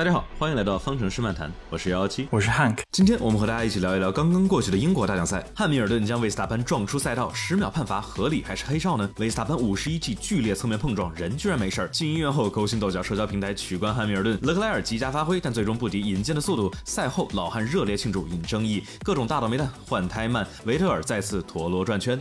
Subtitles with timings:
[0.00, 2.78] 大家好，欢迎来到方程式漫谈，我是幺幺七，我是 Hank。
[2.90, 9.06] 今天我们和大家一起聊一聊刚刚过去的英国大奖赛，汉密尔顿将维斯塔潘撞出赛道，十秒判罚合理还是黑哨呢？
[9.18, 11.88] 维斯塔潘五十一记剧烈侧面碰撞，人居然没事儿。
[11.88, 16.72] 进医院后勾心斗角，社交平台取关汉密尔顿，勒克莱尔极佳发挥，但最终不敌引荐的速度。
[16.86, 22.18] 赛后老汉热烈庆祝，引争议，各种大倒霉蛋，换胎慢，维特尔再次陀螺转圈。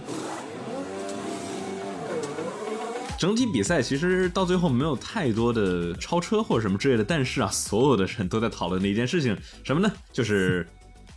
[3.20, 9.92] 整体比赛其实到最后没有太多的超车或者什么之类的，但是啊，所有的人都在讨论的一件事情，什么呢？
[10.14, 10.66] 就是。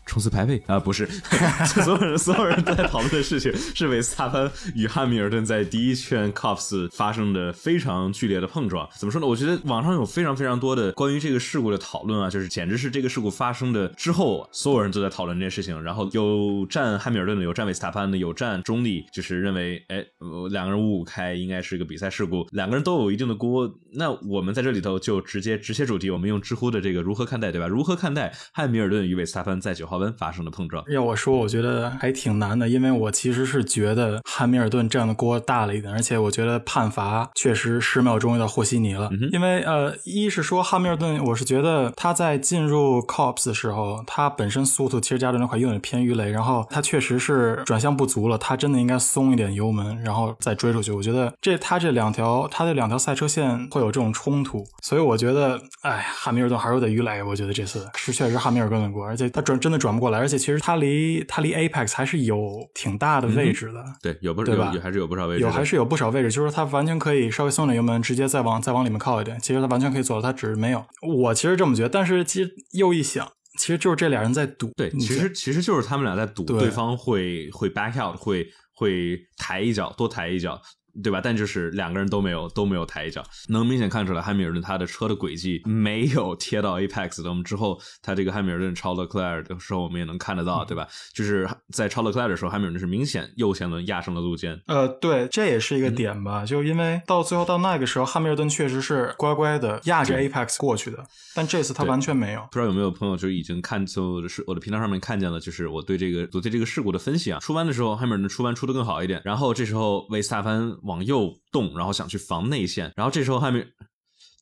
[0.05, 1.07] 冲刺排位啊，不是，
[1.85, 8.89] 所有人所有人都在讨论的事情是维斯塔潘与汉密尔顿在第一圈 Cops 发生的非常剧烈的碰撞。
[8.99, 9.27] 怎么说呢？
[9.27, 15.81] 我觉得网上有非常非常多的关于这个事故的讨论啊，就是简直是这个事故发生的之后，所有人都在讨论这件事情。
[15.83, 20.05] 然后有站汉密尔顿的，有站维斯塔潘的，有站中立，就是认为，哎，
[20.51, 23.73] 两个人五五开应该是个比赛事故，两个人都有一定的锅。
[23.95, 27.67] 那我们在这里头就直接直切主题，我们用知乎的这个如何看待，对吧？
[27.67, 29.92] 如何看待汉密尔顿与维斯塔潘在九号？
[30.19, 39.11] 发生了碰撞，要我说，我觉得还挺难的，因为我其实是觉得汉密尔顿这样的锅大了一点，而且我觉得判罚确实十秒钟有点和稀泥了。
[39.33, 50.93] 因为呃，一是说汉密尔顿，我是觉得他在进入 Cops 的时候，他本身速度其实加的那块有点偏鱼雷，然后他确实是转向不足了，他真的应该松一点油门，然后再追出去。
[50.93, 57.23] 我觉得这他这两条他这两条赛车线会有这种冲突，所以我觉得，哎，汉密尔顿还是有点鱼雷。
[57.23, 60.19] 我觉得这次是确实汉密尔顿的锅，而且他转真的转不过来。
[60.19, 64.73] 而且其实它离它离 Apex 还是有挺大的位置的，对，有不对吧？
[64.81, 69.39] 还是有不少位置，有还是有不少位置，就是它完全可以稍微松点油门，直接再往再往里面靠一点。
[69.41, 70.85] 其实它完全可以做到，它只是没有。
[71.03, 73.27] 我其实这么觉得，但是其实又一想，
[73.59, 74.71] 其实就是这俩人在赌。
[74.77, 80.61] 对，其实其实就是他们俩在赌，对方会会 back out，会会抬一脚，多抬一脚。
[81.03, 81.21] 对吧？
[81.23, 87.31] 但就是两个人都没有都没有抬一脚，能明显看出来汉密尔顿他的车的轨迹没有贴到 Apex 的。
[87.31, 90.87] 我们之后他这个汉密尔顿超了 Claire 的时候，我们也能看得到，对吧？
[91.15, 94.61] 就是在超了 Claire 的时候，汉密尔顿是明显右前轮压上了路肩。
[94.67, 96.45] 呃，对，这也是一个点吧。
[96.45, 100.99] 就因为到最后到那个时候，汉密尔顿确实是乖乖的压着 Apex 过去的，
[101.35, 102.43] 但这次他完全没有。
[102.51, 107.39] 不知道有没有朋友就已经看就是我的频道上面看见了，就是我对这个我对这个事故的分析啊。
[107.41, 110.71] 出弯的时候，汉密尔顿出弯出的更好一点，然后这时候维斯塔潘。
[110.83, 113.65] 往右动，然后想去防内线，然后这时候汉密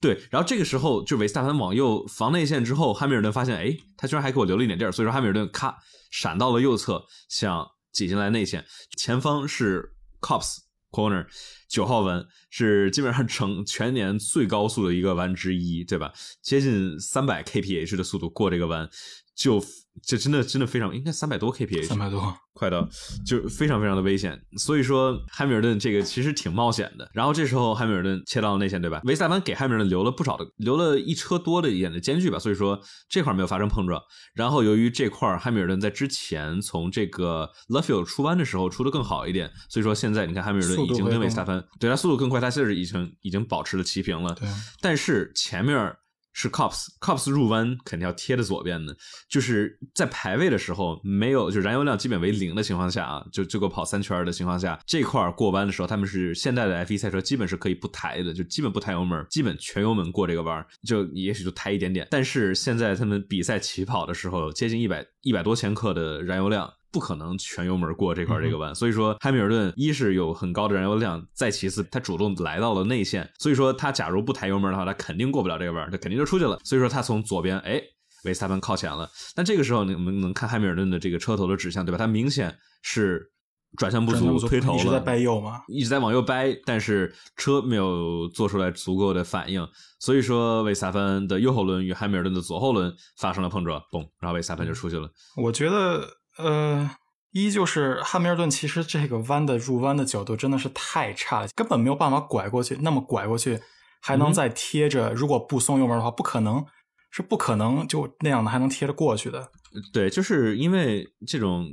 [0.01, 5.77] 对，然后这个时候就维斯塔潘往右防内线之后，汉密尔顿发现，哎，他居然还给我留了一点地儿，所以说汉密尔顿咔
[6.11, 8.65] 闪到了右侧，想挤进来内线，
[8.97, 10.57] 前方是 Cops
[10.91, 11.27] Corner
[11.69, 16.13] 九号弯，是基本上成全年最高速的一个弯之一，对吧？
[16.43, 18.89] 接近三百 kph 的速度过这个弯，
[19.35, 19.63] 就。
[20.03, 22.89] 这真的真的非常应该三百多 kph，三百多快到
[23.27, 24.41] 就非常非常的危险。
[24.57, 27.11] 所以说汉密尔顿这个其实挺冒险的。
[27.13, 29.01] 然后这时候汉密尔顿切到了内线，对吧？
[29.05, 32.39] 维斯塔潘给汉密尔顿留了不少的，留了一车多的一点的间距吧。
[32.39, 34.01] 所以说这块没有发生碰撞。
[34.35, 44.35] 然后由于这块汉密尔顿在之前从这个 Luffield 出弯的时候出的更好一点，所以说现在你看汉密尔顿已经跟维斯塔潘对他速度更快，他现在已经已经保持了齐平了。
[44.35, 44.49] 对，
[44.81, 45.95] 但是前面。
[46.33, 48.97] 是 Cops，Cops 入弯肯定要贴着左边的，
[49.29, 62.07] 就是在排位的时候没有，就燃油量基本为零的情况下啊，就就够跑三圈的情况下，这块过弯的时候，他们是现代的 F1 赛车基本是可以不抬的，就基本不抬油门，基本全油门过这个弯，就也许就抬一点点。
[62.11, 66.73] 但是现在他们比赛起跑的时候，接近一百一百多千克的燃油量。
[66.93, 76.59] 不可能全油门过这块这个弯，所以说汉密尔顿一是有很高的燃油量，再其次他主动来到了内线，所以说他假如不抬油门的话，他肯定过不了这个弯，他肯定就出去了。
[76.65, 77.81] 所以说他从左边，哎，
[78.25, 79.09] 维斯塔潘靠前了。
[79.35, 81.99] 但这个时候你们能看汉密尔顿的这个车头的指向，对吧？
[81.99, 82.53] 他明显
[82.83, 83.31] 是
[83.77, 85.61] 转向不足，推头了，一直在掰右吗？
[85.69, 89.65] 一直在往右掰，但是车没有做出来足够的反应，
[90.01, 95.09] 所以说维斯塔潘的右后轮与汉密尔顿的左后轮发生了碰撞，嘣，然后维斯塔潘就出去了。
[95.37, 96.20] 我觉得。
[96.39, 96.91] 呃，
[97.33, 102.79] 一就是汉密尔顿，其实这个弯的入弯的角度真的是太差了，根本没有办法拐过去。
[102.81, 103.61] 那么拐过去
[104.01, 106.65] 还能再贴着，如果不松油门的话，不可能。
[107.13, 109.51] 是不可能就那样的还能贴着过去的。
[109.93, 111.71] 对，就是因为这种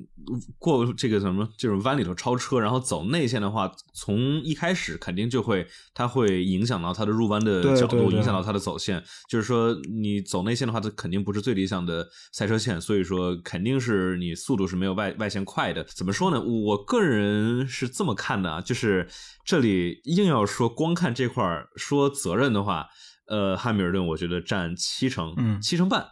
[0.59, 9.03] 过这个什么这种弯里头超车，然后走内线的话，从一开始肯定就会它会影响到它的入弯的角度，影响到它的走线。
[9.27, 15.83] 就是说你走内线的话，它肯定不是最理想的赛车线，所以说肯定是你速度是没有外外线快的。
[15.83, 16.39] 怎么说呢？
[16.41, 19.07] 我个人是这么看的啊，就是
[19.43, 22.87] 这里硬要说光看这块说责任的话。
[23.29, 26.07] 呃，汉密尔顿我觉得占七成，嗯，七成半，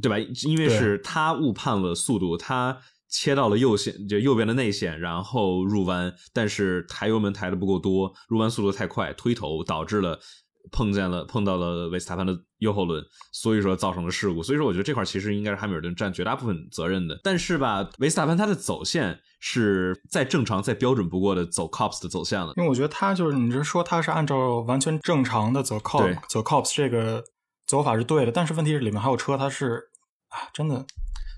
[0.00, 0.18] 对吧？
[0.44, 10.18] 因为是他误判了速度，他切到了右线，就右边的内线，然后入弯，但是抬油门抬的不够多，入弯速度太快，推头导致了
[10.70, 13.02] 碰见了碰到了维斯塔潘的右后轮，
[13.32, 14.42] 所以说造成了事故。
[14.42, 17.18] 所以说，我觉得这块其实应该是汉密尔顿占绝大部分责任的。
[17.24, 22.52] 但是吧，维斯塔潘他的走线是再正常、再标准不过的走 cops 的走线了。
[22.58, 27.24] 因为我觉得他就是你是说他是按照完全正常的走 cops 走 cops 这个
[27.66, 29.89] 走法是对的，但是问题是里面还有车，他是
[30.30, 30.84] 啊，真的。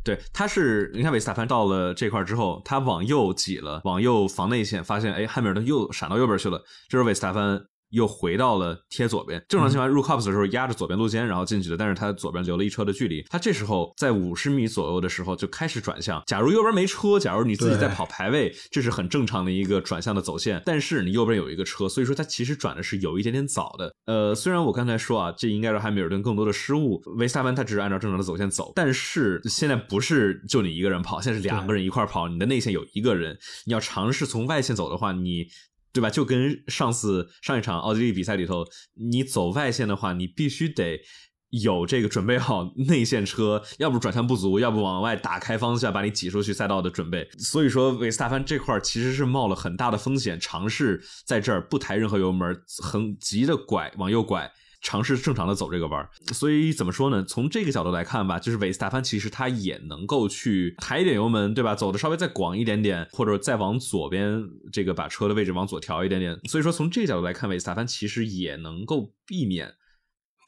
[0.04, 6.58] 对，他是你看韦斯塔潘到了这块之后，他往右挤了，往右防内线，发现哎，汉密尔顿又闪到右边去了，
[6.88, 7.66] 这时候韦斯塔潘。
[7.92, 16.22] 又回到了贴左边，正常情况下入 cops 的时候压着左边路肩然后进去的，但是他左边留了一车的距离，他这时候在五十米左右的时候就开始转向。
[16.26, 20.62] 假如右边没车，假如你自己在跑排位，这是很正常的一个转向的走线。
[20.64, 23.94] 但是你右边有一个车，所以说他其实转的是有一点点早的。
[24.06, 35.46] 呃，虽然我刚才说啊，这应该是汉密尔顿更多的失误，维斯塔潘他只是按照正常的走线走，但是现在不是就你一个人跑，现在是两个人一块跑，你的内线有一个人，你要尝试从外线走的话，你。
[35.92, 36.08] 对吧？
[36.08, 41.00] 就跟上次上一场奥地利比赛里头，你走外线的话，你必须得
[41.50, 47.28] 有这个准备好内线车，要不转向不足，要不往外打开方向把你挤出去赛道的准备。
[47.38, 54.50] 所以说，维斯塔潘这块其实是冒了很大的风险，尝试在这儿不抬任何油门，很急的拐往右拐。
[54.82, 57.22] 尝试正常的走这个弯所以怎么说呢？
[57.22, 61.72] 从这个角度来看吧，就是韦斯塔潘其实他也能够去抬一点油门，对吧？
[61.76, 64.42] 走的稍微再广一点点，或者再往左边
[64.72, 66.36] 这个把车的位置往左调一点点。
[66.48, 69.72] 所以说从这个角度来看，韦斯塔潘其实也能够避免。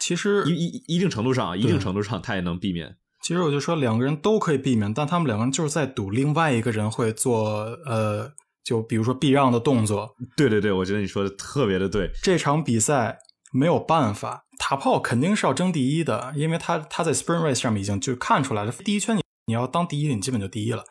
[0.00, 2.96] 其实一一一定程度上，一定程度上他也能避免。
[3.22, 7.52] 其实我就说两个人都可以避免，但他们两个人就是在赌另外一个人会做
[7.86, 8.32] 呃，
[8.64, 10.16] 就比如说避让的动作。
[10.36, 12.10] 对对对，我觉得你说的特别的对。
[12.20, 13.20] 这场比赛。
[13.54, 20.84] 没有办法，塔炮肯定是要争第一的，因为他他在 Spring Race 上面已经就看出来了，第一圈你你要当第一，你基本就第一了。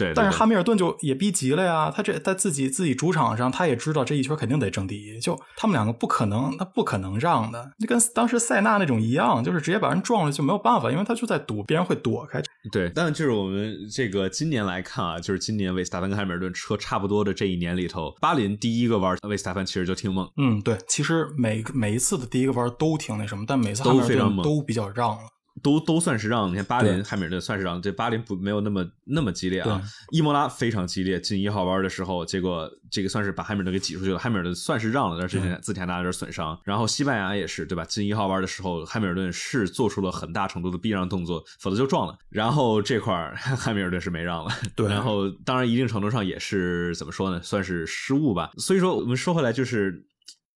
[0.00, 12.42] 对，但是哈密尔顿就也逼急了呀，他这在自己自己主场上，他也知道这一圈肯定得争第一，就他们两个不可能，他不可能让的，就跟当时塞纳那种一样，就是直接把人撞了就没有办法，因为他就在躲别人会躲开。
[12.72, 20.26] 对，但就是我们这个今年来看啊，就是今年维斯塔潘跟汉密尔顿车差不多的这一年里头，巴林第一个弯维斯塔潘其实就挺猛。
[20.36, 25.22] 嗯，对，其实每每一次的第一个弯都挺那什么，但每次汉密尔顿都比较让了。
[25.62, 29.82] 都都算是让，你看巴林、汉密尔顿算是让，这巴林不没有那么那么激烈啊。
[30.10, 34.18] 伊莫拉非常激烈，进一号弯的时候，结果这个算是把汉密尔顿给挤出去了。
[34.18, 36.58] 汉密尔顿算是让了，但是之前自田拿有点损伤。
[36.64, 37.84] 然后西班牙也是，对吧？
[37.84, 42.16] 进一号弯的时候，汉密尔顿是做出了很大程度的避让动作，否则就撞了。
[42.28, 44.50] 然后这块儿 汉密尔顿是没让了。
[44.76, 47.40] 对，然后当然一定程度上也是怎么说呢？
[47.42, 48.50] 算是失误吧。
[48.58, 50.06] 所以说我们说回来就是。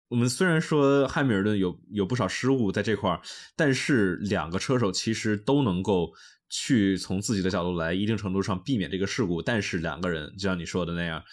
[0.09, 3.19] 我们虽然说汉密尔顿有有不少失误在这块儿，
[3.55, 6.13] 但是两个车手其实都能够
[6.50, 9.41] 去从自己的角度来一定程度上避免这个事故。
[9.41, 11.23] 但是两个人就像你说的那样，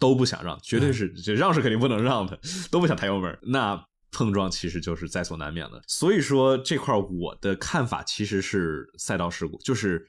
[0.00, 2.38] 都不想让，绝对是这让是肯定不能让的，
[2.70, 5.80] 都不想抬油门，那碰撞其实就是在所难免的。
[5.86, 10.08] 所以说这块我的看法其实是赛道事故，就是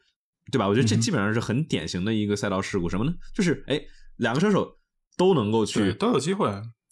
[0.52, 0.68] 对吧？
[0.68, 2.90] 我觉得这基本上是很典型的一个赛道事故。
[2.90, 3.14] 什么呢？
[3.36, 3.80] 就是哎，
[4.18, 4.80] 两个车手
[5.16, 6.50] 都能够去都有机会。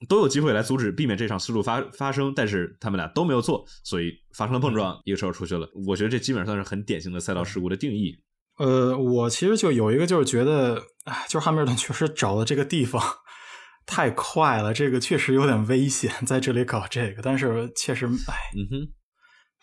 [0.08, 5.68] 都有机会来阻止、避免这场事故发发生，但是他们俩都没有做，所以发生了碰撞，一个车手出去了。
[5.88, 8.16] 我觉得这基本上算是很典型的赛道事故的定义。
[8.58, 13.02] 呃，我其实就有一个，就是觉得，哎，就是汉密尔顿确实找的这个地方
[13.86, 18.88] 太快了，这个确实有点危险，在这里搞这个，但是确实，哎，嗯哼，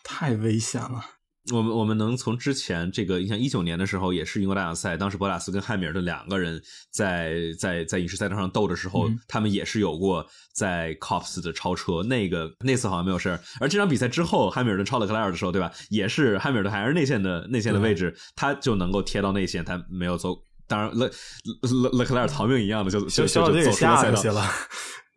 [0.03, 1.20] 太危险了。
[1.51, 6.61] 我们我们能从之前这个，你像一九年的时候，也是英国大奖赛，当时博拉斯跟汉密尔顿两个人
[6.91, 13.39] 在在在饮食赛道上斗的时候，他们也是有过在 Cops 的超车，那个那次好像没有事儿。
[13.59, 15.71] 而这场比赛之后，汉密尔顿超了克莱尔的时候，对吧？
[15.89, 20.37] 也是汉密尔顿还是内线的内线的位置，他就能够贴到内线，他没有走。
[20.67, 21.11] 当然，勒
[21.81, 24.49] 勒勒克莱尔逃命一样的就就就走出赛道了。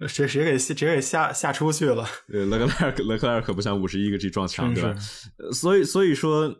[0.08, 2.04] 谁谁给谁给吓吓出去了？
[2.32, 4.94] 呃，勒克莱尔勒克莱尔可不像五十一个 G 撞墙对吧？
[5.52, 6.52] 所以所以说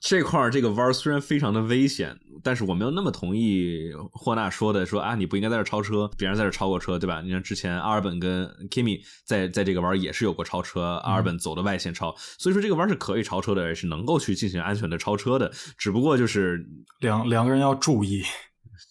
[0.00, 7.22] 这块这个弯虽然非常的危险，但是我没有那么同意霍纳说的，说啊你不应该在这超车，别人在这超过车，对吧？
[7.22, 16.66] 你看之前阿尔本跟 Kimi 在在这个弯也是有过超车，阿尔本走的外线超，所以说这个弯是可以超车的，也是能够去进行安全的超车的，只不过就是
[17.00, 18.22] 两两个人要注意。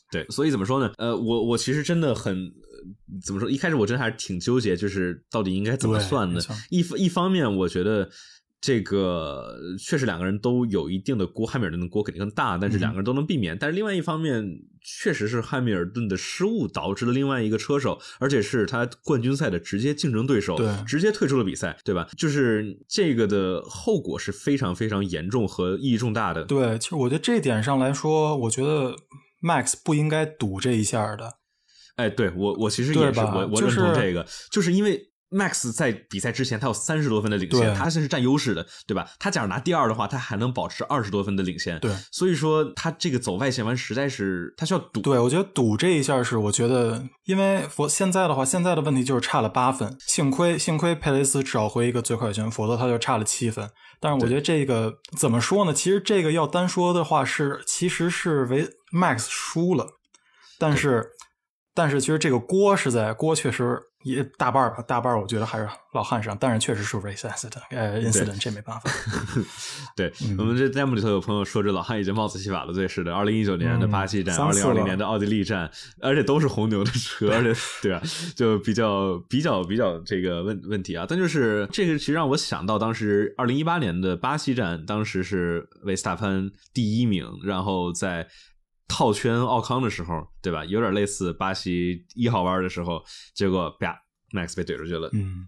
[0.09, 0.91] 对，所以怎么说呢？
[0.97, 2.49] 呃，我我其实真的很。
[3.23, 3.49] 怎么说？
[3.49, 6.41] 一开始我真的还是挺纠结，就是到底应该怎么算的？
[6.69, 8.09] 一一方面，我觉得
[8.59, 13.57] 这个确实两个人都有一定的锅，汉密尔顿的锅肯定更大，但是两个人都能避免。
[13.57, 14.43] 但是另外一方面，
[14.81, 22.07] 确实是汉密尔顿的失误导致了另外一个车手，而且是他冠军赛的直接竞争对手，直接退出了比赛，对吧？
[22.17, 26.43] 就是这个的后果是非常非常严重和意义重大的。
[26.45, 28.95] 对，其实我觉得这点上来说，我觉得
[29.41, 31.35] Max 不应该赌这一下的。
[31.97, 34.99] 哎，对我我其实也是我我认同这个，就是因为
[35.29, 39.05] Max 在比赛之前他有三十多分的领先，他是占优势的，对吧？
[39.19, 41.77] 他假如拿第二的话，他还能保持二十多分的领先。
[41.81, 45.01] 对，所以说他这个走外线弯实在是他需要赌。
[45.01, 53.69] 对，我觉得赌这一下是我觉得，因为佛现在的话，现在的问题就是差了八分，幸亏幸亏佩雷斯找回一个最快圈，否则他就差了七分。
[53.99, 55.73] 但是我觉得这个怎么说呢？
[55.73, 59.87] 其实这个要单说的话是，其实是为 Max 输了，
[60.57, 61.05] 但是
[61.77, 63.79] 但是其实这个锅是在锅确实。
[64.03, 68.89] 也大半吧，大半我觉得还是老汉上，但是确实是 race incident，呃，incident 这没办法。
[69.97, 72.71] 对我们这弹幕里头有朋友说，这老汉已经帽子戏法了。
[72.71, 75.69] 对，是的，二零一九年的巴西站，二零二零年的奥地利站，
[75.99, 78.01] 而且都是红牛的车，而且对吧？
[78.33, 81.05] 就比较比较比较这个问问题啊。
[81.09, 88.25] 但就是这个其实让我想到当时二零一八年的巴西站，当时是维斯塔潘第一名，然后在。
[88.87, 90.63] 套圈奥康的时候，对吧？
[90.65, 93.03] 有点类似巴西一号弯的时候，
[93.33, 93.95] 结果啪
[94.31, 95.09] ，Max 被怼出去了。
[95.13, 95.47] 嗯，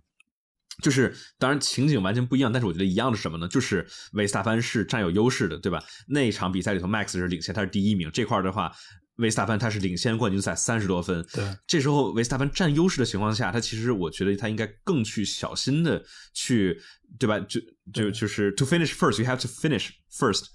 [0.83, 3.47] 就是当然情景完全不一样，但是我觉得一样的是什么呢？
[3.47, 5.83] 就是维斯塔潘是占有优势的，对吧？
[6.07, 8.11] 那场比赛里头，Max 是领先，他是第一名。
[8.11, 8.71] 这块的话，
[9.15, 11.25] 维斯塔潘他是领先冠军赛三十多分。
[11.33, 16.03] 对，这时候维斯塔潘占优势的情况下，他其实我觉得他应该更去小心的
[16.33, 16.79] 去，
[17.17, 17.39] 对吧？
[17.39, 17.59] 就
[17.93, 20.45] 就就是 to finish first，you have to finish first。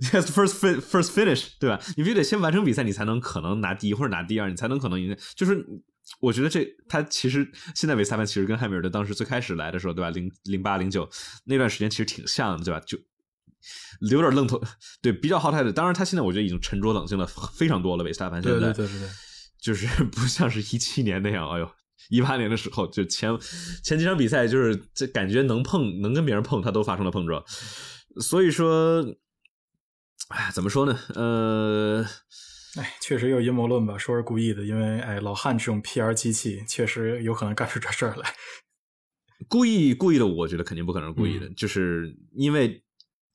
[0.00, 1.80] Just first first finish，对吧？
[1.96, 5.16] 你必须得先完成比赛，你才能可能拿第一或者拿第二，你才能可能赢。
[5.34, 5.64] 就是
[6.20, 10.10] 我觉得这他其实现在维斯塔潘其实跟汉密尔顿当时最开始来的时候，对吧？
[10.10, 11.08] 零零八零九
[11.44, 12.80] 那段时间其实挺像的，对吧？
[12.86, 12.98] 就
[14.10, 14.60] 有点愣头，
[15.00, 15.72] 对，比较好态度。
[15.72, 18.04] 当然他现在我觉得已经沉着冷静了非常多了。
[18.04, 19.08] 维斯塔潘现在对对对对，
[19.58, 21.70] 就是不像是一七年那样，哎呦，
[22.10, 23.30] 一八年的时候就前
[23.82, 27.42] 前几场比赛就是这感觉能碰能跟别人碰，他都发生了碰撞，
[28.20, 29.02] 所以说。
[30.28, 30.98] 哎，怎么说呢？
[31.14, 32.04] 呃，
[32.76, 38.34] 哎，确实有阴谋论吧，说是故意的，因为哎，老汉这种 PR 机器确实有可能干出这事儿来。
[39.48, 42.84] 故意故意的，我觉得肯定不可能是故意的，就是因为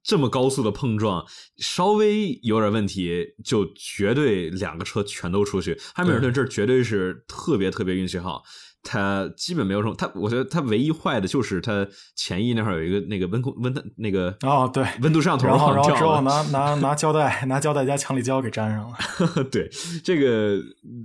[0.04, 1.26] 这么高速的碰撞，
[1.58, 5.78] 稍微有点问题，就绝对两个车全都出去。
[5.94, 8.44] 汉密尔顿这绝对是特别特别运气好。
[8.86, 19.44] 它基本没有什么，它我觉得它唯一坏的就是它前翼那块有一个那个温控温的那个哦对温度摄像头，然后然后之后拿拿拿胶带拿胶带加强力胶给粘上了。
[19.52, 19.68] 对，
[20.04, 20.62] 这个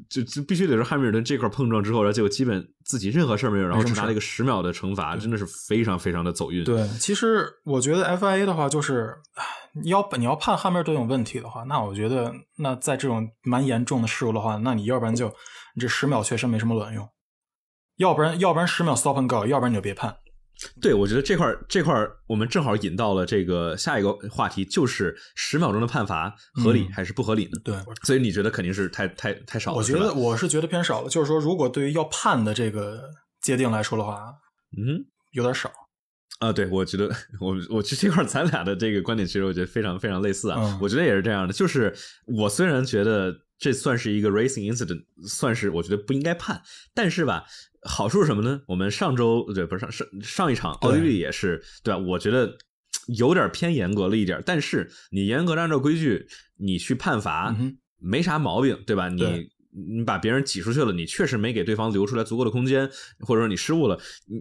[0.08, 6.62] 就就必须得是汉密尔顿这块碰撞之后，然后结果基本自己任何事儿没有，然后只拿了一个十秒的惩罚，真的是非常非常的走运。
[6.64, 9.14] 对，其实我觉得 FIA 的话就是
[9.82, 15.28] 你要你要判汉密尔顿有问题的话，那我觉得那在这种蛮严重的事故的话，那你要不然就
[15.74, 17.08] 你这十秒确实没什么卵用。
[18.00, 20.16] 要不然，要不然十秒 stop and go，要不然你就别判。
[20.80, 21.94] 对，我觉得这块这块
[22.26, 27.60] 我们正好引到了这个下一个话题，就是十秒钟的判罚合理还是不合理呢？
[27.62, 29.76] 对，所以你觉得肯定是太太太少了。
[29.76, 31.10] 我觉得我是觉得偏少了。
[31.10, 33.02] 就是说，如果对于要判的这个
[33.42, 34.32] 界定来说的话，
[34.76, 35.70] 嗯，有点少。
[36.40, 40.78] 啊，对，我觉得 我我这这块咱俩的这个观点其实我觉得非常非常类似啊。
[40.80, 41.94] 我觉得也是这样的，就是
[42.26, 46.62] 我虽然觉得这算是一个 racing incident，算是我觉得不应该判，
[46.94, 47.44] 但是吧。
[47.82, 48.60] 好处是什么呢？
[48.66, 51.98] 我们上周对不是上上上一场奥地利也是对吧？
[51.98, 52.56] 我觉得
[53.16, 57.56] 有点偏严格了一点，但是你严格按照规矩，你去判罚
[57.98, 59.08] 没啥毛病，对吧？
[59.08, 64.40] 你你把别人挤出去了，你确实没给对方留出来足够的空间，或者说你失误了，你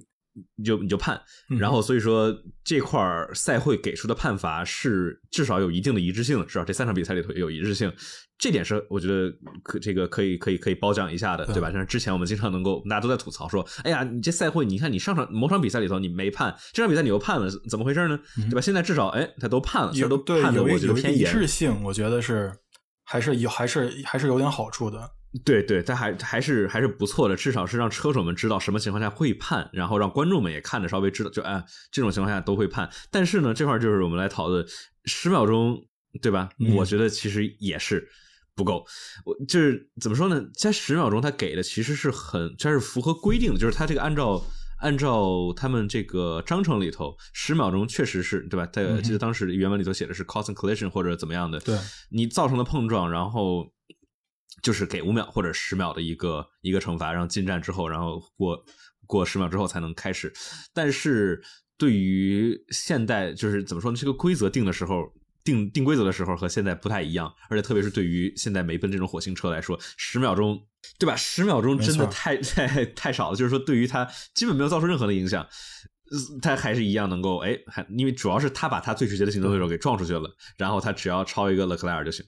[0.56, 1.20] 你就你就判。
[1.60, 3.00] 然后所以说这块
[3.34, 7.92] 赛会给出的判罚是至少有一定的一致性，至少这三场比赛里头有一致性。
[8.38, 9.30] 这点是我觉得
[9.64, 11.70] 可这个可以可以可以褒奖一下的，对吧？
[11.72, 18.18] 像之前我们经常能够大家都在吐槽说，哎呀，你这赛会，你看你上场某场比赛里头你没判，这场比赛你又判了，怎么回事呢？
[18.50, 18.62] 对吧？
[18.62, 21.30] 现在至少哎，他都判了，这都判的，我觉得偏严。
[21.30, 22.54] 一致性，我觉得是
[23.04, 25.12] 还是有还是还是有点好处的。
[25.46, 32.90] 对对，他还还是还是不错的，至少是让车手们知道什么情况下会判，然后让观众们也看着稍微知道，就哎这种情况下都会判。
[33.12, 34.66] 但是呢，这块就是我们来讨论
[35.06, 35.86] 十秒钟，
[36.22, 36.50] 对吧？
[36.76, 38.10] 我觉得其实也是。
[38.56, 38.86] 不够，
[39.24, 40.44] 我就是怎么说呢？
[40.54, 44.44] 在十秒钟，他给的其实是很，这是符合规定的，就是他这个按照
[44.80, 48.66] 按照他们这个章程里头，十秒钟确实是对吧？
[48.66, 51.78] 他记得当时原文里头写的是 causing collision 或者怎么样的，对
[52.10, 53.72] 你造成的碰撞，然后
[54.62, 58.64] 就是给五秒或者十秒的一个一个惩罚，然后进站之后，然后过
[59.06, 60.32] 过十秒之后才能开始。
[60.74, 61.42] 但是
[61.78, 63.98] 对于现代，就是怎么说呢？
[63.98, 65.14] 这个规则定的时候。
[65.42, 70.62] 定定规则的时候和现在不太一样，而且特别是对于现在梅奔这种火星车来说，十秒钟，
[71.00, 71.16] 对吧？
[71.16, 73.38] 十秒钟真的太 太太少了。
[73.38, 75.48] 就是说，对于它基本没有造成任何的影响，
[76.42, 82.26] 它还是一样能够哎，还因为主要是他把他最直接的竞争对手给撞出去了，然后他只要超一个勒克莱尔就行。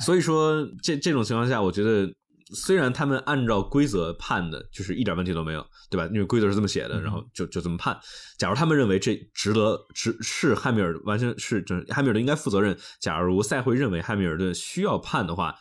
[0.00, 2.12] 所以说，这这种情况下，我觉得
[2.54, 6.06] 虽然他们按照规则判的，就是一点问题都没有，对吧？
[6.12, 7.98] 因为规则是这么写的，然后就就这么判。
[8.36, 12.76] 假如他们认为这值得，值是汉密尔完全是，就汉密尔顿应该负责任。
[13.00, 15.54] 假如赛会认为汉密尔顿需要判的话，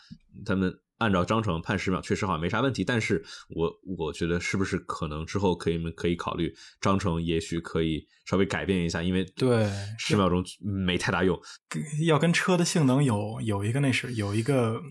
[0.46, 2.84] 他们按照章程判十秒，确实好像没啥问题。
[2.84, 11.38] 但是我我觉得是不是可能之后可以可以考虑章程，也许可以稍微改变一下，因为对十秒钟没太大用，
[12.06, 14.82] 要跟车的性能有有一个那是有一个。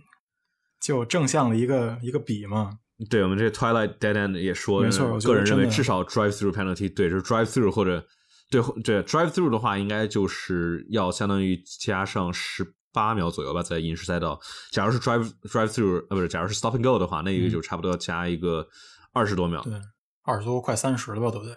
[0.81, 2.79] 就正向的一个一个比嘛，
[3.11, 8.07] 对我们这 Twilight Dead End 也说，没错，个人认为至少 Drive Through Penalty，对，就是 Drive Through 或者
[8.51, 14.41] 对对 Drive Through 的话，应该就是要相当于加上十八秒左右吧，在银石赛道。
[14.71, 18.67] 假如是 Drive Drive Through，呃，不是，假如是 Stop and Go 的话，那一个就差不多要加一个
[19.13, 19.75] 二十多秒，对，
[20.23, 21.55] 二十多快三十了吧，对不对？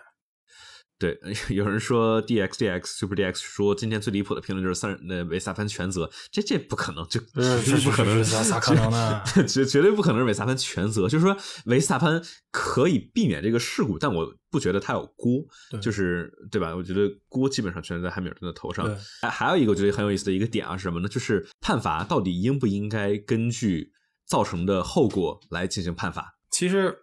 [0.99, 1.19] 对，
[1.49, 7.19] 有人说 D X D X Super D X 说今天最离谱的评论就是三那维萨潘全责，这这不可能，就
[7.65, 9.21] 这不可能，咋可能呢？
[9.47, 11.09] 绝绝对不可能是维萨潘全责。
[11.09, 11.35] 就是说
[11.65, 12.21] 维萨潘
[12.51, 15.43] 可以避免这个事故，但我不觉得他有锅，
[15.81, 16.73] 就是对吧？
[16.73, 18.89] 我觉得锅基本上全在汉密尔顿的头上。
[19.21, 21.09] 还还有一个我觉得很有意思的一个点啊是什么呢？
[21.09, 23.91] 就是判罚到底应不应该根据
[24.25, 26.35] 造成的后果来进行判罚？
[26.49, 26.99] 其实，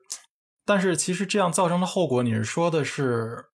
[0.65, 3.45] 但是其实这样造成的后果，你是说的是？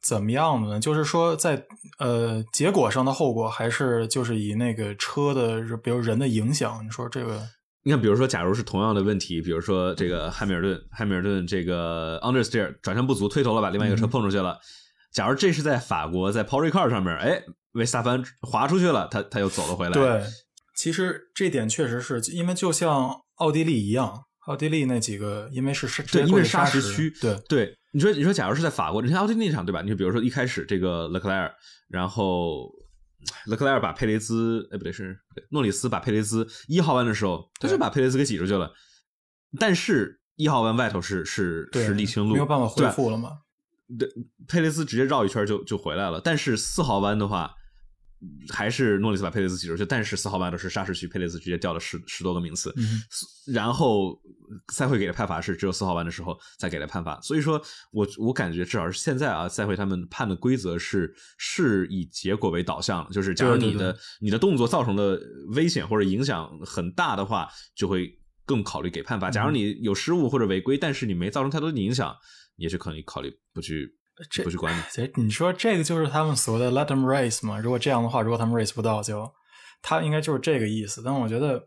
[0.00, 0.80] 怎么样的呢？
[0.80, 1.66] 就是说，在
[1.98, 6.84] 呃结果上的后果，还是就是以那个车的，比如人的影响。
[6.84, 7.40] 你说这个，
[7.82, 14.58] 你看，比如说，假如是同样的问题，比如说这个汉密尔顿，汉密尔顿这个 understeer 转向不足，推头了，把另外一个车碰出去了。
[15.12, 19.92] 假如这是在法国，在 Paul Ricard 上面，哎，维斯塔潘滑出去了，他他又走了回来。
[19.92, 20.24] 对，
[20.74, 24.24] 其实这点确实是因为就像奥地利一样。
[24.46, 27.78] 奥地利那几个，因为是是对，因为沙石区，对对。
[27.92, 29.82] 你说，你说，假如是在法国，你看奥地利那场，对吧？
[29.82, 31.54] 你就比如说一开始这个勒克莱尔，
[31.88, 32.72] 然后
[33.46, 35.16] 勒克莱尔把佩雷兹，哎，不对，是
[35.50, 38.72] 诺里斯把佩雷兹一号弯的时候，他就把佩雷兹给挤出去了。
[39.58, 43.38] 但是，一号弯外头是是是沥青路，没有办法恢复了吗？
[43.98, 44.08] 对，
[44.48, 46.20] 佩雷兹直接绕一圈就就回来了。
[46.20, 47.54] 但是四号弯的话。
[48.48, 52.72] 还是诺里斯把佩雷斯挤出去，但是四号弯的是沙石区，佩雷斯直接掉了十十多个名次。
[53.46, 54.16] 然后
[54.72, 69.30] 赛会给的判罚是只有四号弯的时候才给的判罚，所以说我我感觉至少是现在啊，赛会他们判的规则是是以结果为导向，就是假如你的你的动作造成的危险或者影响很大的话，就会更考虑给判罚。
[69.30, 72.14] 假如你有失误或者违规，但是你没造成太多的影响，
[72.56, 73.96] 也是可以考虑不去。
[74.30, 74.82] 这不去管你。
[74.90, 77.58] 其实你说这个就是他们所谓的 let them race 嘛？
[77.58, 79.30] 如果这样的话，如果他们 race 不到，就
[79.80, 81.02] 他应该就是这个意思。
[81.04, 81.62] 但我觉得，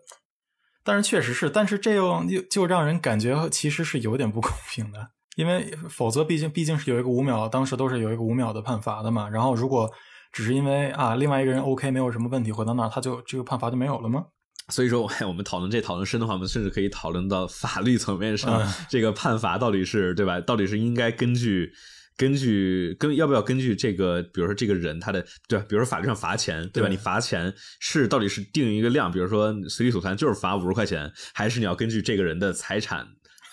[0.83, 9.27] 但是确实是，但是这又就就让人感觉其实是有点不公平的，因为否则毕竟毕竟是有一个五秒，当时都是有一个五秒的判罚的嘛。
[9.27, 9.91] 然后如果
[10.31, 14.23] 只是因为啊，另外一个人 OK 没有什么问题回到那儿，他就这个判罚就没有了吗？
[14.69, 20.39] 所以说，我们讨论这讨论深的话，我们甚至可以讨论到法律层面上，这个判罚到底是对吧？
[20.39, 21.73] 到底是应该根据。
[22.17, 25.65] 根据跟要不要根据这个，比如说这个人他的对吧？
[25.67, 26.87] 比如说法律上罚钱，对吧？
[26.87, 33.05] 你罚钱是到底是定一个量，比如说随地吐痰就是罚五十块钱，还是你要根据这个人的财产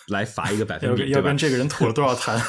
[0.09, 1.11] 来罚一个百分比？
[1.11, 2.41] 要跟这个人吐了多少痰，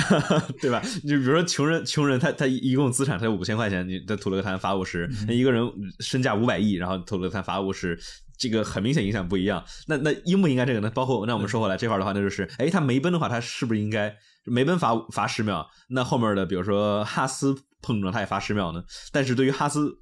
[0.60, 0.82] 对吧？
[1.02, 5.62] 就比如说穷人，穷人他他一共资产才五千块钱，你他吐了个痰罚五十；那一个人
[6.00, 7.98] 身价五百亿，然后吐了个痰罚五十，
[8.36, 9.64] 这个很明显影响不一样。
[9.86, 10.90] 那那应不应该这个呢？
[10.90, 14.14] 包括那我们说回来这块的话，那就是哎，他没奔的话，他是不是应该？
[14.44, 18.82] 梅奔罚罚十秒，那后面的比如说哈斯碰撞他也罚十秒呢？
[19.12, 19.92] 但是对于哈斯，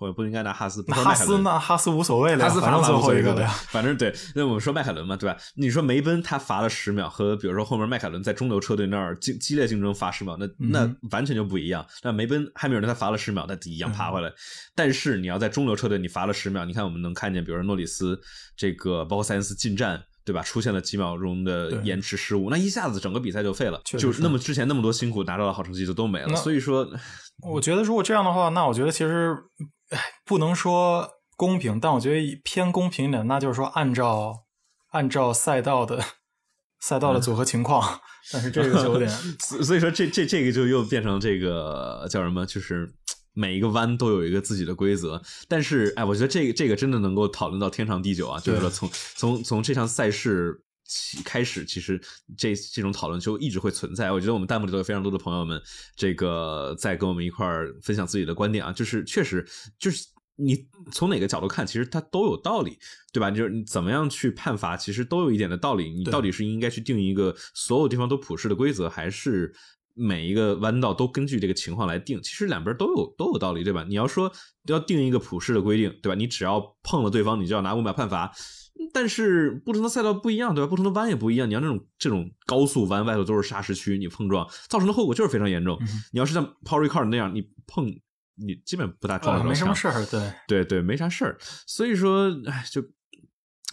[0.00, 0.82] 我不应该拿哈斯。
[0.82, 4.14] 哈斯那哈斯无所谓了，哈斯反正最后一个的，反正对。
[4.34, 5.36] 那我们说迈凯伦嘛，对吧？
[5.56, 11.86] 你说梅奔他罚了十秒，和比如说后面迈凯伦在中流车队那儿激激烈竞争罚十秒，那那完全就不一样。
[12.02, 14.32] 那梅奔汉密尔顿他罚了十秒，他一样爬回来。
[14.74, 18.18] 但是你要在中流车队，你罚了十秒，你看我们能看见，比如说诺里斯
[18.56, 20.02] 这个，包括塞恩斯进站。
[20.26, 20.42] 对吧？
[20.42, 26.34] 出现了几秒钟的延迟失误，那一下子整个比赛就废了，就是那么之前那么多辛苦拿到的好成绩就都没了。
[26.34, 26.84] 所以说，
[27.48, 29.36] 我觉得如果这样的话，那我觉得其实，
[29.90, 34.44] 哎，不能说公平，但我觉得偏公平一点，那就是说按照
[34.90, 36.02] 按照赛道的
[36.80, 38.00] 赛道的组合情况。
[38.32, 39.08] 但是这个就有点，
[39.38, 42.44] 所以说这这这个就又变成这个叫什么？
[42.44, 42.92] 就是。
[43.38, 48.40] 每一个弯都有一个自己的规则，但是哎，我觉得这个这个真的能够讨论到天长地久啊！
[48.40, 52.00] 就是说，从从从这场赛事起开始，其实
[52.38, 54.10] 这这种讨论就一直会存在。
[54.10, 55.60] 我觉得我们弹幕里头有非常多的朋友们，
[55.94, 59.46] 这个在跟我们一块儿分享自己的观点啊，就是确实
[59.78, 62.78] 就是你从哪个角度看，其实它都有道理，
[63.12, 63.30] 对吧？
[63.30, 65.90] 就是你怎么样去判罚，其实都有一点的道理。
[65.90, 69.54] 你到底是应该去定一个所有地方都普世的规则，还是？
[69.98, 73.82] 每一个弯道都根据这个情况来定，其实两边都有都有道理，对吧？
[73.88, 74.30] 你要说
[74.66, 76.14] 要定一个普世的规定，对吧？
[76.14, 78.30] 你只要碰了对方，你就要拿五秒判罚，
[78.92, 80.68] 但是不同的赛道不一样，对吧？
[80.68, 81.48] 不同的弯也不一样。
[81.48, 85.78] 你要那种这种高速弯，外头都是沙石区，你碰撞造成的后果就是非常严重。
[86.12, 87.86] 你要是像 Paul Ricard 那样，你碰
[88.34, 91.38] 你基本不大撞没什么事儿，对对对，没啥事儿。
[91.66, 92.82] 所以说，哎，就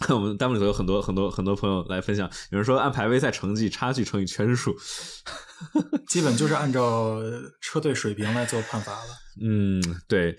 [0.10, 4.76] 我们弹幕里头有很多很多很多朋友来分享，有人说按排位赛成绩差距乘以圈数
[6.08, 7.20] 基本就是按照
[7.60, 9.08] 车队水平来做判罚了。
[9.40, 10.36] 嗯，对。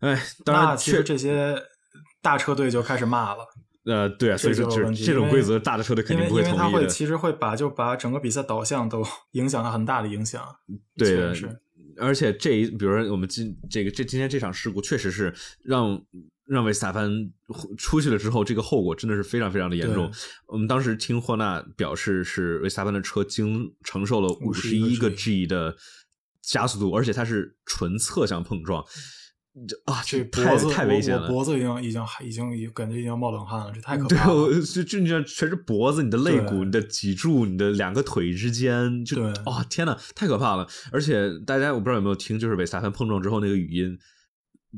[0.00, 1.62] 哎，当然，其实这些
[2.22, 3.46] 大车队就开始骂了。
[3.84, 6.56] 呃，对啊，所以说这这种规则，大的车队肯定不会同意的。
[6.56, 10.42] 因为他会其实会把就把整个比赛导向都影响了很大的影响。
[10.96, 11.34] 对的，
[11.98, 16.00] 而且这一，比如说我们今这个这今天这场事故，确实是让
[16.50, 17.08] 让维斯塔潘
[17.78, 20.10] 出去了之后，这个后果真的是非常非常的严重。
[20.46, 25.76] 我们当时听霍纳表示，是维斯塔潘的车经承受了五十一个 G 的
[26.42, 28.84] 加速度，而且它是纯侧向碰撞。
[29.66, 31.28] 这啊，这太太危险了！
[31.28, 34.46] 脖子已经已经已经已经感觉已经冒冷汗了，这太可怕了。
[34.46, 40.66] 对，就就你全是脖子、你的肋骨、你的脊柱、你的两个腿之间，就啊，天呐，太可怕了！
[40.92, 43.98] 而且大家我不知道有没有听，就是被萨潘碰撞之后那个语音，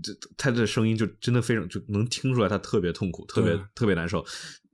[0.00, 4.24] 这他的声音就真的非常就能听出来，他特别痛苦，特别特别难受，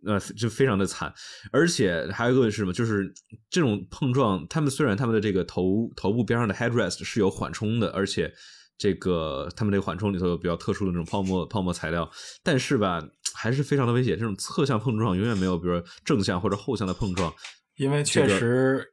[0.05, 1.11] 呃，就非常的惨。
[1.51, 2.73] 而且还有一个是什么？
[2.73, 3.13] 就是
[3.49, 8.33] 这种碰撞，他们虽然他们的这个头头部边上的 headrest 是有缓冲的，而且。
[8.81, 12.09] 这个他们这个缓冲里头有比较特殊的那种泡沫泡沫材料，
[12.45, 13.05] 但是吧，
[13.35, 14.17] 还是非常的危险。
[14.17, 17.35] 这种侧向碰撞永远没有，比如说正向或者后向的碰撞，
[17.75, 18.89] 因为确实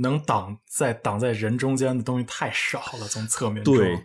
[0.00, 3.08] 能挡在挡在人中间的东西太少了。
[3.08, 3.98] 从侧面对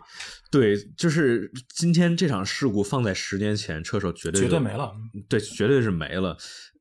[0.50, 4.92] 对，就是今天这场事故放在十年前，车手绝对绝对没了，
[5.28, 6.36] 对，绝对是没了。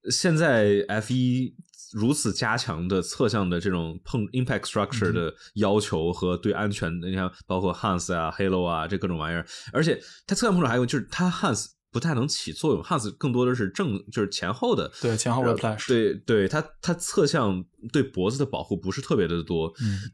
[0.10, 1.56] 现在 F 一。
[1.94, 20.12] 如此加强的侧向的这种碰 impact structure 的要求和对安全，你看包括 Hans 啊、Halo 啊这各种玩意儿，而且它侧向碰撞还有就是它 Hans 不太能起作用，Hans 更多的是正就是前后的，对前后的 flash，对对，它它侧向对脖子的保护不是特别的多，嗯，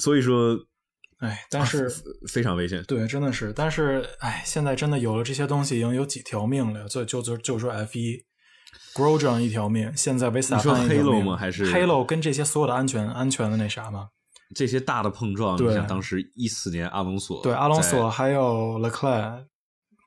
[0.00, 0.56] 所以说，
[1.18, 1.86] 哎，但是
[2.32, 8.24] 非常危险，对，真的是，但是哎，现在真的有了这些东西，已经有几条命了，就就就就说 F 一。
[8.94, 11.36] Grosjean 一条命，现在维斯塔潘一条命吗？
[11.36, 14.08] 还是 Halo 跟这些所有的安全安全的那啥吗？
[14.54, 19.44] 这些大的碰撞，你像当时一四年阿隆索，对阿隆索还有 Leclerc，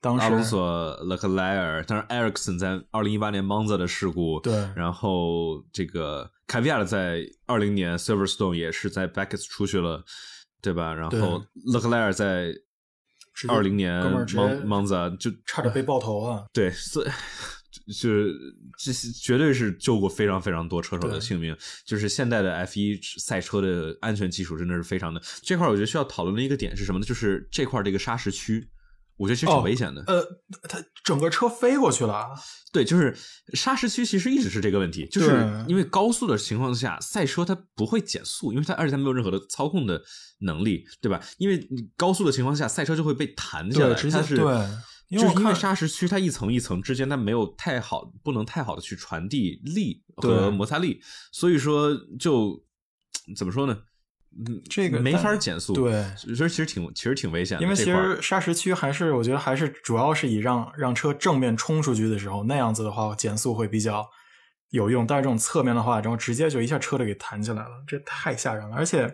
[0.04, 10.04] 当时阿隆索、勒克莱尔当时 Ericsson 在二零一八年 Monza 的事故，对，然后这个凯维亚在二零年 Silverstone 也是在 Beckett 出去了，
[10.62, 10.94] 对吧？
[10.94, 12.54] 然后 Leclerc 在
[13.48, 14.04] 二零年
[14.68, 17.08] Monza 就差点被爆头了，对，所以。
[17.88, 18.34] 是，
[18.78, 21.58] 这些绝对是救过非常非常多车手的性命。
[21.84, 25.22] 就是现代的 F 一赛车的安全技术真的是非常的。
[25.42, 27.06] 这块我觉得需要讨论的一个点是什么呢？
[27.06, 28.66] 就是这块这个砂石区，
[29.18, 30.04] 我觉得其实挺危险的。
[30.08, 30.24] 呃，
[30.68, 32.28] 它整个车飞过去了。
[32.72, 33.16] 对，就是
[33.54, 40.02] 沙石区其实一直是这个问题，就是因为高速的情况下，赛车它不会减速，因为它而且它没有任何的操控的
[40.40, 41.22] 能力，对吧？
[41.38, 44.38] 因为高速的情况下，赛车就会被弹下来，它是。
[45.10, 51.00] 就是因为沙石区它一层一层之间它没有太好，不能太好的去传递力和摩擦力，
[51.32, 52.66] 所以说就
[53.38, 53.78] 怎么说呢？
[54.48, 56.04] 嗯，这个没法减速，对，
[56.36, 57.64] 所以其实挺其实挺危险的。
[57.64, 64.10] 因为其实砂石区还是我觉得还是主要是以让让车正面冲出去的时候那样子的话减速会比较
[64.70, 68.76] 有用，但是这种侧面的话，然后直接就一下车就给弹起来了，这太吓人了。
[68.76, 69.12] 而且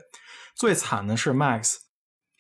[0.56, 1.76] 最惨的是 Max。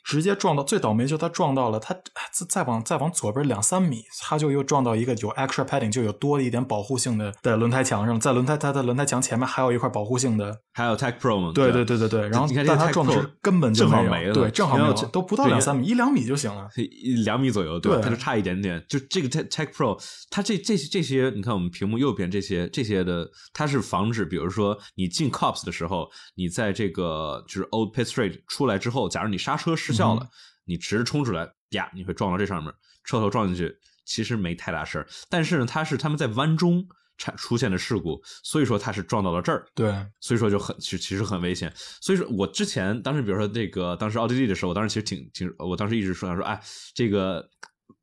[0.04, 11.52] 直接撞到最倒霉，就他撞到了他再再往再往左边两三米，他就又撞到一个有 extra padding 就有多了一点保护性的的轮胎墙上，在轮胎它的轮胎墙前面还有一块保护性的，还有 Tech Pro 吗？
[11.54, 16.68] 对对对对对，然后但他撞的是根本就没有，对，正好没有，都不到两三米，一两米就行了，
[17.26, 18.84] 两米左右，对，它就差一点点。
[18.90, 30.30] 就这个 Tech Tech Pro，它这这这些，你看我们屏幕右边这些这些的，它是防止，比如说你进 Cops 的时候，你在这个就是 Old Pit Street 出来之后，假如你刹车失效了。
[30.65, 32.71] 你直着冲出来，啪，你会撞到这上面，
[33.04, 33.75] 车头撞进去，
[34.06, 35.08] 其实没太大事儿。
[35.28, 39.65] 但是呢，它是他们在弯中产出现的事故，所以说它是撞到了这儿。
[39.73, 41.73] 对，所以说就很其其实很危险。
[42.02, 46.62] 所以说我之前当时，比如说那个当时奥地利的时候，我当时其实挺挺，我当时一直说说，哎，
[46.93, 47.49] 这个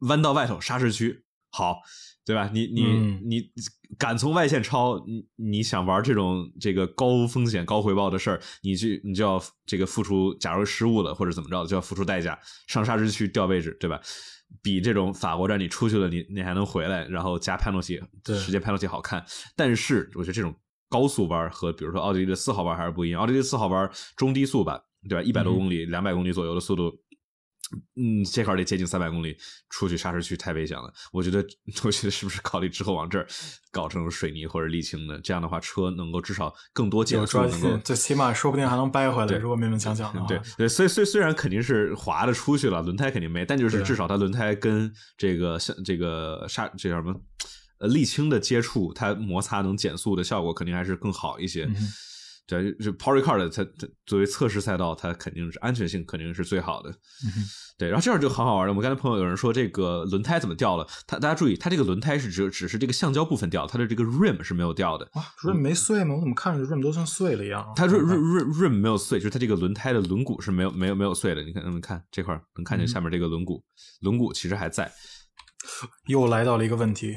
[0.00, 1.76] 弯道外头砂石区好。
[2.26, 2.50] 对吧？
[2.52, 2.82] 你你
[3.24, 3.50] 你
[3.96, 4.98] 敢从外线超？
[5.06, 10.34] 你你想玩这种这个高风险高回报的事儿，你去你就要这个付出。
[10.34, 12.36] 假如失误了或者怎么着，就要付出代价，
[12.66, 14.00] 上沙之区掉位置，对吧？
[14.60, 19.24] 比这种法国站你出去了，你你还能回来，然后加判诺器，时间判诺器好看。
[19.54, 20.52] 但是我觉得这种
[20.88, 23.20] 高速弯和比如说奥地利的四号弯还是不一样。
[23.20, 25.22] 奥地利四号弯中低速吧，对吧？
[25.22, 26.92] 一百多公里、两百公里左右的速度。
[27.96, 29.36] 嗯，这块得接近三百公里，
[29.70, 30.92] 出去沙石区太危险了。
[31.12, 31.44] 我觉得，
[31.82, 33.26] 我觉得是不是考虑之后往这儿
[33.72, 35.18] 搞成水泥或者沥青的？
[35.20, 39.36] 这样的话，车能够至少更多减速，能够最起码说不定还能掰回来。
[39.38, 47.14] 如果勉勉强强的话，对对，所以虽虽然肯定是滑的出去了，轮胎肯定没，但就是至少它轮胎跟这个像这个沙这叫什么
[47.78, 51.68] 呃沥青的接触，它摩擦能减速的效果肯定还是更好一些。
[52.46, 56.94] 对，就 p o r i c a r 的，它它作为测试赛道，它肯定是安全性肯定是最好的。
[57.76, 58.72] 对，然后这样就很好玩了。
[58.72, 60.86] 我们刚才朋友有人说这个轮胎怎么掉了？
[61.06, 65.06] 他大家注意，它这个轮胎是只只是这个橡胶部分掉，它的这个 rim 是没有掉的。
[65.14, 66.14] 哇，rim 没碎吗？
[66.14, 67.72] 我怎么看着 rim 都像碎了一样？
[67.74, 71.42] 它 rim rim rim 没有碎，就是它这个轮胎的轮毂是没有没有没有碎的。
[71.42, 73.60] 你看，你看这块能看见下面这个轮毂，
[74.00, 74.90] 轮毂其实还在。
[76.06, 77.16] 又来到了一个问题，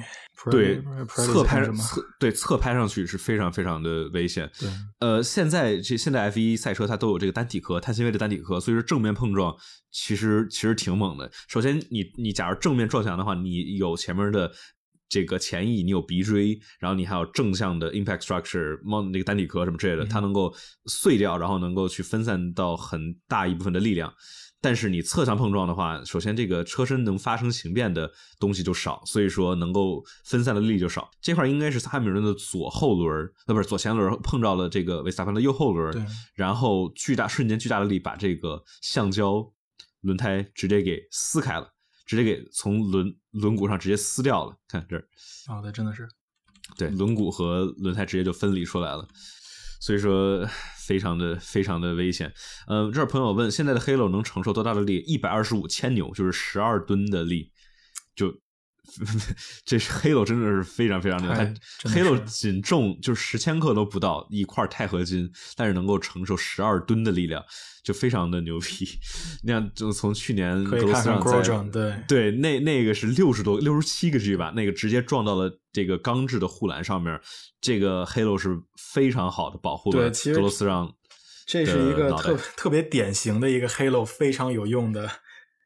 [0.50, 4.50] 对侧拍侧对侧拍上去是非常非常的危险。
[4.60, 9.56] 对，呃，现在这现在 F 一赛车它都有这个单体壳，碳纤维的单体壳，所以说正面碰撞
[9.92, 11.30] 其实其实挺猛的。
[11.48, 14.52] 首先，你你假如正面撞墙的话，你有前面的
[15.10, 18.80] 这个前翼，你有鼻锥，然后你还有正向的 impact structure，
[19.12, 20.54] 那个单体壳什么之类的，它能够
[20.86, 24.14] 碎掉，然后能够去分散到很大一部分的力量。
[24.62, 31.10] 但是你侧向碰撞的话，首先这个车身能发生形变的东西就少，所以说能够分散的力就少。
[31.22, 39.50] 这块应该是汉密尔顿的左后轮，呃，不是左前轮碰到了这个维斯塔潘的右后轮，然后巨大瞬间巨大的力把这个橡胶
[40.02, 41.74] 轮胎直接给撕开了，
[42.06, 44.58] 直接给从轮轮毂上直接撕掉了。
[44.68, 45.08] 看这儿，
[45.48, 46.06] 啊，对，真的是，
[46.78, 49.08] 对，轮毂和轮胎直接就分离出来了。
[49.80, 50.46] 所以说，
[50.78, 52.32] 非常的非常的危险。
[52.68, 54.98] 嗯，这儿朋友问，现在的 Halo 能承受多大的力？
[55.08, 57.52] 一百二十五千牛，就是十二吨的力，
[58.16, 58.40] 就。
[59.66, 67.44] 这是 Halo 真的是非常非常牛，它 Halo 仅重就是十千克都不到一块钛合金，但是能够承受十二吨的力量，
[67.84, 68.88] 就非常的牛逼。
[69.44, 77.20] 那样就从去年格罗斯让在对对那那个是六十多六十七个 G 吧，那个直接撞到了这个钢制的护栏上面，
[77.62, 80.94] 这个 Halo 是非常好的保护了格罗斯让。
[81.46, 85.10] 这是一个特特别典型的一个 Halo 非常有用的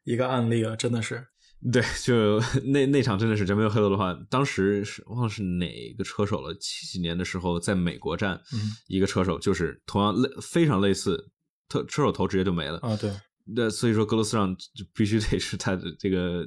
[0.04, 1.26] 一个案例了，真的是。
[1.72, 6.54] 对，就那那场真的是，真没有黑楼的话，当时是忘了是哪个车手了。
[6.60, 8.38] 七几年的时候，在美国站，
[8.86, 11.30] 一个车手就是同样类非常类似，
[11.66, 12.94] 特车手头直接就没了啊。
[12.96, 13.10] 对，
[13.56, 16.46] 那所以说格罗斯让就必须得是他的这个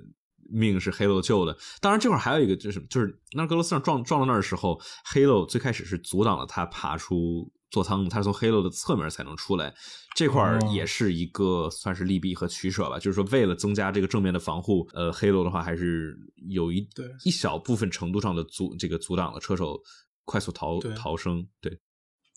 [0.52, 1.58] 命是黑楼救的。
[1.82, 7.52] 当然这块还有一个就是就是那格罗斯让撞撞到那儿的时候，黑楼最开始是阻挡了他爬出。
[7.70, 9.74] 座舱，它是从黑楼的侧面才能出来，
[10.16, 12.98] 这块儿也是一个算是利弊和取舍吧。
[12.98, 16.18] 就是说，为了增加这个正面的防护，呃，黑楼的话还是
[16.50, 19.78] 有一对一小部分程度上的阻这个阻挡了车手
[20.24, 21.46] 快速逃逃生。
[21.60, 21.78] 对，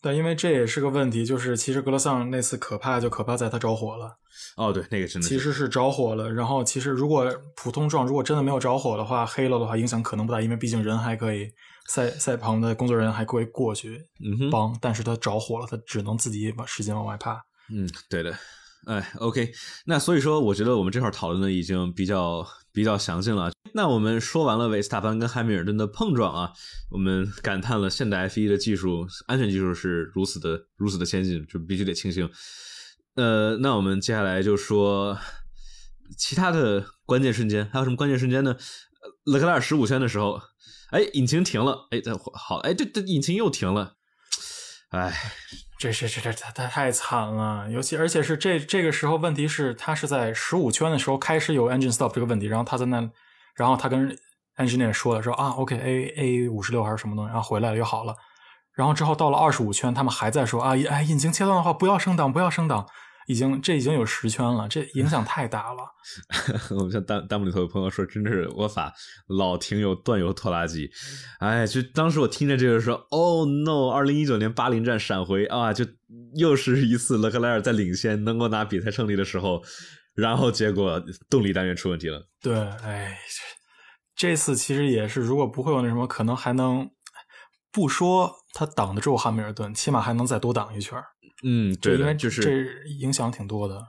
[0.01, 4.17] 但因为这也是个问题，就是其实格罗桑那次可怕就可怕在他着火了。
[4.57, 6.31] 哦，对，那个真的其实是着火了。
[6.31, 11.49] 然后其实如果普通撞，如果真的没有着火的话，黑楼的话影响可能不大，因为毕竟人还可以。
[11.91, 14.07] 赛赛旁的工作人员还会过去
[14.49, 17.33] 帮，但是他着火了，他只能自己把时间往外爬。
[17.69, 18.33] 嗯，对的。
[18.85, 19.51] 哎，OK，
[19.85, 23.51] 那所以说，我觉得我们这块讨论的已经比较比较详尽了。
[23.73, 26.53] 那我们说完了维斯塔潘跟汉密尔顿的碰撞啊，
[26.91, 32.29] 我们感叹了现代 F1 的技术安全技术是如此的如此的先进，就必须得庆幸。
[33.15, 35.17] 呃，那我们接下来就说
[36.17, 38.55] 其他的关键瞬间，还有什么关键瞬间呢？
[39.25, 40.39] 勒克莱尔十五圈的时候。
[40.91, 43.95] 哎，引擎停了，哎，这好，哎，这这引擎又停了，
[44.89, 45.13] 哎，
[45.79, 53.09] 这是这这这太太惨了，尤其而且是这这个时候，问题是他是在十五圈的时候开始有 engine stop 这个问题，然后他在那，
[53.55, 54.15] 然后他跟
[54.57, 58.15] engineer 说了，说啊，OK，A A 五十六还是什么东西，然后回来了又好了，
[58.73, 62.85] 然后之后到了二十五圈，他们还在说啊，哎，引擎切断的话不要升档，不要升档。
[63.27, 65.83] 已经这已经有十圈了，这影响太大了。
[66.75, 68.93] 我们像弹弹幕里头有朋友说，真的是我法
[69.27, 70.89] 老停有断油拖拉机。
[71.39, 73.89] 哎，就当时我听着这个说，Oh no！
[73.89, 75.85] 二零一九年巴林站闪回啊，就
[76.35, 79.61] 又是一次勒克莱尔在领先，能够拿比赛胜利的时候，
[80.15, 82.27] 然后结果动力单元出问题了。
[82.41, 83.17] 对，哎，
[84.15, 86.89] 这次其实也是，如果不会有那什么，可能还能
[87.71, 91.01] 不说他挡得住汉密尔顿，起码还能再多挡一圈。
[91.43, 93.85] 嗯，对，因为就是这影响挺多的。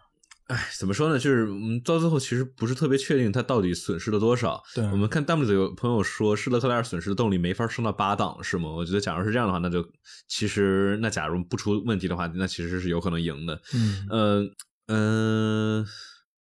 [0.49, 1.19] 哎，怎么说呢？
[1.19, 4.63] 就是嗯，到最后其实不是特别确定他到底损失了多少。
[4.75, 8.69] 对，我们看弹幕里有朋友说，施勒克莱尔损失的动力没法升到八档，是吗？
[8.71, 9.89] 我觉得，假如是这样的话，那就
[10.29, 13.63] 其实那假如不出问题的话，那其实是有可能赢的。
[13.73, 14.55] 嗯嗯
[14.89, 15.87] 嗯，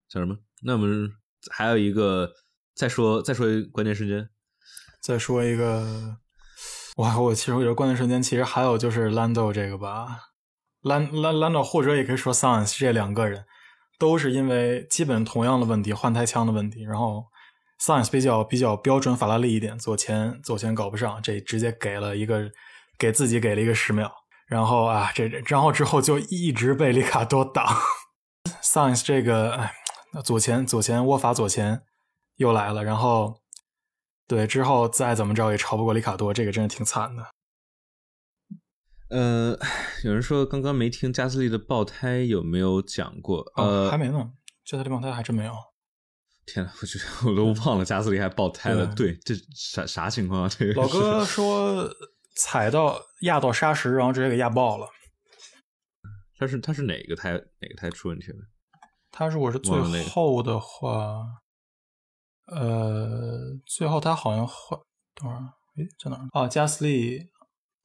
[0.10, 0.36] 叫什么？
[0.64, 1.10] 那我们
[1.52, 2.34] 还有一个，
[2.74, 4.28] 再说再说关键瞬间，
[5.00, 6.18] 再说一个。
[6.98, 10.32] 哇，我其实我觉得关键瞬间其实还有就是兰豆这个吧。
[10.86, 13.44] 兰兰兰道或者也可以说 Sans 这两个人
[13.98, 16.84] 都是因为基本同样的问题，换胎枪的问题。
[16.84, 17.26] 然后
[17.82, 22.52] Science 比较比较标准法拉利一点，左前左前搞不上，这直接给了一个
[23.00, 24.12] 给自己给了一个十秒。
[24.48, 27.66] 然后啊，这然后之后就一直被里卡多挡。
[28.62, 29.74] Science 这个哎，
[30.24, 31.82] 左前左前握法左前
[32.36, 33.42] 又来了，然后
[34.28, 37.26] 对之后再怎么着也超不过里卡多，这个真是挺惨的。
[39.10, 39.58] 呃，
[40.04, 43.42] 有人说刚刚没听加斯利的爆胎有没有讲过？
[43.56, 44.32] 呃，还没呢，
[44.66, 45.54] 加斯利爆胎还真没有。
[46.48, 48.86] 天呐，我觉得我都忘了加斯利还爆胎了。
[48.96, 50.50] 对，这啥啥情况啊？
[50.50, 51.88] 这个老哥说
[52.36, 54.88] 踩到压到沙石，然后直接给压爆了。
[56.38, 58.38] 他是他是哪个胎哪个胎出问题了？
[59.12, 61.26] 他如果是最后的话，
[62.48, 64.80] 呃，最后他好像换
[65.16, 65.38] 多少？
[65.78, 66.28] 诶，在哪？
[66.34, 67.35] 啊，加斯利。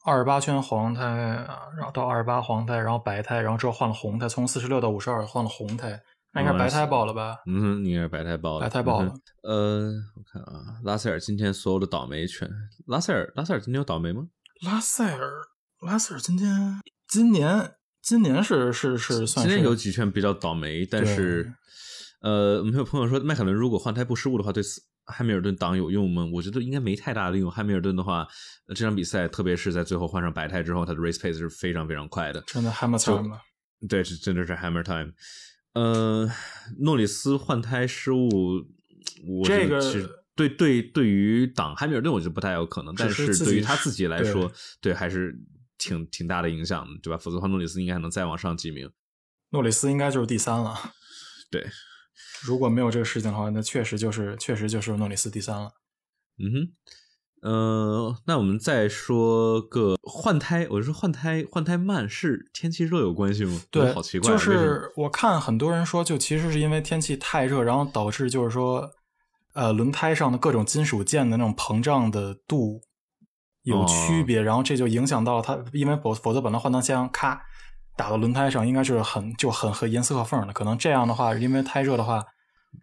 [0.05, 6.01] 二十八圈黄胎，然后到二十八黄胎，然后白胎，然后之后换了红胎，从四十六到五十二换了红胎，
[6.33, 7.37] 那应该是白胎爆了吧？
[7.47, 8.65] 嗯，应该是白胎爆了。
[8.65, 9.13] 白胎爆了。
[9.43, 12.49] 呃，我看啊，拉塞尔今天所有的倒霉全，
[12.87, 14.29] 拉塞尔，拉塞尔今天有倒霉吗？
[14.63, 15.31] 拉塞尔，
[15.87, 19.47] 拉塞尔今天，今年，今年是是是算。
[19.47, 21.53] 今年有几圈比较倒霉，但是，
[22.23, 24.63] 呃，我们有朋友说，迈凯伦如果换胎不失误的话，对。
[25.11, 26.29] 汉密尔顿挡有用吗？
[26.33, 27.51] 我觉得应该没太大的用。
[27.51, 28.27] 汉密尔顿的话，
[28.69, 32.41] 这场比赛，特别是在最后换上白胎之后，他的 race pace 是非常非常快的。
[32.47, 33.37] 真的 hammer time
[33.89, 35.13] 对，是真的是 hammer time。
[35.75, 36.29] 呃，
[36.81, 38.29] 诺里斯换胎失误，
[39.27, 39.81] 我这个
[40.35, 42.95] 对对对于挡汉密尔顿，我觉得不太有可能。
[42.95, 45.39] 但是对于他自己来说，对还是
[45.79, 47.19] 挺挺大的影响的，对吧？
[47.19, 48.91] 否则的话，诺里斯应该还能再往上几名。
[49.51, 50.93] 诺里斯应该就是第三了。
[51.51, 51.67] 对。
[52.43, 55.73] 如果没有这个事情的话，那确实就是确实就是诺里斯第三了。
[56.39, 63.61] 嗯哼，呃，那我们再说个换胎，我说换胎换胎慢是天气热有关系吗？
[63.71, 64.31] 对，好奇怪。
[64.31, 68.91] 就是我看很多人说，就其实是因为天气太热，然后导致就是说，
[69.53, 72.81] 呃，轮胎上的各种金属件的那种膨胀的度
[73.65, 77.45] 有区别，然后这就影响到它，因为否否则本来换挡箱咔。
[78.01, 82.25] 打到轮胎上应该是很就很和严丝合缝的，可能这样的话，因为太热的话，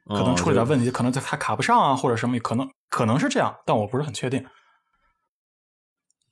[0.05, 4.45] 可能出了点问题，可能它卡不上啊，或者什么，可能可能是这样，但我不是很确定。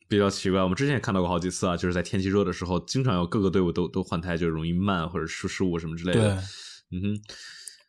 [0.07, 6.35] 比较奇怪，我们之前也看到过好几次啊，就是在天气热的时候，经常有各个队伍都都换胎，就容易慢或者出失误什么之类的。
[6.91, 7.21] 嗯哼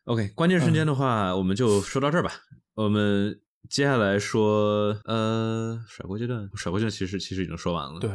[0.05, 2.31] ，OK，关键瞬间的话，我们就说到这儿吧。
[2.73, 7.99] 我们接下来说，呃，甩锅阶段，甩锅阶段其实其实已经说完了。
[7.99, 8.09] 对。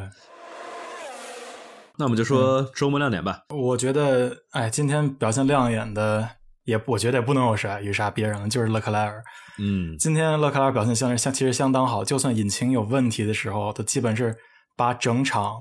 [1.99, 3.41] 那我们就说周末亮点吧。
[3.51, 6.29] 我觉得，哎，今天表现亮眼的
[6.65, 9.23] 也，我觉得也不能有谁有啥别人了，就是勒克莱尔。
[9.59, 14.35] 嗯，今天勒克莱尔表现相相其实相当好，就算引擎有问题的时候，他基本是
[14.77, 15.61] 把整场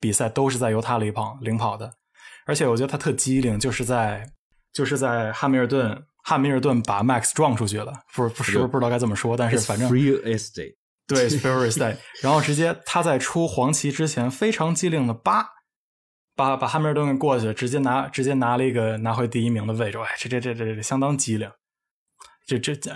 [0.00, 1.92] 比赛都是在由他领跑领跑的。
[2.46, 4.24] 而且我觉得他特机灵，就是在
[4.72, 10.76] 就是在汉密尔顿，汉密尔顿把 Max 撞出去了，不是不是不知道该怎么说，但是反正 Free Estate
[11.06, 15.57] 对 Free Estate， 然后直接他在出黄旗之前非常机灵的扒。
[16.38, 21.50] 把把汉密尔顿给过去了，直接拿直接拿了一个拿回第一名的位置，哎，这这这这这相当机灵，
[22.46, 22.92] 这这这，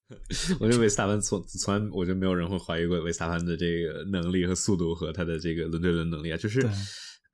[0.60, 6.60] 我觉得维斯塔潘从从来我觉得没有人会怀疑过维斯塔潘的这个能力和速度和他的这个轮对轮能力啊，就是。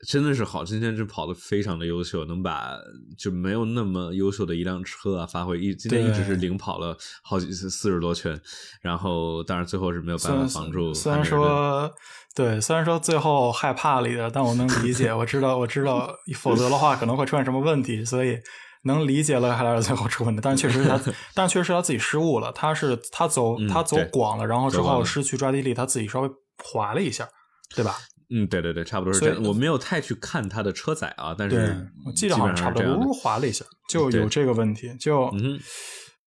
[0.06, 2.76] 真的是好，今天就跑的非常的优秀，能把
[3.18, 8.40] 就没有那么优秀的一辆车啊发挥一今天一直是领跑了好几次四十多圈，
[8.80, 10.94] 然后当然最后是没有办法防住。
[10.94, 11.92] 虽然说
[12.32, 18.38] 对，虽然说最后害怕了一点，但我能理解， 我知道我知道，否则的话可能会出现什么问题，所以
[18.84, 19.56] 能理解了。
[19.56, 21.00] 还来最后出问题，但是确实他，
[21.34, 26.30] 但是确实是他自己失误了，他是他走他走广了，然后之后失去抓地力，他自己稍微
[26.62, 27.28] 滑了一下，
[27.74, 27.96] 对吧？
[28.30, 29.42] 嗯，对对对，差不多是这样。
[29.42, 34.94] 我没有太去看它的车载啊，但是我记得好像差不多，呜滑了一下，就有这个问题。
[34.98, 35.30] 就，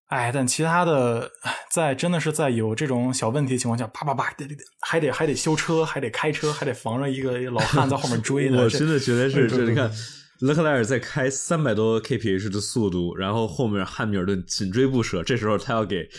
[0.08, 1.30] 哎，但其他的，
[1.72, 4.34] 在真的是在有这种小问题情况下，叭叭叭，
[4.82, 8.62] 还得还得修车，还得开车，还得防着一个老汉在后面追呢。
[8.64, 9.92] 我真的觉得是，这你看。
[10.42, 15.24] 勒克莱尔在开三百多 kph 的速度，然后后面汉密尔顿紧追不舍。
[15.24, 16.10] 这时候他要给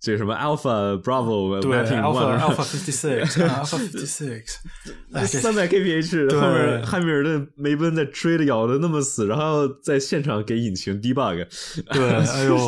[0.00, 4.58] 这什么 Alpha Bravo 对 Alpha Alpha fifty six Alpha fifty six
[5.40, 11.46] 三百 kph 后面汉密尔顿梅奔在追的咬的那么死，然后在现场给引擎 debug。
[11.92, 12.58] 对，哎呦，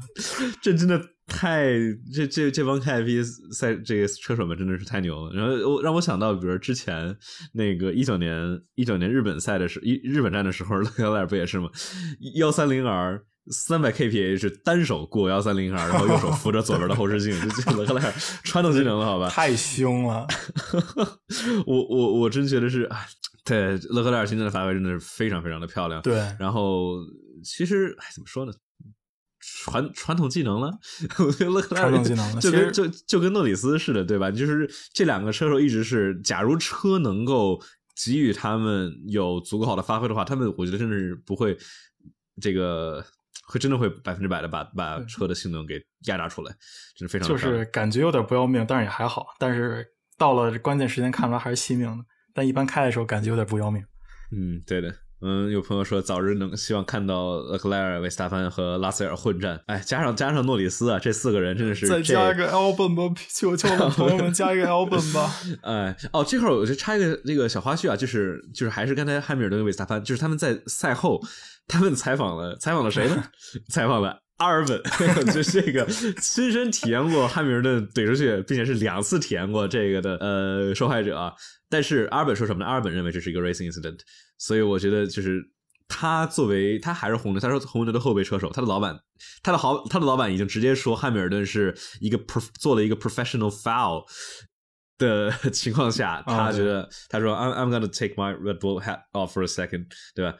[0.62, 1.00] 这真的。
[1.26, 1.72] 太
[2.14, 3.22] 这这这帮 K F
[3.52, 7.16] 赛这个车手们真的是太牛了，然后我让我想到，比如之前
[7.52, 11.68] 那个一九年一九年日本赛的时一日本站的时候，勒克莱尔不也是吗？
[12.36, 13.20] 幺三零 R
[13.50, 18.12] 三百 K P H 单手过幺三零 R，然后右手扶着左边的后视镜，就勒克莱尔
[18.44, 19.28] 穿透技能了，好吧？
[19.28, 20.26] 太凶了！
[21.66, 22.88] 我我我真觉得是，
[23.44, 26.00] 对勒克莱尔今天的发挥真的是非常非常的漂亮。
[26.02, 26.94] 对，然后。
[27.44, 28.52] 其实哎怎么说呢？
[29.64, 30.76] 传传统技能了，
[31.18, 34.30] 我觉得勒克莱尔传统技能了，就跟就就跟诺里斯似的，对吧？
[34.30, 37.62] 就是这两个车手一直是，假如车能够
[37.94, 41.56] 给予他们有足够好的发挥的话，他们我觉得真的是不会
[42.40, 43.04] 这个
[43.46, 46.52] 会真的会百分之百的把把车的性能给压榨出来，
[46.96, 49.26] 真是非常就是感觉有点不要命，但是也还好。
[49.38, 49.86] 但是
[50.18, 53.84] 到了关键时间看出来还是惜命的，但一般开的时候感觉有点不要命。
[54.32, 54.92] 嗯，对的。
[55.22, 59.58] 嗯，有朋友说早日能希望看到勒克莱尔、维斯塔潘和拉塞尔混战。
[59.66, 65.32] 哎，加上加上诺里斯啊，这四个人真的是再加一个 Albon 吧，求求朋友们加一个 Albon 吧。
[65.62, 71.18] 哎，哦，这块我就插一个那个小花絮啊，就是就是还是刚才汉密尔顿跟维斯塔潘，就是他们在赛后
[71.66, 73.24] 他们采访了采访了谁呢？
[73.72, 74.82] 采访了阿尔本，
[75.32, 75.86] 就是这个
[76.20, 81.32] 亲身体验过汉密尔顿怼出去，并且是两次体验过这个的呃受害者啊。
[81.70, 82.66] 但是阿尔本说什么呢？
[82.66, 83.98] 阿尔本认为这是一个 racing incident。
[84.38, 85.42] 所以我觉得，就是
[85.88, 88.98] 他作为他还是红牛，他说红牛的后备车手，他的老板，
[89.42, 94.04] 他的好，他的老板已经直接说汉密尔顿是一个 pro 做了一个 professional foul
[94.98, 100.36] 的 情况下，他觉得他说 I'm I'm gonna take my Red Bull hat off for a second，对吧？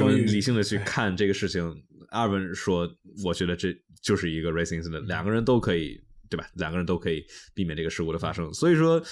[0.00, 1.84] 我们理性的去看这个事情。
[2.10, 2.88] 阿尔文说，
[3.24, 6.00] 我觉得这就是一个 racing incident，两个人都可以，
[6.30, 6.46] 对吧？
[6.54, 7.22] 两个人都可以
[7.52, 8.50] 避免这个事故的发生。
[8.54, 9.02] 所以说。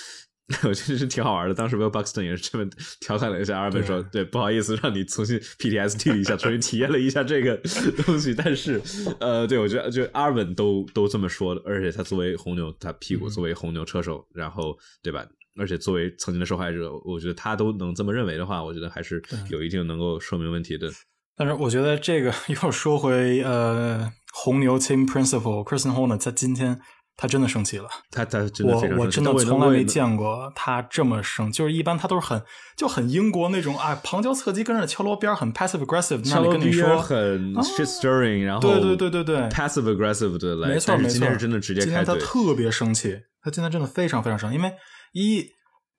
[0.63, 1.55] 我觉得是挺好玩的。
[1.55, 2.65] 当时 Will Buxton 也是这么
[3.01, 7.57] 调侃了一下阿尔本，说：“对，不好意思，让你重新 PTSD 了一下，重新体验了一下这个
[8.07, 8.81] 东西。”但是，
[9.19, 11.61] 呃，对我觉得，就阿尔本都都这么说的。
[11.67, 15.27] 而且他作为红牛，他屁股作为红牛车手，然后对吧？
[15.59, 19.21] 而且作为曾经的受害者，我觉得他都能这么认为的话，我觉得还是
[19.51, 20.89] 有一定能够说明问题的。
[21.37, 22.33] 但是，我觉得这个
[22.63, 26.81] 又说回呃，红牛 Team Principal Kristen Horner 在今天。
[27.17, 32.43] 他真的生气了，他他真的非常我我真的从来没见过他这么生，就是一般他都是很
[32.77, 39.39] 就很英国那种啊，旁敲侧击跟着敲锣边很 passive aggressive，敲锣边很 shit stirring，然后对对对对对。
[39.49, 44.75] passive aggressive 的来，没错没错，今天是真的直接开今天他特别生气，他今天真的非常非常生，因为
[45.13, 45.49] 一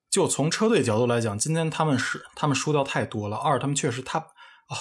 [0.08, 4.76] 就从车队角度来讲，今天他们是他们输掉太多了，二他们确实他啊，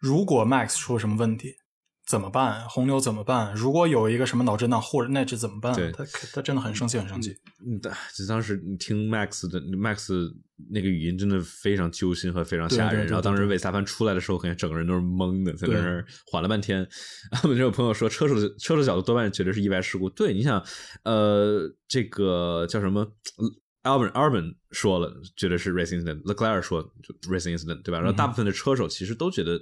[0.00, 1.54] 如果 Max 出了什么问题。
[2.10, 2.68] 怎么办？
[2.68, 3.54] 红牛怎么办？
[3.54, 5.72] 如果有一个什么脑震荡，或者那这怎么办？
[5.92, 6.04] 他
[6.34, 7.36] 他真的很生气，很生气。
[7.64, 7.80] 嗯，
[8.16, 10.28] 就当时你听 Max 的 Max
[10.72, 13.06] 那个语音，真的非常揪心和非常吓人。
[13.06, 16.84] 然后当时韦斯塔潘出来的时候，感觉整个人都是懵的，在那儿缓了半天。
[17.44, 20.10] 我们就有朋友说，车手的车手角度多半觉得是意外事故。
[20.10, 20.60] 对，你想，
[21.04, 23.06] 呃，这个叫什么
[23.84, 26.22] ？Alvin Albert 说了，觉得是 racing incident。
[26.24, 28.00] Leclerc 说就 racing incident，对吧？
[28.00, 29.60] 然后大部分的车手其实都觉得。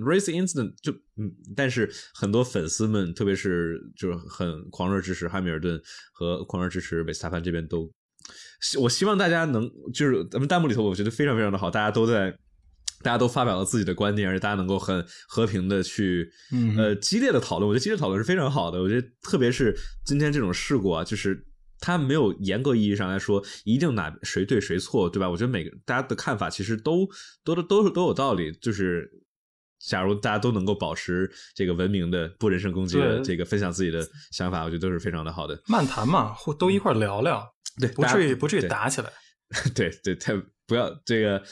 [0.00, 5.78] Race incident 就嗯，但是很多粉丝们，特别是就是很狂热支持汉密尔顿
[6.14, 7.92] 和狂热支持维斯塔潘这边都，
[8.80, 12.30] 我希望大家能就是咱们弹幕里头，我觉得非常非常的好，大家都在，
[13.02, 16.32] 大家都发表了自己的观点，而且大家能够很和平的去
[16.78, 18.80] 呃激烈的讨论，我觉得激烈讨论是非常好的。
[18.80, 19.76] 我觉得特别是
[20.06, 21.44] 今天这种事故啊，就是
[21.80, 25.28] 它没有严格意义上来说一定哪谁对谁错，对吧？
[25.28, 27.06] 我觉得每个大家的看法其实都
[27.44, 29.18] 都都是都有道理，就是。
[29.88, 35.60] 假如大家都能够保持这个文明的、不人身攻击的这个分享自己的想法，我觉得都是非常的好的。
[35.66, 37.44] 漫谈嘛，或都一块聊聊，
[37.80, 39.10] 对，不至于不至于打起来。
[39.74, 40.32] 对对，太
[40.66, 41.42] 不要这个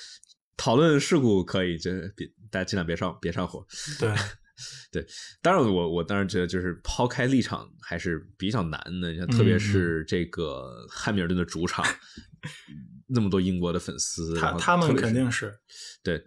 [0.57, 3.67] 讨论事故可以，就别大家尽量别上别上火。
[3.99, 4.15] 对
[4.93, 5.07] 对，
[5.43, 11.85] 当然我我当然觉得就是抛开立场还是比较难的，像特别是这个汉密尔顿的主场。
[13.13, 15.53] 那么多英国的粉丝，他他们肯定是
[16.03, 16.23] 对，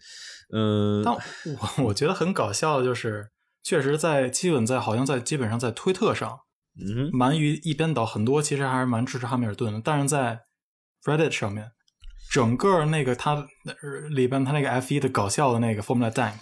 [0.53, 3.29] 嗯，但我我觉得很搞笑的就是，
[3.63, 6.39] 确实在基本在好像在基本上在推特上，
[6.79, 10.41] 嗯，蛮于一边倒，很多其实还是蛮支持汉密尔顿的，但是在
[11.03, 11.71] Reddit 上面，
[12.31, 13.47] 整个那个他
[14.11, 16.41] 里边他那个 F 一的搞笑的那个 Formula Dank，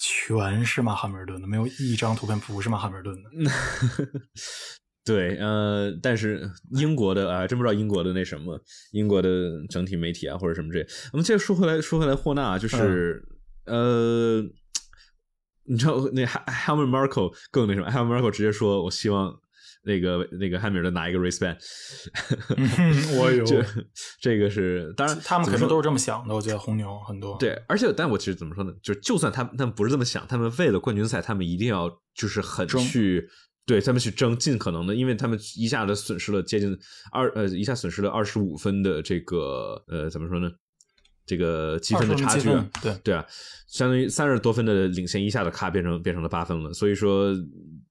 [0.00, 3.30] 全是骂汉密尔顿的，没有一张图片不是骂汉密尔顿的。
[5.10, 8.60] 对，呃，但是英国的啊，真不知道英国的那什么，
[8.92, 9.28] 英国的
[9.68, 13.20] 整体媒体啊，或者什么这，我们接着说回来，说回来，霍纳就是，
[13.66, 14.40] 呃，
[15.64, 19.34] 你知道那 Helmut Marko 更那什么，Helmut Marko 直接说，我希望
[19.82, 21.56] 那个那个汉密尔顿拿一个 race ban，
[23.18, 23.44] 我有，
[24.20, 33.28] 这个是当然，他们肯定都是这么想的，我觉得红牛很多，对，而且但我其实怎么说呢，就就算他们他们不是这么想，他们为了冠军赛，他们一定要就是很去。
[33.70, 36.76] 对他们去争，尽可能的，因为他们一下子损失了接近
[37.12, 40.50] 二呃，一下损失了二十五分的这个呃，怎么说呢？
[41.24, 42.48] 这个积分的差距，
[42.82, 43.24] 对对啊，
[43.68, 46.72] 相当于三十多分的领先，一下子咔变成变成了八分了。
[46.72, 47.32] 所以说，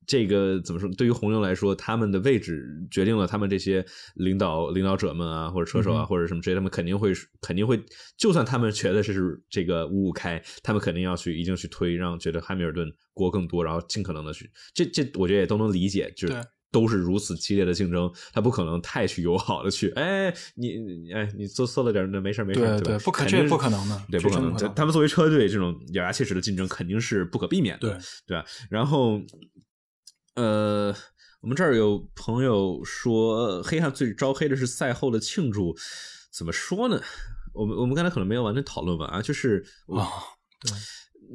[0.09, 0.89] 这个怎么说？
[0.97, 3.85] 对于红牛来说，他们的位置决定了他们这些
[4.15, 7.79] 领导领导者们啊，或者车手啊，或者什么这些，他们肯定会肯定会，
[8.17, 28.43] 就算他们觉得是这个五五开，他们肯定要去一定去推，让觉得汉密尔顿锅更多，然后尽可能的去，这这我觉得也都能理解，就是都是如此激烈的竞争，他不可能太去友好的去，哎，你哎你做错了点那没事没事，对对，不可这不可能的，对不可能，他们作为车队这种咬牙切齿的竞争肯定是不可避免的，对对吧？
[28.71, 29.21] 然后。
[30.39, 30.95] 呃，
[31.41, 35.75] 我们这儿有朋友说，黑汉最招黑的是赛后的庆祝，
[36.31, 37.01] 怎么说呢？
[37.53, 40.07] 我们我们刚才可能没有完全讨论完啊，就是啊，
[40.61, 40.71] 对，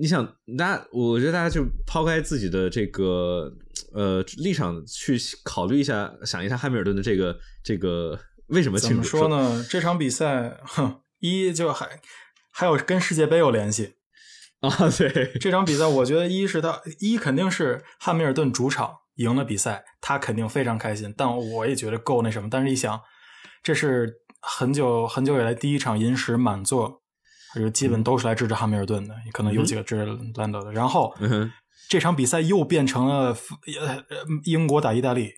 [0.01, 0.25] 你想，
[0.57, 3.53] 大家，我觉得大家就抛开自己的这个
[3.93, 8.95] 呃立场去考虑一下，想一下汉密尔顿的这个这个为什么庆祝？
[8.95, 9.67] 怎么说呢？
[9.69, 12.01] 这场比赛，哼，一就还
[12.51, 13.97] 还有跟世界杯有联系。
[14.69, 21.13] 啊，对这场比赛，我觉得一是他一肯定是汉密尔顿主场赢了比赛，他肯定非常开心。
[21.17, 22.49] 但我也觉得够那什么。
[22.51, 23.01] 但是一想，
[23.63, 27.03] 这是很久很久以来第一场银石满座，
[27.55, 30.73] 就基本都是来支持汉密尔顿的，可能有几个支持兰德的。
[30.73, 31.15] 然后
[31.89, 33.37] 这场比赛又变成了
[33.81, 34.05] 呃
[34.45, 35.31] 英国打意大利，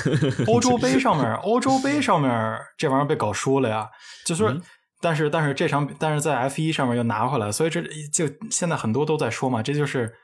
[0.46, 3.88] 欧洲杯上面，欧洲杯上面这玩意儿被搞输了呀，
[4.24, 4.60] 就是。
[5.00, 7.82] 但是，但是这场，但是在 F 一上面又拿回来，所以这
[8.12, 10.14] 就现在很多都在说嘛，这就是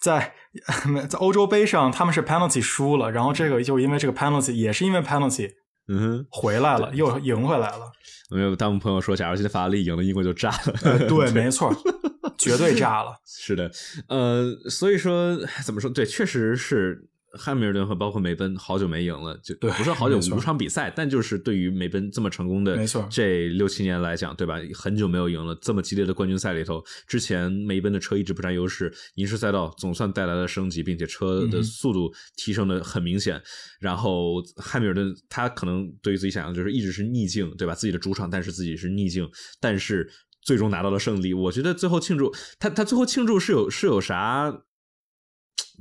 [0.00, 0.32] 在
[1.08, 5.50] 在欧洲杯上他们是 penalty 输了，然后这个就因为这个 penalty 也是因为 penalty，
[5.88, 7.90] 嗯哼，回来了又赢回来了。
[8.30, 11.08] 没有，弹幕朋友说，假如现在法拉利赢了，英国就炸了。
[11.08, 11.74] 对， 没错，
[12.38, 13.16] 绝对炸了。
[13.26, 13.70] 是的，
[14.08, 15.90] 呃，所以说怎么说？
[15.90, 17.08] 对，确实是。
[17.36, 24.56] 汉密尔顿和包括梅奔好久没赢了，就不是好久五场比赛，但就是对于梅奔这么成功的没错这六七年来讲，对吧？
[24.74, 33.42] 很久没有赢了，这么激烈的冠军赛里头，之前梅奔的车一直不占优势，银石赛道总算带来了升级，并且车的速度提升的很明显。
[33.80, 37.74] 然后汉密尔顿他可能对于自己想象就是一直是逆境，对吧？
[37.74, 39.28] 自己的主场，但是自己是逆境，
[39.60, 40.10] 但是
[40.42, 41.34] 最终拿到了胜利。
[41.34, 44.62] 我觉得最后庆祝他他最后庆祝是有是有啥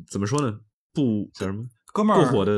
[0.10, 0.60] 怎么说呢？
[0.94, 2.52] 不叫什么哥们儿过火的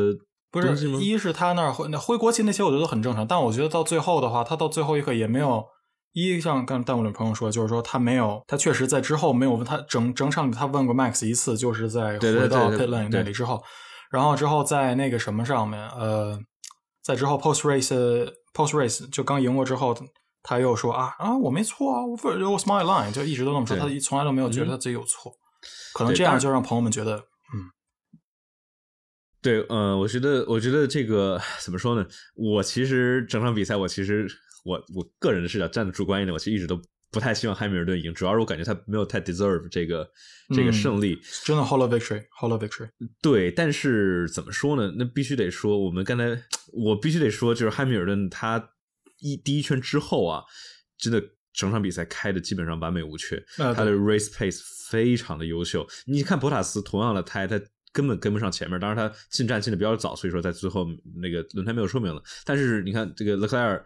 [0.51, 3.27] 不是，一是他那儿挥挥国旗那些，我觉得很正常。
[3.27, 5.65] 但我觉得到最后的话，他到最后一刻也没有
[6.13, 13.61] 一像刚弹幕里朋友说，就是说他没有，他确实在之后没有问他整整场他问过 Max 一次，就是在回到 pit lane 那里之后，
[14.09, 16.39] 然后之后在那个什么上面，呃，
[17.03, 19.93] 在之后 post race post race 就刚赢过之后，
[20.41, 25.33] 他又说啊啊我没错啊，我 it was my line，就一直都那么说，他从来都没有觉得他自己有错，
[25.93, 27.21] 可能这样就让朋友们觉得。
[29.45, 32.03] 对，呃，我觉得，我觉得这个怎么说呢？
[32.33, 34.27] 我其实整场比赛，我其实
[34.63, 36.81] 我我个人的视角，站得主观一点，我其实一直都
[37.11, 40.09] 不太希望汉密尔顿赢，主要是我感觉他没有太 deserve 这个
[40.55, 41.21] 这个胜利。
[41.43, 42.89] 真的 hollow victory，hollow victory。
[43.21, 44.91] 对，但是怎么说呢？
[44.97, 46.25] 那必须得说，我们刚才
[46.73, 48.71] 我必须得说，就是汉密尔顿他
[49.19, 50.43] 一第一圈之后啊，
[50.97, 51.23] 真的
[51.53, 55.87] 整场比赛开的基本上完美无缺，他的 race pace 非常的优秀。
[56.07, 57.61] 你看博塔斯同样的胎，他。
[57.95, 60.85] 根本跟不上前面，当然他进站进的比较早，所以说在最后
[61.15, 62.21] 那个轮胎没有寿命了。
[62.43, 63.81] 但是你看这个勒克莱尔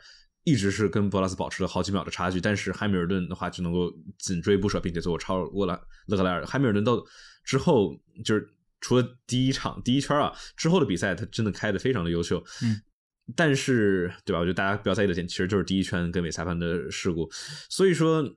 [0.45, 6.43] 一直是跟博拉斯保持了好几秒的差距，但是汉密尔顿的话就能够紧追不舍，并且最后超过了勒克莱尔。
[6.43, 6.99] 汉密尔顿到
[7.43, 7.95] 之后
[8.25, 8.49] 就是
[8.81, 12.43] 除了第一场第一圈啊之后的比赛，他真的开的非常的优秀。
[12.63, 12.81] 嗯，
[13.35, 14.39] 但是对吧？
[14.39, 17.29] 我觉得大家比较在意的点其实就是第一圈跟伪裁判的事故，
[17.69, 18.35] 所以说。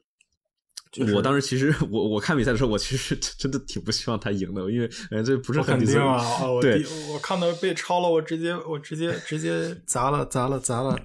[1.15, 4.89] 我当时其实我我看比赛的时候，我其实真的挺不希望他赢的，因为
[5.25, 6.21] 这不是很肯定啊。
[6.61, 10.99] 对，我看到被超了，我直接我直接直接砸了砸了砸了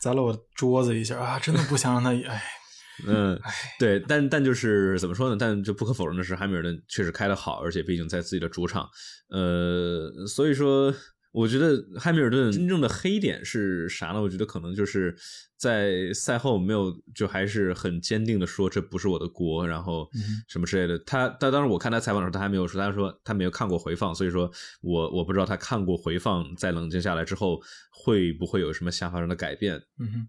[0.00, 1.38] 砸了我桌子一下啊！
[1.38, 2.42] 真的不想让他哎，
[3.06, 3.40] 嗯，
[3.78, 5.36] 对，但但就是怎么说呢？
[5.36, 8.88] 但就不可否认的是，汉密尔顿确实开得好，而且毕竟在自己的主场，
[9.30, 10.94] 呃，所以说。
[11.36, 14.22] 我觉得汉密尔顿真正的黑点是啥呢？
[14.22, 15.14] 我觉得可能就是
[15.58, 20.08] 在赛后没有，就还是很坚定的说这不是我的锅，然后
[20.48, 20.98] 什么之类的。
[21.00, 27.60] 他，他当时我看他采访的时候，他还没有说，他说他没有看过回放，所以说我我不知道他看过回放，在冷静下来之后
[27.90, 29.76] 会不会有什么想法上的改变。
[29.98, 30.28] 嗯哼。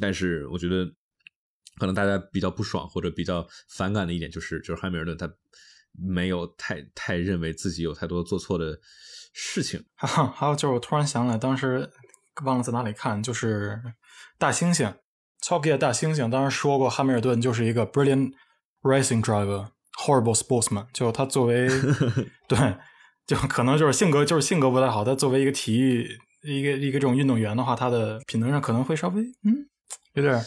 [0.00, 0.90] 但是我觉得
[1.78, 5.30] 可能大家比较不爽或者比较反感的一点就是，就是汉密尔顿他
[5.92, 8.80] 没有太太认为自己有太多做错的。
[9.38, 11.90] 事情，还有就是我突然想起来，当时
[12.42, 13.78] 忘了在哪里看，就是
[14.38, 14.94] 大猩猩
[15.42, 18.32] ，Top Gear 大猩猩当时说过，汉密尔顿就是一个 brilliant
[18.80, 20.86] racing driver，horrible sportsman。
[20.94, 21.68] 就他作为
[22.48, 22.76] 对，
[23.26, 25.04] 就可能就是性格就是性格不太好。
[25.04, 26.08] 他作为一个体育
[26.42, 29.68] 一个一个这种运动员的话，他的品德上可能会稍微嗯
[30.14, 30.42] 有点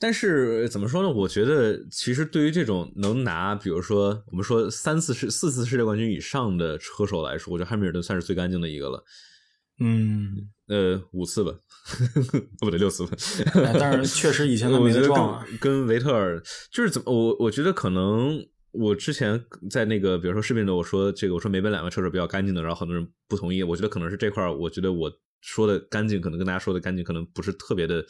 [0.00, 1.10] 但是怎么说呢？
[1.10, 9.04] 我觉得其实对于这种能拿，比如说我们说三次世四次世界冠军以上的车手来说，我觉得汉密尔顿算是最干净的一个了。
[9.80, 11.52] 嗯，呃，五次吧，
[12.58, 13.12] 不对，六次吧。
[13.78, 15.46] 但是确实以前 的没得撞啊。
[15.60, 16.42] 跟维特尔
[16.72, 23.62] 就是怎么，我我觉得可能我之前在那个比如说视频里我说这个，我说梅奔两个车手比较干净的，然后很多人不同意。
[23.62, 28.04] 我觉得可能是这块我觉得我说的干净，可能跟大家说的干净可能不是特别的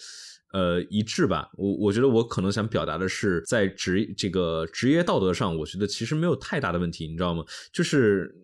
[0.53, 1.51] 呃一致吧。
[1.55, 7.45] 我我觉得我可能想表达的是，在职这个职业道德上，我觉得其实没有太大的问题，你知道吗？
[7.73, 8.35] 就是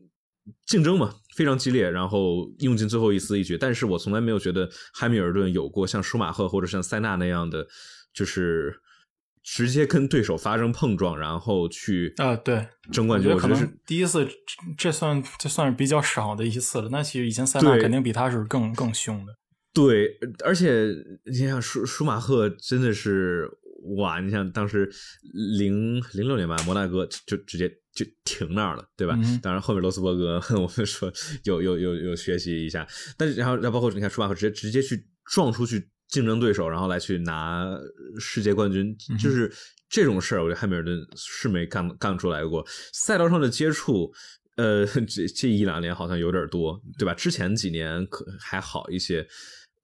[0.66, 1.14] 竞争嘛。
[1.34, 3.59] 非常激烈，然后用尽最后一丝一决。
[3.59, 7.66] 但是我从来没有觉得汉密尔顿有过像舒马赫或者像塞纳那样的，
[8.12, 8.80] 就是
[9.42, 13.32] 直接跟对手发生碰撞，然后去啊对争冠军。
[13.32, 14.28] 我觉得可能第一次，
[14.78, 16.88] 这算这算是比较少的一次了。
[16.92, 19.34] 那其实以前塞纳肯定比他是更更凶的。
[19.74, 20.88] 对，而且
[21.24, 23.50] 你想舒舒马赫真的是
[23.98, 24.20] 哇！
[24.20, 24.88] 你想当时
[25.58, 27.70] 零零六年吧，摩纳哥就直接。
[27.94, 29.16] 就停那儿了，对吧？
[29.40, 31.12] 当然后面罗斯伯格， 我们说
[31.44, 32.84] 有有有有学习一下，
[33.16, 37.64] 但是然后然后包括你看舒马赫直接直接去撞出去竞争对手，然后来去拿
[38.18, 39.48] 世界冠军，就是
[39.88, 42.66] 这种事儿，我觉得汉密尔顿是没干干出来过。
[42.92, 44.12] 赛道上的接触，
[44.56, 47.14] 呃， 这这一两年好像有点多，对吧？
[47.14, 49.24] 之前几年可还好一些，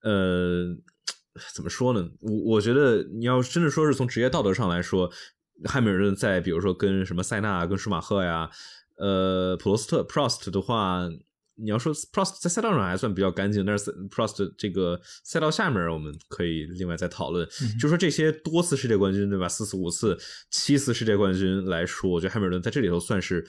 [0.03, 0.75] 呃，
[1.55, 2.09] 怎么说呢？
[2.21, 5.11] 我我觉得你要真的说是从职业道德上来说。
[5.65, 8.49] 汉密尔顿在比如说跟什么塞纳、跟舒马赫呀，
[8.97, 11.07] 呃，普罗斯特 （Prost） 的话，
[11.53, 17.47] 你要说 Prost 在赛道上还算比较干净，但是 Prost 这个赛道下面我们可以另外再讨论。
[17.79, 19.47] 就说这些多次世界冠军，对吧？
[19.47, 20.17] 四次、五次、
[20.49, 23.45] 七次世界冠军来说，我觉得汉密尔顿在这里头算是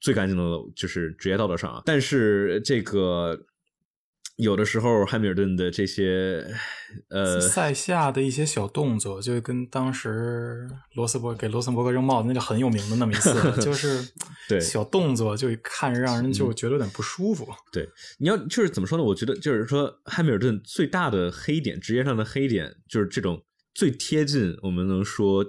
[0.00, 0.42] 最干净的，
[0.74, 1.82] 就是职业道德上啊。
[1.86, 3.46] 但是这个。
[4.36, 6.46] 有的时候，汉密尔顿的这些
[7.08, 13.32] 呃赛下的一些小动作，就跟当时罗斯伯给罗森伯格扔帽子那个很有名的那么一次，
[13.64, 14.06] 就是
[14.46, 17.48] 对小动作就看着让人就觉得有点不舒服。
[17.72, 19.04] 对，你要就是怎么说呢？
[19.04, 23.42] 我觉得就是说汉密尔顿最大的黑点，职业上的黑点，就是这种
[23.74, 25.42] 最贴近我们能说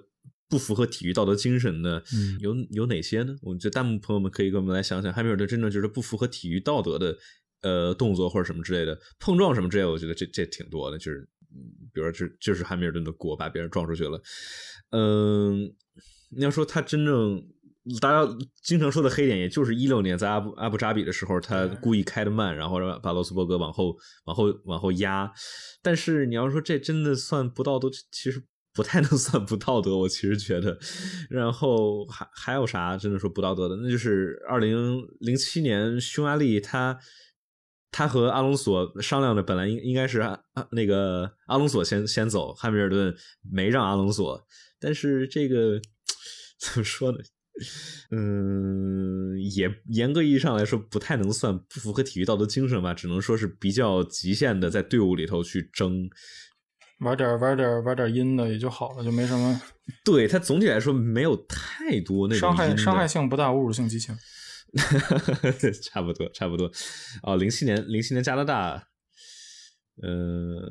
[0.47, 2.01] 不符合体育道德精神的，
[2.39, 3.35] 有有哪些呢？
[3.41, 7.17] 我们这弹幕朋友们可以给我们来想想，汉密尔顿真正就是不符合体育道德的。
[7.61, 11.27] 呃，动作或者什么之类的碰撞什么之类，我觉得这这挺多的，就是
[11.93, 14.21] 比如说，这就是汉密尔顿的锅，把别人撞出去了。
[14.91, 15.73] 嗯，
[16.29, 17.41] 你要说他真正
[17.99, 18.31] 大家
[18.61, 23.95] 经常说的黑点，也就是一六年在阿布阿布扎比的时候，他故意开的慢，然后把罗斯伯格往后
[24.25, 25.31] 往后往后压。
[25.81, 28.43] 但是你要说这真的算不道德，其实
[28.73, 30.77] 不太能 算不道德，我其实觉得。
[31.29, 33.77] 然后还还有啥真的说不道德的？
[33.77, 36.99] 那就是二零零七年匈牙利他。
[37.91, 40.39] 他和阿隆索商量着本来应应该是啊
[40.71, 44.45] 那个阿隆索先先走，汉密尔顿没让阿隆索，
[44.79, 45.79] 但是这个
[46.59, 47.17] 怎么说呢？
[48.11, 56.07] 嗯，也严格意义上来说不太能算不符合体育道德精神吧，只能说是比较极限的，在队伍里头去争，
[56.99, 59.59] 玩点玩点玩点阴的也就好了，就没什么。
[60.05, 64.15] 对他总体来说没有太多那种伤害伤害性不大，侮辱性极强。
[65.83, 66.71] 差不多，差不多。
[67.23, 68.87] 哦，零七年，零七年加拿大，
[70.01, 70.61] 呃，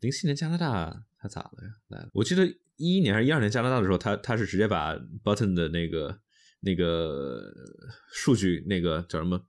[0.00, 1.70] 零七年加拿大他咋了呀？
[1.88, 2.46] 来，我记得
[2.76, 4.94] 一一年还是一二年加拿大的时候，他他是直接把
[5.24, 6.20] Button 的那个
[6.60, 7.52] 那个
[8.12, 9.40] 数据，那个叫什么？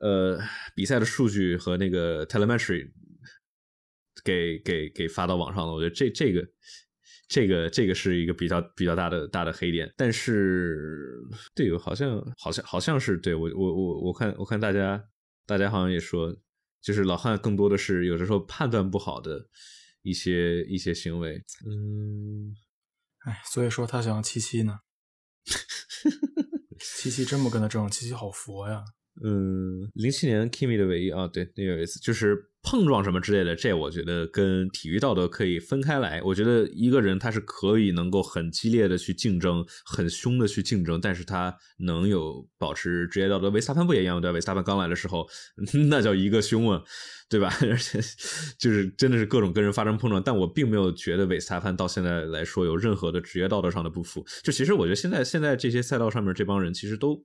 [0.00, 0.38] 呃，
[0.74, 2.90] 比赛的数据和那个 Telemetry
[4.24, 5.72] 给给给发到网上了。
[5.72, 6.46] 我觉得这这个。
[7.34, 11.20] 这个这个是一个比较比较大的大的黑点，但是
[11.52, 15.04] 队友，好像好像好像是对我我我我看我看大家
[15.44, 16.32] 大家好像也说，
[16.80, 19.48] 就是老汉更多的是有的时候判断不好的
[20.02, 22.54] 一些一些行为，嗯，
[23.26, 24.78] 哎，所以说他想七七呢，
[26.78, 28.84] 七七这么跟他争，七七好佛呀。
[29.24, 36.22] 嗯，零七年 Kimi 的唯一啊，对，那有一次就是碰撞什么之类的，这我觉得跟体育道德可以分开来。
[36.22, 43.50] 我觉得一个人他是可以能够很激烈的去竞争，很凶的去竞争，但是他能有保持职业道德。
[43.50, 45.28] 维斯塔潘不也一样对维斯塔潘刚来的时候，
[45.90, 46.82] 那叫一个凶啊，
[47.28, 47.54] 对吧？
[47.60, 48.00] 而 且
[48.58, 54.24] 就是真的是各种跟人发生碰撞，但我并没有觉得维斯塔潘到现在来说有任何的职业道德上的不符。
[54.42, 57.22] 就其实我觉得现在现在这些赛道上面这帮人其实都，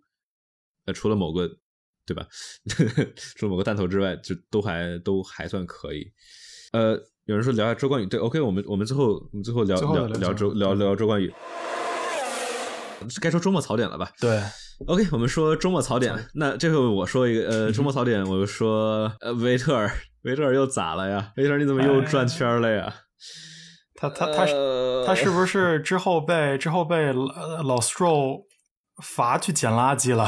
[0.86, 1.60] 呃，除了某个。
[2.10, 2.26] 对吧？
[3.38, 6.06] 除了某个弹头之外，就都还都还算可以。
[6.74, 11.32] 呃，有人说聊下周冠宇，对，OK，我们我们最后我们最后聊聊聊周聊聊周冠宇，
[13.22, 14.12] 该说周末槽点了吧？
[14.20, 14.42] 对
[14.88, 16.14] ，OK，我们说周末槽点。
[16.34, 19.92] 那这回我说一个，呃，周末槽点，我就说，呃，维特尔，
[20.24, 21.32] 维特尔又咋了呀？
[21.38, 22.94] 维特尔你怎么又转圈了呀？
[23.96, 24.54] 他他他是
[25.06, 28.46] 他是不是之后被之后被老 Stroll
[29.02, 30.28] 罚去捡垃圾了？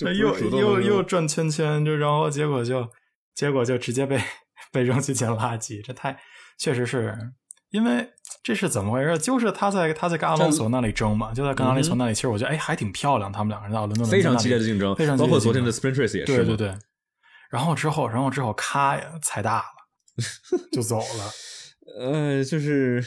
[0.14, 2.88] 又又又转圈圈，就然后结果就
[3.34, 4.20] 结果就直接被
[4.72, 6.18] 被扔去捡垃圾，这太
[6.58, 7.16] 确实是
[7.70, 8.08] 因为
[8.42, 9.18] 这是怎么回事？
[9.18, 16.74] 就是他在他在跟阿隆索那里争嘛，就在跟阿隆索那里，其实我觉得哎还挺漂亮，他们两个人在伦敦非常激烈的竞争，非常包括昨天的 Sprint Race 也是，对对对。
[17.50, 19.64] 然后之后，然后之后咔踩大了，
[20.70, 21.04] 就走了。
[21.98, 23.02] 呃，就是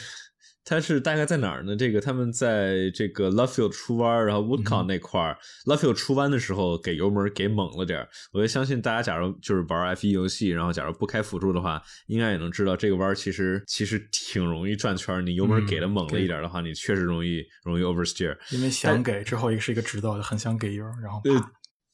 [0.72, 1.76] 他是大概在哪儿呢？
[1.76, 15.24] 这个他们在这个 Lovefield 出弯，然后 Woodcon 那块儿，Lovefield 出弯的时候给油门给猛了点我就相信大家，假如就是玩 F1 游戏，然后假如不开辅助的话，应该也能知道这个弯其实其实挺容易转圈。
[15.26, 18.34] 你油门给的猛了一点的话，你确实容易容易 oversteer。
[18.50, 21.20] 因为想给之后一个是一个直道，就很想给油，然后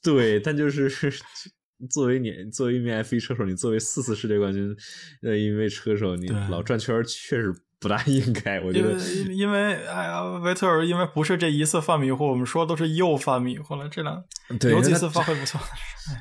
[0.01, 0.89] 对，但就是。
[1.91, 4.75] 作为你，作为一名 F 一车手，你作为四次世界冠军
[5.23, 8.61] 的一位车手，你老转圈确实不大应该。
[8.61, 8.99] 我觉得，
[9.33, 13.89] 因为哎呀，维特尔因为不是这一次犯迷糊，我们说都是又犯迷糊了。
[13.89, 14.23] 这两
[14.71, 15.61] 有几次发挥不错，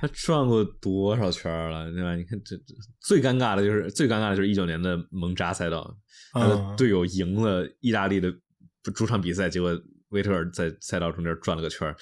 [0.02, 2.16] 他转过多少圈了，对吧？
[2.16, 5.98] 你看这这最尴尬的就是最尴尬的就是一九年的蒙扎赛道，
[6.34, 8.32] 他的队友赢了意大利的
[8.94, 9.76] 主场比赛，结果
[10.10, 11.94] 维特尔在赛道中间转了个圈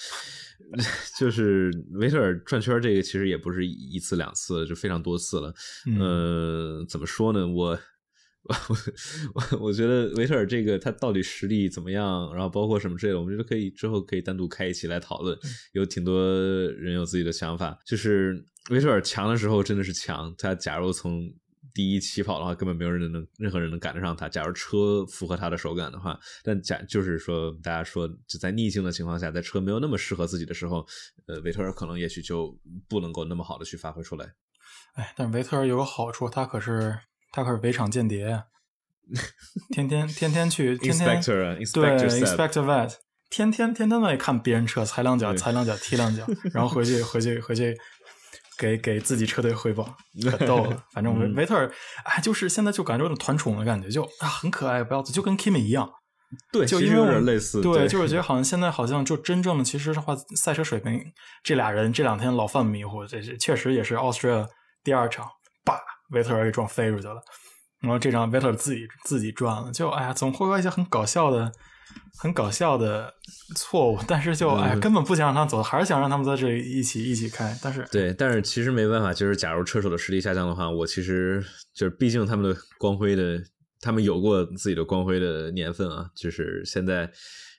[1.20, 5.54] 就是维特尔转圈这个其实也不是一次两次，就非常多次了。
[6.00, 7.48] 呃，怎么说呢？
[7.48, 7.78] 我
[8.70, 8.76] 我
[9.34, 12.32] 我我觉得维特尔这个他到底实力怎么样？
[12.34, 15.38] 然后包括什么之类的，我们觉得可以之后可以单独开一期来讨论。
[15.74, 16.22] 有挺多
[16.74, 20.34] 人有自己的想法，就是维特尔强的时候真的是强。
[20.38, 21.28] 他假如从
[21.74, 24.30] 第一起跑的话，根本没有人能任何人能赶得上他。
[24.30, 30.86] 假如车符合他的手感的话，但假就是说，大家说就在逆境的情况下，在车没有那么适合自己的时候，
[31.26, 34.36] 呃，维特尔可能也许就不能够那么好的去发挥出来。
[34.94, 36.98] 哎，但维特尔有个好处，他可是
[37.36, 38.44] 他可是围场间谍，
[39.74, 42.96] 天天天天去，天天对 inspector vet，
[43.30, 47.78] 天天天天在那看别人车，踩两脚，踩两脚，踢两脚， 然后回去回去回去。
[48.58, 49.98] 给给自己车队汇报，
[50.32, 50.82] 可逗了。
[50.94, 51.70] 反正维维特尔，
[52.06, 55.92] 哎，就是现在就感觉有种团宠的感觉，就啊很可爱，不要就跟 Kimi 一样。
[56.54, 57.62] 对，就因为有点类似。
[57.62, 61.02] 对，就是觉得 好像现在好像就真正的，其实的话，赛车水平，
[61.44, 64.48] 这俩人这两天老犯迷糊，这确实也是 Austria
[64.86, 65.28] 第二场，
[65.66, 65.78] 把
[66.12, 67.22] 维特尔给撞飞出去了。
[67.82, 71.52] 然后这张维特尔自己自己转了，就哎呀，总会有一些很搞笑的。
[72.18, 73.14] 很搞笑的
[73.56, 77.58] 错误，但是就哎，根本不想让他走，还是想让他们在这里一起一起开。
[77.62, 81.44] 但是对，但是其实没办法，就是假如车手的实力下降的话，我其实
[81.74, 83.40] 就是毕竟他们的光辉的，
[83.82, 86.10] 他们有过自己的光辉的年份啊。
[86.16, 87.10] 就是现在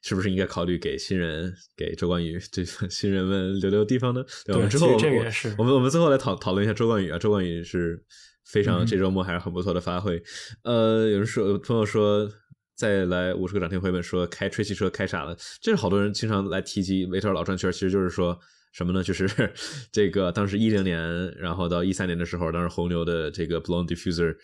[0.02, 4.22] 是不是应该考虑给新人，给周冠宇这新人们留留地方呢？
[4.44, 7.18] 对，我们之后这个也是，我们我们最后来讨讨论一下周冠宇啊。
[7.18, 8.02] 周冠宇是
[8.46, 10.22] 非常这周末还是很不错的发挥。
[10.62, 12.30] 呃，有人说朋友说。
[12.78, 18.38] 再来五十个涨停回本，说开吹气车开傻了，这是好多人经常来提及维特尔老转圈，其实就是说
[18.70, 19.02] 什么呢？
[19.02, 19.26] 就是
[19.90, 21.00] 这个当时一零年，
[21.38, 24.36] 然后到一三年的时候，当时红牛的这个 blown diffuser。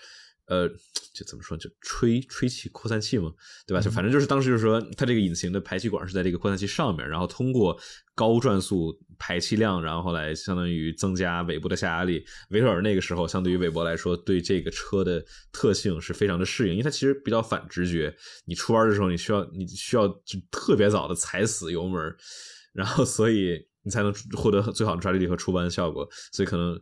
[0.47, 0.69] 呃，
[1.15, 3.33] 就怎么说，就吹吹气扩散器嘛，
[3.67, 3.81] 对吧？
[3.81, 7.79] 就反正就是当时就是说，它这个引擎的排气管是在这个扩散器上面，然后通过
[8.15, 12.25] 高转速排气量，然后来相当于增加尾部的下压力。
[12.51, 18.15] 维特尔那个时候相对于韦伯来说，对这个车的特性是非常的适应，因为它其实比较反直觉，
[18.45, 22.15] 你出弯的时候你需要你需要就特别早的踩死油门，
[22.73, 26.79] 然后所以你才能获得最好的抓地力和出弯效果，所以可能。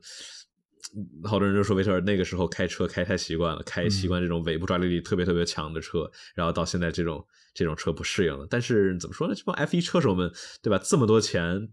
[1.24, 7.24] 好多人就说维特尔那个时候开车开太习惯了，开习惯这种尾部抓地力特别特别强的车，然后到现在这种
[7.54, 8.46] 这种车不适应了。
[8.50, 9.34] 但是怎么说呢？
[9.34, 10.80] 这帮 F 一车手们，对吧？
[10.84, 11.68] 这么多钱，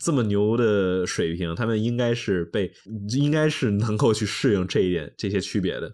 [0.00, 2.72] 这么牛的水平，他们应该是被，
[3.10, 5.92] 应该是能够去适应这一点这些区别的。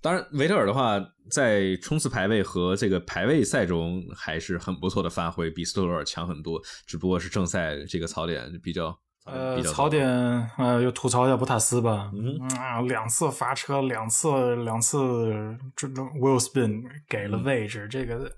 [0.00, 6.62] 当然，维特尔的话，在冲刺排位和这个排位赛中还是很不错的发挥，比斯托尔强很多。
[6.86, 8.96] 只不过是正赛这个槽点比较。
[9.26, 10.08] 呃，槽点，
[10.56, 12.12] 呃，又吐槽一下博塔斯吧。
[12.14, 18.30] 嗯啊，两次罚车，两次两次这 wheel spin 给了位置，这个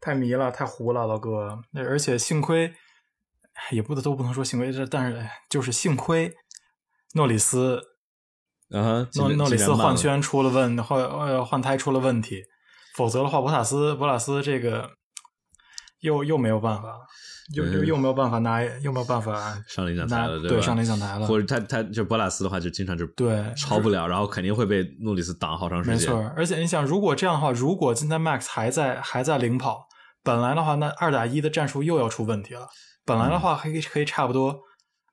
[0.00, 1.56] 太迷了，太糊了，老哥。
[1.74, 2.74] 而且幸亏，
[3.70, 6.34] 也不都不能说幸亏，这但是就是幸亏
[7.14, 7.80] 诺里斯，
[8.70, 12.42] 啊，诺诺里斯换圈出了问，换呃换胎出了问题，
[12.96, 14.90] 否则的话，博塔斯博塔斯这个
[16.00, 16.88] 又又没有办法。
[17.54, 21.26] 又又没有办法拿，又没有办法上领奖台了，对上领奖台了。
[21.26, 25.98] 或者他他就博拉斯的话，就经常就对超不了，然后肯定会被诺里斯挡好长时间。
[25.98, 29.86] 没错，而且你想，如果这样的话，如果今天 Max 还在还在领跑，
[30.24, 32.66] 本来的话，那二打一的战术又要出问题了。
[33.04, 34.52] 本来的话，可以可以差不多，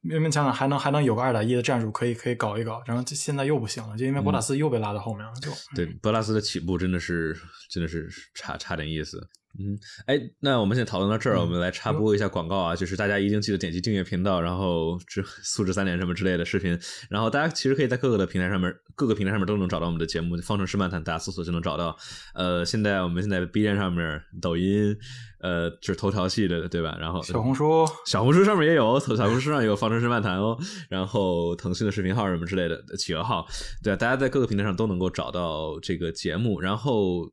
[0.03, 7.37] 勉勉强强还能还能有个二打一的战术可以可以搞一搞，然后现在又不行了，就因为博拉斯又被拉到后面了，就对博拉斯的起步真的是
[7.69, 9.29] 真的是差差点意思。
[9.59, 9.77] 嗯，
[10.07, 16.77] 哎，那我们现在讨论到这儿，我们来插播一下广告啊，就是大家一定记得点击订阅频道，然后这 素质三连什么之类的视频，
[17.07, 21.95] 然后大家其实可以在各个的平台上面，各个平台上面都能找到我们的节目，方程式漫谈，大家搜索就能找到。
[22.33, 24.97] 呃，现在我们现在 B 站上面、抖音，
[25.39, 26.97] 呃，就是头条系的，对吧？
[26.99, 30.57] 然后小红书，小红书上面也有，小红书上有方程式漫谈哦。
[30.89, 33.45] 然后腾讯的视频号什么之类的企鹅号，
[33.83, 37.31] 对，大家在各个平台上都能够找到这个节目，然后。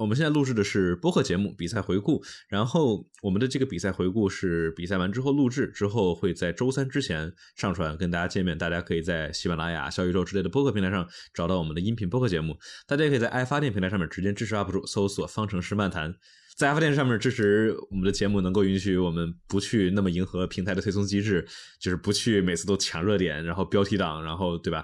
[0.00, 8.56] 我们现在录制的是播客节目比赛回顾，然后我们的这个比赛回顾是比赛完之后录制，之后会在周三之前上传跟大家见面。
[8.56, 12.56] 大家可以在喜马拉雅、小宇宙之类的播客平台上找到我们的音频播客节目。
[12.86, 16.14] 大家也可以在爱发电平台上面直接支持 UP 主，搜索“方程式漫谈”。
[16.56, 21.46] 在爱发电上面支持我们的节目，能够允许我们不去那么迎合平台的推送机制，
[21.78, 24.82] 就是不去每次都抢热点，然后标题党，然后对吧？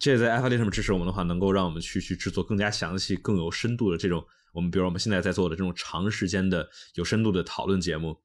[0.00, 4.24] 这在爱发电上面支持我们的话，能够让我们去去制作更加详细、更有深度的这种。
[4.58, 8.20] 我们比如我们现在在做的这种长时间的有深度的讨论节目，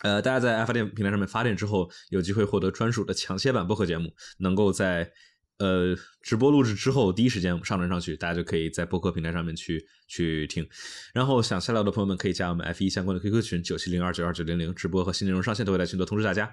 [0.00, 5.12] 呃，大家在爱发电平台上面发电之后，有机会获得专属的抢先版播客节目，能够在
[5.58, 10.68] 呃直播录制之后第一时间上传上去，大家就可以在播客平台上面去去听。
[11.14, 16.52] 然后想下聊的朋友们可以加我们 F 一相关的 QQ 群九七零二九二九零零，直播和新内容上线都会在群中通知大家。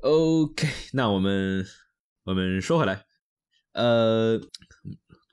[0.00, 1.66] OK，那我们
[2.24, 3.04] 我们说回来，
[3.74, 4.40] 呃。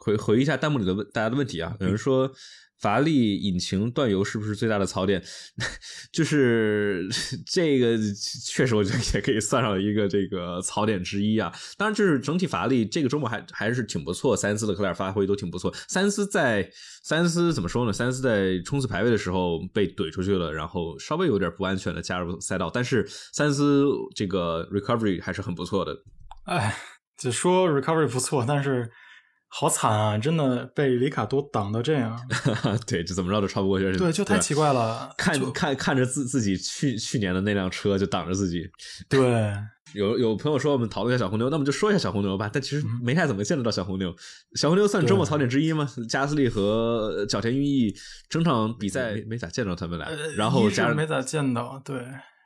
[0.04, 2.32] 回回一下弹幕里的问大家的问题啊，有人说
[2.80, 5.24] 法拉利引擎断油是不是最大的槽点？
[6.12, 7.08] 就是
[7.46, 7.96] 这个
[8.48, 11.54] 确实我觉得也可以算上一个这个槽点之一啊。
[11.78, 15.72] 当然，就是整体法拉利这个周末还还是挺不错，塞恩斯的克莱尔发挥都挺不错。
[15.88, 16.68] 塞恩斯在
[17.04, 17.94] 塞恩斯怎么说呢？
[17.94, 23.86] 塞恩斯在冲刺排位的时候被怼出去了，然后稍微有点不安全的加入赛道，但是塞恩斯
[24.16, 25.96] 这个 recovery 还是很不错的。
[26.46, 26.76] 哎，
[27.16, 28.90] 只说 recovery 不错，但是。
[29.54, 30.18] 好惨啊！
[30.18, 32.18] 真的被里卡多挡到这样，
[32.88, 33.92] 对，就怎么着都超不过去。
[33.98, 35.14] 对，就太奇怪了。
[35.18, 38.66] 看看看着自自己去去年的那辆车就挡着自己。
[39.10, 39.54] 对，
[39.94, 42.50] 有有朋友说我们讨论一下小红牛，那我们就说一下小红牛吧。
[42.52, 44.16] 但其实没太怎么见得到小红牛。
[44.56, 45.86] 小红牛算周末槽点之一吗？
[46.08, 47.94] 加斯利和角田裕毅
[48.30, 52.02] 整场比赛没咋见着他们俩，然后加没咋见到，对。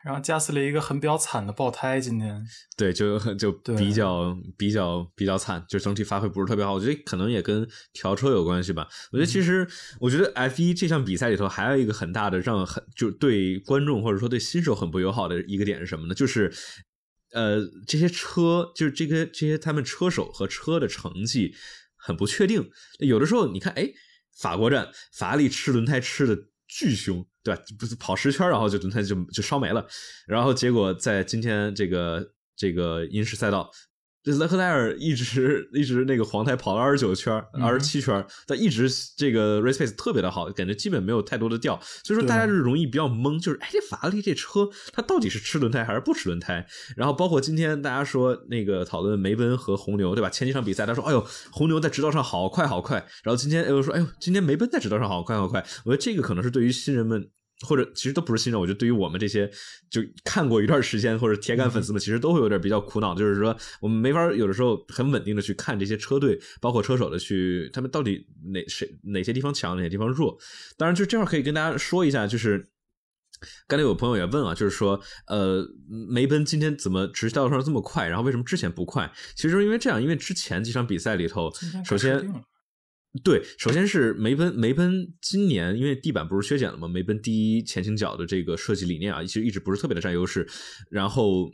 [0.06, 2.45] 然后加斯利一个很比较惨的爆胎，今天
[2.78, 6.74] 对就就比较比较比较惨，就整体发挥不是特别好。
[6.74, 8.88] 我觉得可能也跟调车有关系吧。
[9.12, 9.68] 我觉得其实
[9.99, 16.14] 我觉得 F 一这项比赛里头还有一个很大的让很就对观众或者说对新手很不友好的一个点是什么呢？
[16.14, 16.53] 就是
[17.32, 21.56] 呃这些车就是这个这些他们车手和车的成绩
[21.97, 22.70] 很不确定。
[22.99, 23.89] 有的时候你看，哎，
[24.39, 26.38] 法国站法拉利吃轮胎吃的。
[26.68, 27.62] 巨凶，对吧？
[27.80, 29.86] 不是跑十圈，然后就轮胎就就烧没了，
[30.28, 32.28] 然后结果在今天这个
[32.58, 33.70] 这个英式赛道。
[34.26, 46.65] 这勒克莱尔一直一直那个黄胎跑了二十九圈、二十七圈，但一直这个 race pace 特别的好，感觉基本没有太多的掉，所以说大家就容易比较懵，就是哎，这法拉利这车它到底是吃轮胎还是不吃轮胎？
[46.97, 50.30] 然后包括今天大家说那个讨论梅奔和红牛，对吧？
[50.32, 55.63] 前几场比赛他说，哎呦，红牛在直道上好快好快，然后今天又说，哎呦，今天梅奔在直道上好快好快。
[55.86, 57.30] 我觉得这个可能是对于新人们。
[57.62, 59.49] 或者其实都不是新人，我觉得对于我们这些
[59.89, 70.38] 就看过一段时间或者铁杆粉丝们，其实都会有点比较苦恼，就是说我们没法有的时候很稳定的去看这些车队，包括车手的去他们到底哪谁哪些地方强，哪些地方弱。
[70.78, 72.68] 当然，就这块可以跟大家说一下，就是
[73.68, 79.10] 刚才有朋友也问啊，就是说呃梅奔今天怎么直道上这么快，然后为什么之前不快？
[79.34, 81.49] 其实因为这样，因为之前几场比赛里头，
[81.86, 82.30] 首先。
[83.24, 86.88] 对，首先是梅奔，梅奔今年因为地板不是削减了吗？
[86.88, 90.47] 梅奔第一前倾角的这个设计理念啊，其实一直不是特别的占优势。
[90.89, 91.49] 然后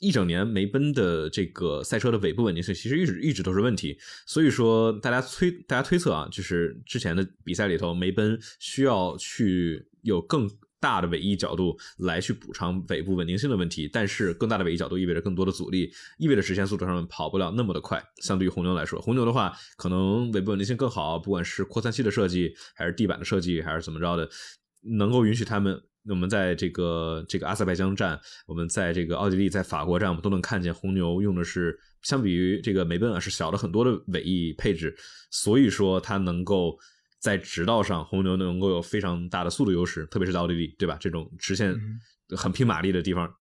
[0.00, 3.98] 一整年梅奔的这个赛车的尾部稳定性其实一直一直都是问题。
[4.26, 10.48] 所以说大家推大家推测啊，就是之前的比赛里头，梅奔需要去有更。
[10.80, 18.02] 大的尾翼角度来去补偿尾部稳定性的问题，但是更大的尾翼角度意味着更多的阻力，意味着直线速度上面跑不了那么的快。
[18.22, 24.28] 相对于红牛来说，红牛的话可能尾部稳定性更好，不管是扩散器的设计，还是地板的设计，还是怎么着的，
[24.96, 25.82] 能够允许他们。
[26.08, 34.96] 我们在这个这个阿塞拜疆站，我们在这个奥地利，在法国站，我们都能看见红牛用的是相比于这个梅奔啊是小了很多的尾翼配置，
[35.30, 36.78] 所以说它能够。
[37.20, 40.96] 在直道上，红牛能够有非常大的速度优势，特别是在奥地利，对吧？
[41.00, 41.74] 这种直线
[42.36, 43.32] 很拼马力的地方。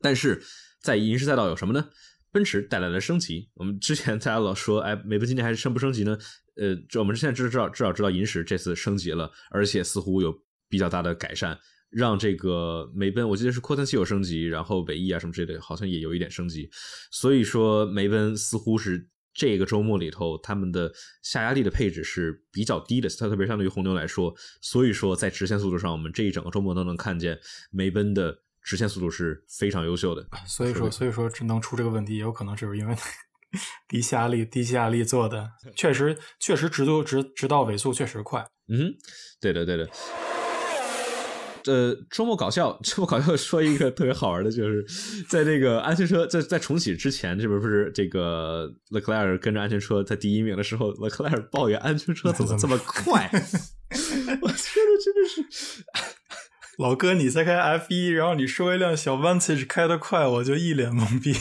[0.00, 0.42] 但是
[0.82, 1.88] 在银石赛道有什么呢？
[2.30, 3.48] 奔驰带来了升级。
[3.54, 6.18] 我们之前 大家老说，哎，梅奔今年还是升不升级呢？
[6.56, 10.34] 呃，我们现在至少至少知道银石这次升级了，而且似乎有
[10.68, 11.58] 比较大的改善。
[11.90, 16.68] 让这个梅奔，我记得是扩散器有升级，然后尾翼啊什么之类的，好像也有一点升级。
[17.10, 19.08] 所以说梅奔似乎是
[19.38, 24.34] 这个周末里头他们的下压力的配置是比较低的，它特别相对于红牛来说。
[24.60, 27.38] 所以说在直线速度上，我们这一整个周末都能看见
[27.70, 30.26] 梅奔的直线速度是非常优秀的。
[30.44, 32.96] 所以说，所以说只能出这个问题，也有可能就是因为
[33.88, 38.44] 低下压力、低下压力做的，确实确实直度直直到尾速确实快。
[38.66, 38.92] 嗯，
[39.40, 39.88] 对的，对的。
[41.66, 44.84] 呃，周末搞笑， 周末搞笑说一个特别好玩的，就是
[45.28, 53.28] 在这个安全车在在重启之前，这不是这个勒克莱尔跟着安全车在第一名的时候，勒克莱尔抱怨安全车怎么这么快？
[53.32, 55.84] 我觉得，真的是
[56.78, 61.34] 老哥，你在开 F 一，然后你说一辆小 Vantage 开得快，我就一脸懵逼。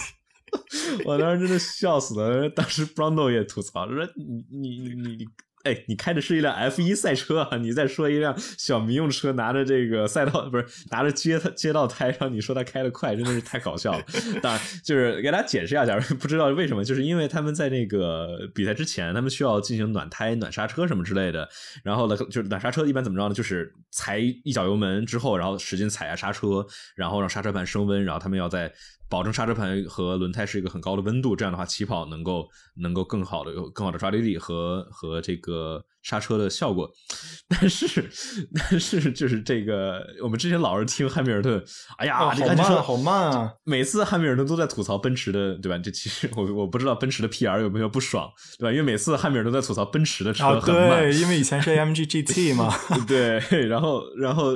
[1.06, 5.26] 我当时真的笑死了，当时 Brando 也吐槽说：“你你你你。”
[5.68, 14.06] 哎，你开的是一辆 F 一赛车啊，你再说一辆小民用车拿着这个赛道不是拿着街街道胎，然后你说它开的快，真的是太搞笑了。
[14.42, 21.48] 当然，就是给大家解释一下，假如不知道为什么，就是因为他们在那个比赛之前，他们需要进行暖胎、暖刹车什么之类的。
[21.84, 23.34] 然后呢，就是暖刹车一般怎么着呢？
[23.34, 26.66] 就是踩一脚油门之后，然后使劲踩下刹车，
[26.96, 28.72] 然后让刹车盘升温，然后他们要在。
[29.10, 36.90] 保证刹车盘和轮胎是一个很高的温度，这样的话起跑能够能够更好的有更好的抓地力和和这个刹车的效果。
[37.48, 38.10] 但是
[38.54, 41.64] 但是就是这个我们之前老是听汉密尔顿，
[41.98, 43.54] 哎呀，好慢好慢啊！
[43.64, 45.78] 每次汉密尔顿都在吐槽奔驰的，对吧？
[45.78, 48.30] 这其实我我不知道奔驰的 PR 有没有不爽，
[48.60, 48.72] 对吧？
[48.72, 52.74] 因为每次汉密尔顿在吐槽奔驰的车很慢，对，因为以前是 AMG GT 嘛，
[53.08, 54.56] 对，然后然后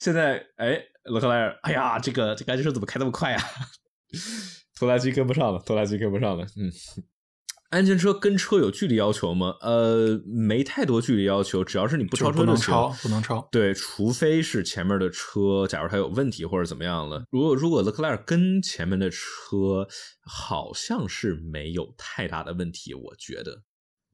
[0.00, 3.42] 现在哎，勒克莱尔，哎呀，这个这个安车怎么开那么快啊？
[4.78, 6.44] 拖拉机跟不上了，拖拉机跟不上了。
[6.56, 6.70] 嗯，
[7.70, 9.54] 安全车跟车有距离要求吗？
[9.60, 12.74] 呃，没太多距离要求，只要是你不超车就行。
[13.02, 17.24] 不能超，对，除非是前面的车，假如它有问题或者怎么样了。
[17.30, 19.86] 如果如果勒克莱尔跟前面的车，
[20.20, 23.62] 好像是没有太大的问题，我觉得。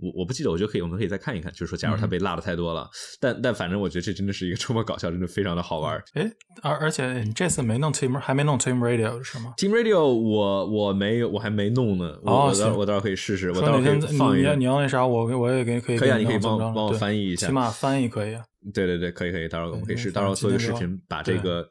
[0.00, 1.52] 我我不记得，我觉得可以，我们可以再看一看。
[1.52, 2.88] 就是说，假如他被落的太多了，
[3.20, 6.00] 但但反正我觉得这真的是一个周末搞笑，真的非常的好玩。
[6.14, 6.30] 哎，
[6.62, 12.16] 而而且你这次没弄 Team，还没弄 Team Radio 是吗？Team Radio 我我没有，我还没弄呢。
[12.22, 13.50] 我我我到时候可以试试。
[13.50, 14.54] 我到时候可以放一个。
[14.54, 15.98] 你要那啥，我我也给可以。
[15.98, 17.48] 可以啊，你可以帮帮我翻译一下。
[17.48, 18.34] 起码翻译可以。
[18.34, 18.42] 啊
[18.72, 19.48] 对对对，可以可以。
[19.48, 21.66] 到时候我们可以试，到时候做一个视频，把这个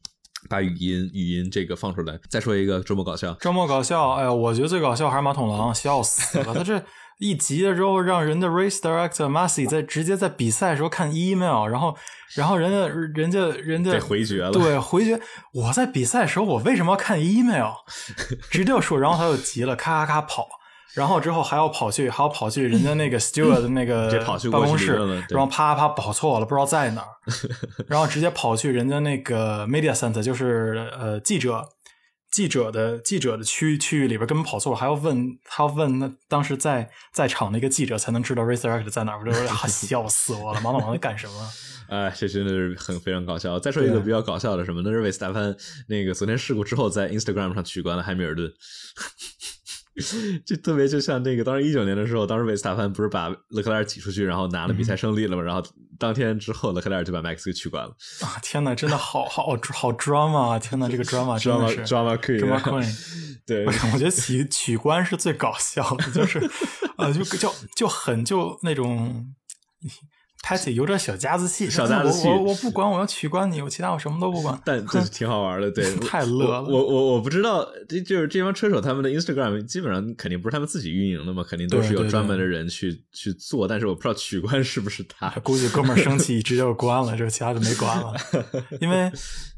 [0.49, 2.19] 把语音语音这个放出来。
[2.30, 3.34] 再说一个周末搞笑。
[3.39, 6.53] 周末搞笑，哎呀，我觉得最搞笑还是马桶狼，笑死了。
[6.53, 6.84] 他这。
[7.20, 11.95] 一急了之后，让人家 race director Massey 在直接在比赛的时候看 email，然后，
[12.36, 15.20] 然后人家人家人家回绝了，对回绝。
[15.53, 17.72] 我在比赛的时候，我为什么要看 email？
[18.51, 20.47] 直接说，然后他就急了，咔咔咔跑，
[20.93, 24.11] 然后之后还要跑去，还要跑去人家那个 steward 的那个
[24.51, 24.93] 办公室，
[25.30, 27.07] 然后啪啪跑错了，不知道在哪儿，
[27.89, 31.68] 然后直接跑去人家那个 media center，就是呃记者。
[32.32, 39.32] 记者的记者的区区域里边根本跑错了，还要问，他要问那当时在在场的一个记者才能知道 director 在哪儿，我就
[39.67, 41.49] 笑死我了，忙忙忙在干什么？
[41.89, 43.57] 哎，这真的是很非常搞笑。
[43.57, 44.82] 再说一个比较搞笑的什么？
[44.84, 45.55] 那是维斯塔潘
[45.88, 48.51] 那个昨天事故之后在 Instagram 上取关了汉密尔顿。
[50.45, 55.41] 就特别就像那个，当时一九年的时候，当时维斯塔潘不是把勒克莱尔挤出去，然后拿了比赛胜利了嘛？
[55.41, 55.63] 然后
[55.97, 57.89] 当天之后，勒克莱尔就把 Max 给取关了。
[58.21, 60.59] 啊，天呐，真的好好好 drama！
[60.59, 63.37] 天呐，这个 drama，drama drama queen，drama queen。
[63.45, 66.39] 对，我觉得取取关是最搞笑的，就是
[66.97, 69.33] 啊，就就就很就那种。
[70.43, 72.27] 开启有点小家子气，小家子气。
[72.27, 74.57] 我我不管，我要取关你，我其他我什么都不管。
[74.63, 76.63] 但这是挺好玩的，对， 太乐了。
[76.63, 83.67] 我我我不知道，这就是这帮车手他们的 Instagram 基本上肯定不是他们自己运营的嘛，肯定都是有专门的人去去做。
[83.67, 88.13] 但是我不知道取关是不是他，估计哥们儿生气直接就关了，这 其他就没关了。
[88.79, 89.11] 因为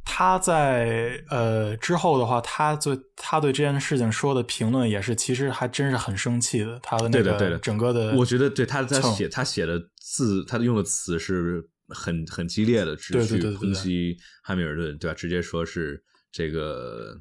[0.03, 6.79] 他在呃之后的话，他对他对这件事情说的评论也是，其实还真是很生气的。
[6.81, 9.79] 他的那个整个的，我觉得对他在写他写的。
[10.15, 15.13] 字，他用的词是很很激烈的，是去抨击汉密尔顿，对吧？
[15.13, 17.15] 直接说是这个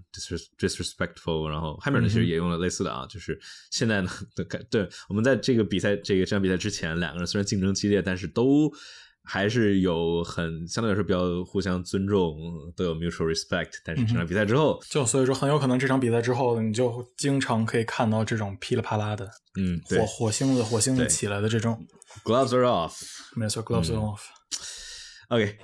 [0.58, 3.38] disrespectful，然后汉密尔顿其实也用了类似的啊，就是
[3.70, 4.10] 现在呢，
[4.70, 8.72] 对，我们在这个比赛这个这场比赛之前，两个人虽然竞争激烈，但是都。
[9.30, 12.34] 还是有很相对来说比较互相尊重，
[12.74, 13.72] 都有 mutual respect。
[13.84, 19.28] 但是这场比赛之后，就所以说很有可能这场比赛之后，你就经常可以看到这种噼里啪啦的，
[19.60, 21.86] 嗯，火火星子火星子起来的这种。
[22.24, 23.02] Gloves are off，
[23.36, 24.20] 没错，Gloves are off。
[25.28, 25.58] OK，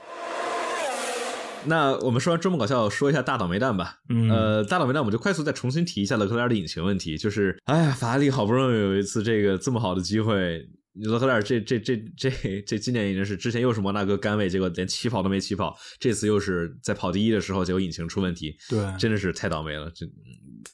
[1.64, 4.00] 那我们说完这么搞笑，说一下大倒霉蛋吧。
[4.10, 7.16] 嗯，呃，大倒霉蛋，我们就快速再重新提一下勒克莱尔的引擎问题。
[7.16, 10.68] 就是，哎呀，法拉利好不容易有一次这个这么好的机会。
[10.94, 12.30] 勒克莱尔这这这这
[12.66, 20.06] 这今年已经是之前又是摩纳哥杆位，结果连起跑都没起跑，这次又是在跑第一的时候结果引擎出问题，对，真的是太倒霉了，这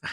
[0.03, 0.11] 哎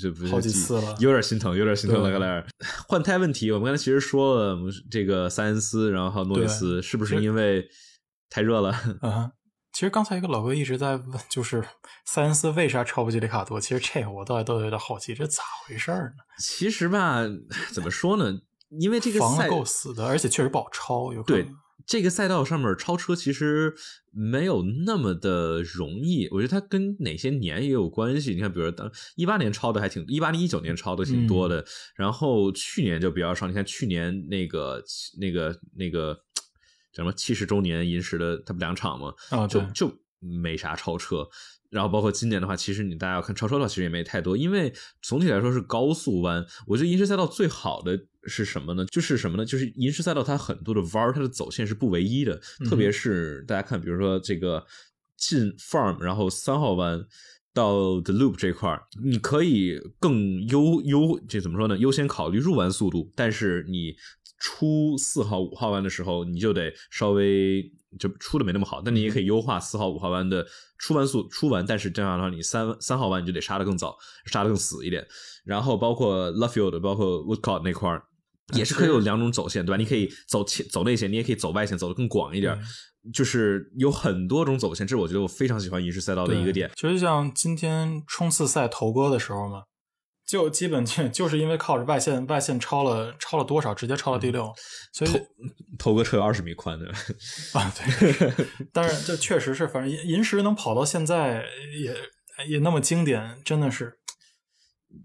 [0.00, 2.46] 这不是好几次了，有点心疼，有点心疼勒克莱尔。
[2.88, 4.58] 换胎问题，我们刚才其实说了，
[4.90, 7.68] 这个塞恩斯，然后还有诺里斯，是不是因为
[8.28, 8.70] 太热了？
[9.02, 9.32] 啊。
[9.72, 11.62] 其实刚才一个老哥一直在问，就是
[12.04, 13.60] 塞恩斯为啥超不及里卡多？
[13.60, 16.12] 其实这个我倒都有点好奇，这咋回事呢？
[16.40, 17.20] 其实吧，
[17.72, 18.40] 怎么说呢？
[18.78, 21.12] 因为这个防的够死的，而且确实不好超。
[21.12, 21.46] 有对
[21.86, 23.74] 这个赛道上面超车其实
[24.12, 26.28] 没有那么的容易。
[26.30, 28.34] 我觉得它跟哪些年也有关系。
[28.34, 31.64] 你看，比如当一八年超的还挺，一八年、一九年超的挺多的，
[31.96, 33.46] 然后去年就比较少。
[33.46, 34.82] 你看去年那个、
[35.18, 36.14] 那个、那个
[36.92, 37.00] 叫。
[37.00, 39.14] 什么七十周年银石的，它不两场吗？
[39.30, 41.26] 啊，就就没啥超车。
[41.70, 44.36] 然后包括今年的话，其实你大家要看超车的话，其实也没太多。
[44.36, 46.44] 因为总体来说是高速弯。
[46.66, 48.84] 我觉得银石赛道最好的是什么呢？
[48.86, 49.44] 就是什么呢？
[49.44, 52.40] 就是银石赛道它很多的弯它的走线是不唯一的。
[52.68, 54.64] 特别是大家看，比如说这个
[55.16, 57.04] 进 Farm，然后三号弯
[57.54, 61.78] 到 The Loop 这块儿你可以更优优这怎么说呢？
[61.78, 63.94] 优先考虑入弯速度，但是你。
[64.40, 67.62] 出四号、五号弯的时候，你就得稍微
[67.98, 70.44] 就出的没那么好，但你也可以优化四号、五号弯的
[70.78, 75.06] 出弯速出弯，但是这样的话，你三三号弯你就得刹的更早，刹的更死一点。
[75.44, 78.02] 然后包括 Lovefield，包括 Woodcourt 那块儿，
[78.54, 79.76] 也是可以有两种走线，对吧？
[79.76, 82.58] 你可以走前走内线，你也可以走外线，走的更广一点，
[83.12, 84.86] 就是有很多种走线。
[84.86, 86.70] 这是我觉得我非常喜欢银石赛道的一个点。
[86.76, 89.64] 其实像今天冲刺赛头哥的时候嘛。
[90.30, 94.48] 就基本就就是因为靠着外线，外线超了超了多少，直接超了第六，
[94.92, 95.10] 所以
[95.76, 96.86] 头个车有二十米宽的
[97.52, 101.44] 啊，对，但是这确实是，反正银银石能跑到现在
[101.82, 103.99] 也也那么经典，真的是。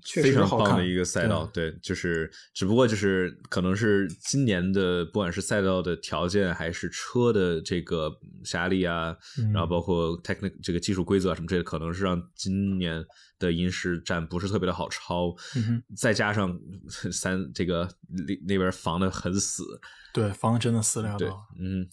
[0.04, 8.12] 非常棒的一个赛道，对，就是只不过就是可能是今年的不管是赛道的条件还是车的这个
[8.54, 9.16] 压力啊，
[9.54, 13.04] 然后包括 technic 这个技术规则啊什么这些，可能是让今年
[13.40, 15.36] 的银石站不是特别的好超，
[15.96, 16.58] 再加上
[17.12, 19.64] 三这个那那边防的很死，
[20.14, 21.30] 对，防的真的死了，对，
[21.60, 21.88] 嗯，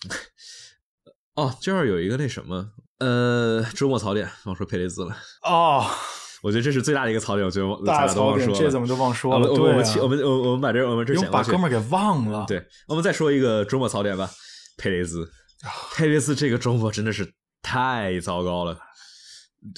[1.35, 5.87] 哦，这儿有一个那什么，呃，周末槽点，忘说佩雷兹了，哦。
[6.43, 9.49] 我觉得这是最大的一个槽点，我觉得大家都忘说了，这怎么都忘说了？
[9.49, 12.45] 我们我们我们我们把这我们这把哥们儿给忘了。
[12.49, 14.29] 对，我们再说一个周末槽点吧。
[14.77, 15.31] 佩雷兹，
[15.95, 17.33] 佩雷兹这个周末真的是
[17.63, 18.77] 太糟糕了，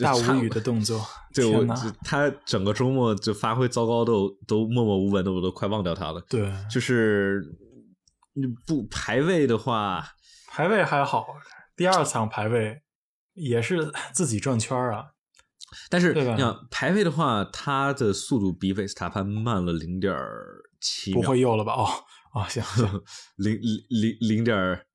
[0.03, 1.07] 大无语的动作。
[1.35, 1.67] 对，我
[2.03, 6.21] 他整个周末就发挥糟糕，都都默默无闻的，我都快忘掉他了。
[6.31, 7.43] 对，就是
[8.33, 10.03] 你不排位的话，
[10.49, 11.27] 排位还好，
[11.77, 12.81] 第二场排位
[13.35, 15.09] 也是自己转圈啊。
[15.89, 20.15] 但是你想排位的话，它的速度比维斯塔潘慢了零点
[20.81, 21.73] 七秒，不会又了吧？
[21.73, 21.89] 哦
[22.35, 23.03] 哦，行 行，
[23.37, 24.87] 零零零零点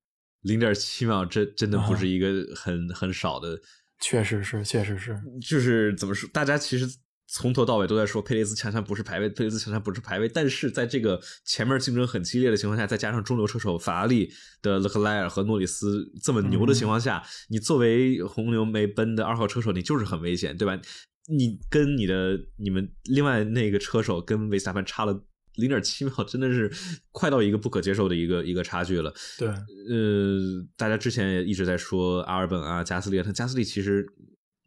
[0.41, 3.59] 零点七秒，这真的不是一个很很少的，
[3.99, 6.85] 确实是，确实是，就是怎么说，大家其实。
[7.31, 10.27] 从头到尾都在说佩雷斯强强不是排位，佩雷斯强强不是排位。
[10.27, 14.31] 但是在这个前面竞争很激烈的情况下，再加上中流车手法拉利
[14.63, 20.81] 的勒克莱尔和诺里斯这么牛的情况下，你作为红牛没奔的二号车手，你就是很危险，对吧？
[21.27, 25.23] 你跟你的你们另外那个车手跟维斯塔潘差了
[25.57, 26.71] 零点七秒，真的是
[27.11, 29.13] 快到一个不可接受的一个一个差距了。
[29.37, 34.03] 对，呃，大家之前也一直在说阿尔本啊，加斯利，他加斯利其实。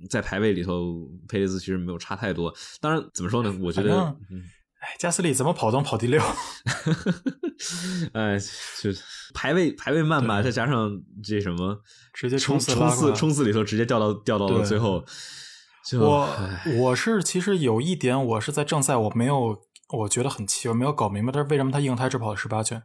[0.08, 2.52] 在排位里头，佩雷兹其实没有差太多。
[2.80, 3.54] 当然，怎么说呢？
[3.60, 4.00] 我觉得，
[4.80, 6.20] 哎，加斯利怎么跑都跑第六。
[8.12, 8.36] 哎，
[8.80, 8.90] 就
[9.32, 10.90] 排位排位慢吧，再加上
[11.22, 11.78] 这什么，
[12.12, 15.04] 直接冲冲刺冲刺里头直接掉到掉到了最后。
[15.98, 16.28] 我
[16.78, 19.56] 我是其实有一点，我是在正赛，我没有
[19.96, 22.82] 我觉得很奇，我没有搞明白，他是为什么他硬胎只跑了十八圈？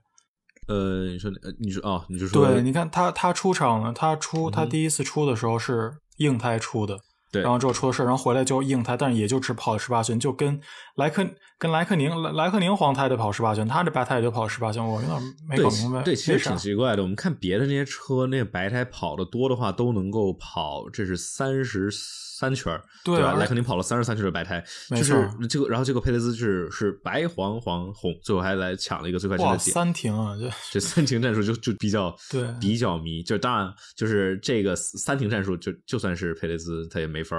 [0.68, 5.94] 呃，你说呃，你说哦，你就说，对，你看他他出场了，他出他第一次出的时候是。
[6.18, 7.00] 硬胎出的，
[7.32, 10.60] 对，然后之后出了事然后回来就硬胎，但是也就只跑了十八圈，就跟
[10.96, 11.26] 莱克
[11.58, 16.02] 跟莱克宁莱莱克宁黄胎的跑十八圈，他这白胎也就跑十八圈，我有点没搞明白。
[16.04, 17.02] 对，其实挺奇怪的。
[17.02, 21.90] 我们看别的那些车，那个白胎跑的多的话，都能够跑，这是三十。
[22.38, 23.34] 三圈对吧？
[23.34, 29.72] 莱克宁跑了三十三圈的白胎，就是这个，然后这个佩雷兹是是白黄黄红，最后还来抢了一个最快成绩。
[29.72, 30.36] 三停啊！
[30.40, 37.36] 这这三停战术就就比较 对比较迷，就当然就是这个三停战术，就就算是佩雷兹他也没法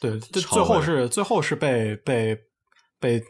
[0.00, 2.36] 对，最后是最后是被被
[3.00, 3.22] 被。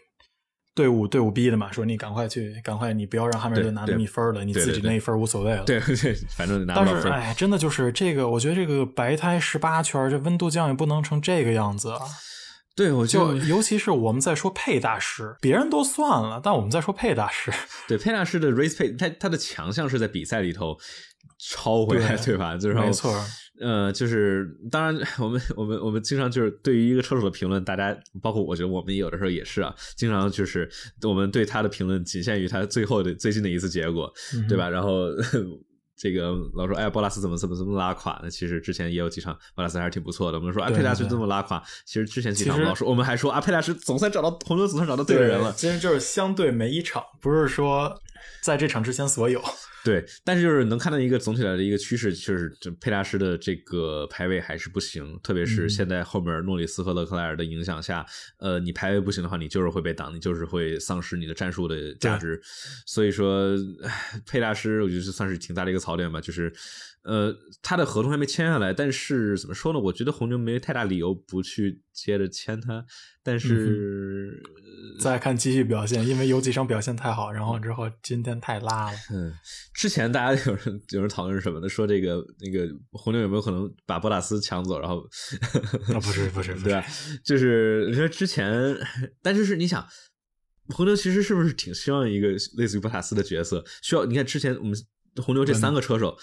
[0.75, 5.65] 队伍队伍逼的嘛，说你赶快去，赶快你不要让哈密尔顿拿那么一分了，你自己那一分无所谓了。
[5.65, 12.01] 对 对，反正拿但是哎，真的就是这个，我觉得这个白胎十八圈，这温度降也不能成这个样子啊。
[12.75, 17.53] 对，我就尤其是我们在说佩大师，别人都算了，但我们在说佩大师。
[17.87, 20.75] 对，佩大师的 race pay，，他他的强项是在比赛里头
[21.39, 22.57] 抄回来，对吧？
[22.57, 23.13] 就是没错。
[23.63, 30.69] 呃，就是当然，我们我们我们经常就是对于一个车手的评论，大家包括我觉得我们有的时候也是啊，经常就是
[31.03, 34.13] 我们对他的评论仅限于他最后的最近的一次结果，
[34.49, 34.69] 对吧？
[34.69, 35.09] 然后。
[35.95, 38.19] 这个老说，哎，博拉斯怎么怎么怎么拉垮？
[38.25, 40.39] 那其实之前也有几场，博拉斯还是挺不错的。
[40.39, 45.53] 我们说，阿佩拉斯这么拉垮，其实之前几场老说，我们还说，阿佩拉斯总算找到红牛，总算找到对的人了。
[45.53, 47.97] 其实就是相对每一场，不是说
[48.43, 49.43] 在这场之前所有。
[49.85, 58.07] 对，但是就是能看到一个总体来的一个趋势，就是这佩拉什的这个排位还是不行，特别是现在后面诺里斯和勒克莱尔的影响下，
[58.39, 62.41] 呃，你排位不行的话，你就是会被挡，你就是会丧失你的战术的价值。
[62.87, 63.57] 所以说，
[64.25, 66.53] 佩拉什我觉得算是挺大的一个槽点吧，就是。
[67.05, 69.79] 呃，他的合同还没签下来，但是怎么说呢？
[69.81, 72.87] 我觉得红牛没太大理由不去接着签他。
[73.25, 74.41] 但是
[75.01, 78.99] 再看继续表现，因为有几场表现太好，然后之后今天太拉了。
[79.11, 79.33] 嗯，
[79.75, 84.79] 之前大家有人有人讨论什么的，说这个那个红牛有没有可能把博塔斯抢走？
[84.81, 85.01] 然后
[85.95, 86.85] 啊，不是不是， 对吧？
[87.25, 88.77] 就是你说之前，
[89.23, 89.87] 但就是你想，
[90.69, 93.65] 红牛其实是不是挺希望一个类似于博塔斯的角色？
[93.83, 94.77] 需要你看之前我们
[95.23, 96.17] 红牛这三个车手。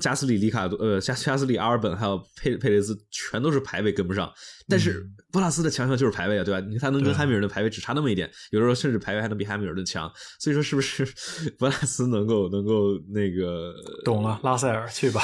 [0.00, 4.32] 加斯里、里卡多、呃，加加斯里、阿尔本还有佩佩雷兹，全都是排位跟不上。
[4.66, 6.60] 但是博拉斯的强项就是排位啊，对吧？
[6.60, 10.08] 你看他能跟汉密尔顿排位只差那么一点，有的时候甚至排位还能比汉密尔顿强。
[10.38, 11.04] 所以说，是不是
[11.58, 13.74] 博拉斯能够能够那个？
[14.04, 15.20] 懂了，拉塞尔去吧。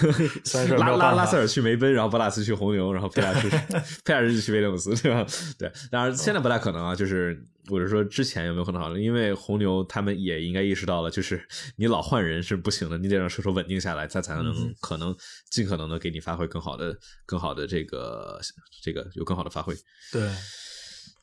[0.76, 3.48] 拉拉拉塞尔去梅奔，然后博拉斯去红牛，然后佩拉斯
[4.04, 5.24] 佩拉斯就去威廉姆斯，对吧？
[5.58, 7.42] 对，当然现在不太可能啊，就是。
[7.68, 8.96] 或者说之前有没有可能好？
[8.96, 11.46] 因为红牛他们也应该意识到了，就是
[11.76, 15.14] 你老换人是不行的，你得让射手稳定下来，他才能可能
[15.50, 18.40] 尽可能的给你发挥更好的、更好的这个
[18.82, 19.74] 这个有更好的发挥。
[20.10, 20.30] 对，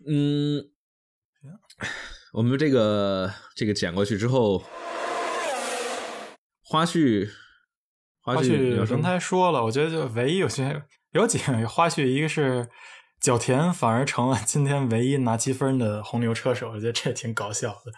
[0.07, 0.63] 嗯，
[2.33, 4.63] 我们这个这个剪过去之后，
[6.61, 7.29] 花絮
[8.21, 12.69] 花絮刚才说了，我觉得就唯一有些有几个花絮，一个是。
[13.19, 17.91] 角田反而成了今天唯一拿积分的红牛车手，我觉得这挺搞笑的。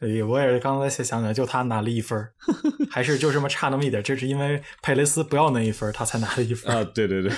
[0.00, 2.18] 哎，我也是刚才才想起来，就他拿了一分，
[2.90, 6.82] 还是就这么差那么一点，这是因为佩雷斯不要那一分，他才拿了一分啊！
[6.94, 7.30] 对对对，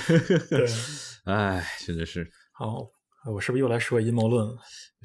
[0.49, 0.67] 对，
[1.25, 2.87] 哎， 真的是好。
[3.33, 4.55] 我是不是又来说阴谋论了？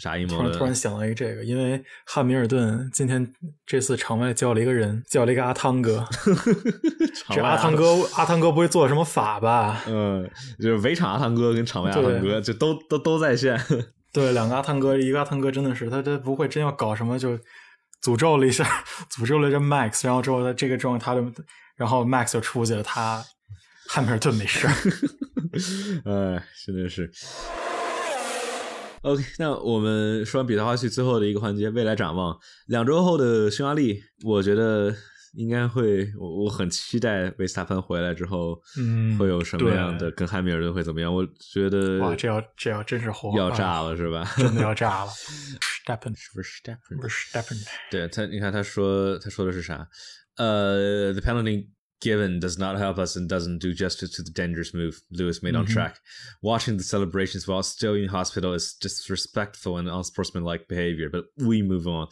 [0.01, 0.45] 啥阴谋论？
[0.47, 3.33] 突然突然想到一个这个，因为汉密尔顿今天
[3.67, 6.07] 这次场外叫了一个人，叫了一个阿汤哥。
[7.31, 9.83] 这阿汤哥，阿汤哥不会做什么法吧？
[9.87, 10.29] 嗯，
[10.59, 13.61] 就是围场阿汤哥跟场外阿汤哥就都都都在线。
[14.13, 17.39] 对，两个阿汤哥，一个阿汤哥真的是他，他不会真要搞什么，就
[18.03, 18.65] 诅咒了一下，
[19.13, 21.33] 诅咒了这 Max，然后之后他这个状态，他就，
[21.77, 23.23] 然后 Max 就出去了，他
[23.89, 24.67] 汉密尔顿没事。
[26.07, 27.11] 哎，真的是。
[29.03, 32.39] OK，那我们说完比赛花絮，最后的一个环节，未来展望。
[32.67, 34.95] 两周后的匈牙利，我觉得
[35.35, 41.15] 应该会，我我很期待维斯塔潘回来之后，嗯，会有什么样的跟汉密尔顿会怎么样？
[41.15, 44.31] 我觉得哇，这要这要真是火，要炸了是吧？
[44.37, 45.11] 真的要炸了。
[45.87, 47.01] Stepen 是不是 Stepen？
[47.01, 47.57] 不是 Stepen。
[47.91, 49.89] 对他，你看他说他说的是啥？
[50.37, 51.69] 呃，the penalty。
[52.02, 55.64] given does not help us and doesn't do justice to the dangerous move Lewis made on
[55.64, 55.74] mm-hmm.
[55.74, 55.96] track.
[56.42, 61.10] Watching the celebrations while still in hospital is disrespectful and unsportsmanlike behavior.
[61.10, 62.08] But we move on.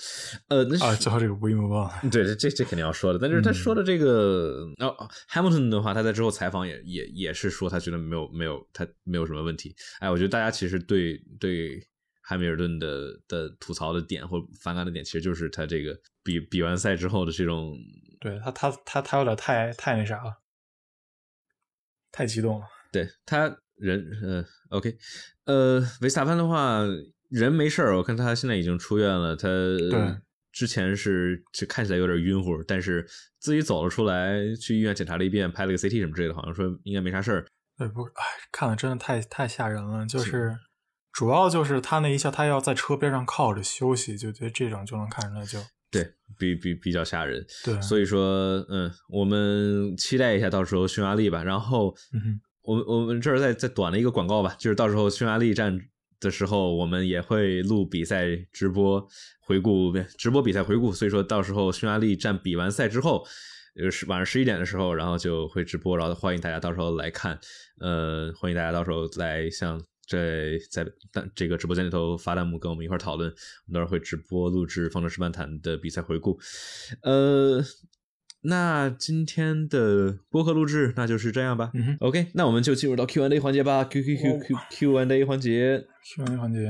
[0.47, 3.19] 呃，那啊，最后这个 we move on，对，这这肯定要说的。
[3.19, 4.95] 但是他说的这个，哦，
[5.29, 9.75] Hamilton 的话，他在之后采访也也也是说，他觉得没有没有他没有什么问题。
[9.99, 11.85] 哎，我觉得大家其实对对
[12.21, 17.77] 汉密尔顿的的吐槽的点或反感的点，其实就是他这个比比完赛之后的这种。
[18.20, 20.38] 对他，他他他有点太太那啥了，
[22.10, 22.66] 太激动了。
[22.90, 24.96] 对他人，呃，OK，
[25.44, 26.80] 呃，维斯塔潘的话
[27.28, 29.36] 人没事儿，我看他现在已经出院了。
[29.36, 30.16] 他对
[30.50, 33.06] 之前是就看起来有点晕乎，但是
[33.38, 37.46] 自己走了出来，去医院检查了一遍，拍了个 CT 什么之类的，好像说应该没啥事儿。
[37.76, 40.04] 对，不，哎，看了真的太太吓人了。
[40.06, 40.58] 就是
[41.12, 45.60] 主要就是他那一下，他要在车边上靠着休息，就觉得这种就能看出来就。
[45.90, 46.06] 对
[46.38, 51.42] 比比比较吓人，对，所以说，嗯，我们期待一下到时候匈牙利吧。
[51.42, 55.80] 然后，嗯，我们我们这儿再再短了一个广告吧，就是到时候匈牙利站
[56.20, 59.04] 的时候，我们也会录比赛直播
[59.40, 60.92] 回顾，直播比赛回顾。
[60.92, 63.26] 所以说到时候匈牙利站比完赛之后，
[63.90, 67.38] 是晚上十一点的时候，然后就会直播，然后欢迎大家到时候来看，
[67.80, 69.82] 呃，欢迎大家到时候来像。
[70.08, 73.28] 在在弹这个直播间里头发弹幕，跟我们一块讨论。
[73.30, 76.38] 我们到时候会直播录制《方程式漫谈》的比赛回顾。
[77.02, 77.62] 呃，
[78.42, 81.70] 那今天的播客录制那就是这样吧。
[81.74, 83.84] 嗯哼，OK，那我们就进入到 Q&A 环节吧。
[83.84, 86.68] Q Q Q Q Q&A 环节，Q&A 环节，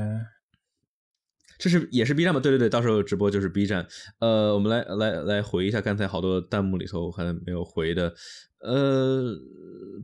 [1.59, 2.39] 这是也是 B 站吗？
[2.39, 3.85] 对对对，到时候直播就是 B 站。
[4.19, 8.15] 呃，我们来来来回一下刚才好多弹幕里头还没有回的。
[8.61, 9.37] 呃，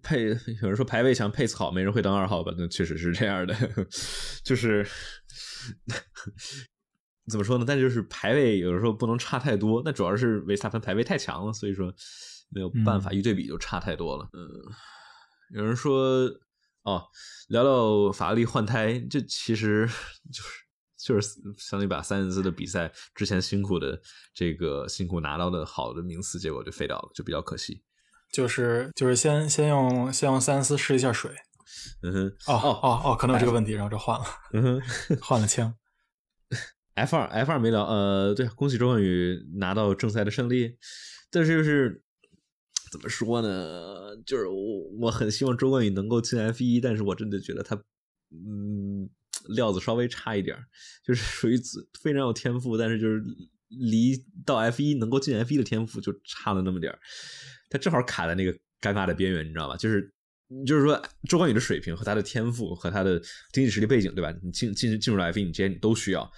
[0.03, 0.25] 配
[0.61, 2.53] 有人说排位强，配次好，没人会当二号吧？
[2.57, 3.55] 那确实是这样的，
[4.43, 4.85] 就是
[7.31, 7.65] 怎么说呢？
[7.65, 11.93] 但就是排位有的时候不能差太多，那主要是维斯塔潘排位太强了，所以说
[12.49, 14.29] 没有办法，一对比就差太多了。
[14.33, 14.39] 嗯，
[15.57, 16.29] 有人说
[16.83, 17.03] 哦，
[17.47, 19.87] 聊聊法拉利换胎，这其实
[20.31, 20.64] 就是
[21.05, 21.29] 就是
[21.59, 24.01] 相当于把三恩斯的比赛之前辛苦的
[24.33, 27.83] 这个辛苦拿到的好的名次，结果就废掉了，就比较可惜。
[28.31, 31.31] 就是就是先先用先用三四试一下水，
[32.01, 35.73] 嗯哼，哦哦哦哦，可能有这个问题，然后就换了，嗯哼，换了枪。
[36.95, 40.77] F 二 F 二没聊，呃，对，恭喜周冠宇拿到正赛的胜利，
[41.29, 42.01] 但是就是
[42.91, 44.15] 怎么说呢？
[44.25, 44.55] 就是我
[45.01, 47.75] 我很希望周冠宇能够进 F 一，但是我真的觉得他
[48.31, 49.09] 嗯
[49.49, 50.57] 料子稍微差一点，
[51.05, 51.59] 就是属于
[52.01, 53.23] 非常有天赋，但是就是
[53.69, 54.15] 离
[54.45, 56.99] 到 F 一能够进 F 一的天赋就差了那么点儿。
[57.69, 58.51] 他正好卡在那个
[58.81, 59.75] 尴尬的边缘，你知道吧？
[59.75, 60.13] 就是，
[60.65, 63.19] 就是说，周冠宇的水平和他的天赋和他的
[63.51, 64.33] 经济实力背景，对吧？
[64.43, 66.31] 你进进进入了 F 一，你这些你都需要。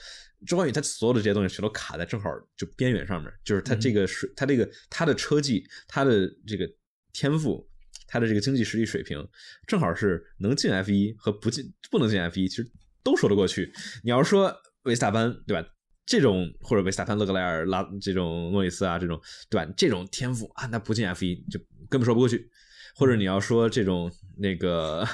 [0.46, 6.70] 周冠宇他所有的这些东西全都卡在正好就边缘上面，就是他这个水，他这个他的车技，他的这个
[7.12, 7.68] 天赋，
[8.08, 9.28] 他的这个经济实力水平，
[9.66, 12.72] 正好是能进 F 一和不进不能进 F 一，其实
[13.08, 13.72] 都说得过去。
[14.04, 14.54] 你要说
[14.84, 15.66] 维斯塔潘，对吧？
[16.06, 19.18] 这种或者维斯塔潘、勒克莱尔、拉这种诺里斯啊，这种
[19.50, 19.74] 对吧？
[19.78, 21.58] 这种天赋啊，那不进 F 一就
[21.90, 22.50] 根本说不过去。
[22.96, 25.06] 或者你要说这种那个，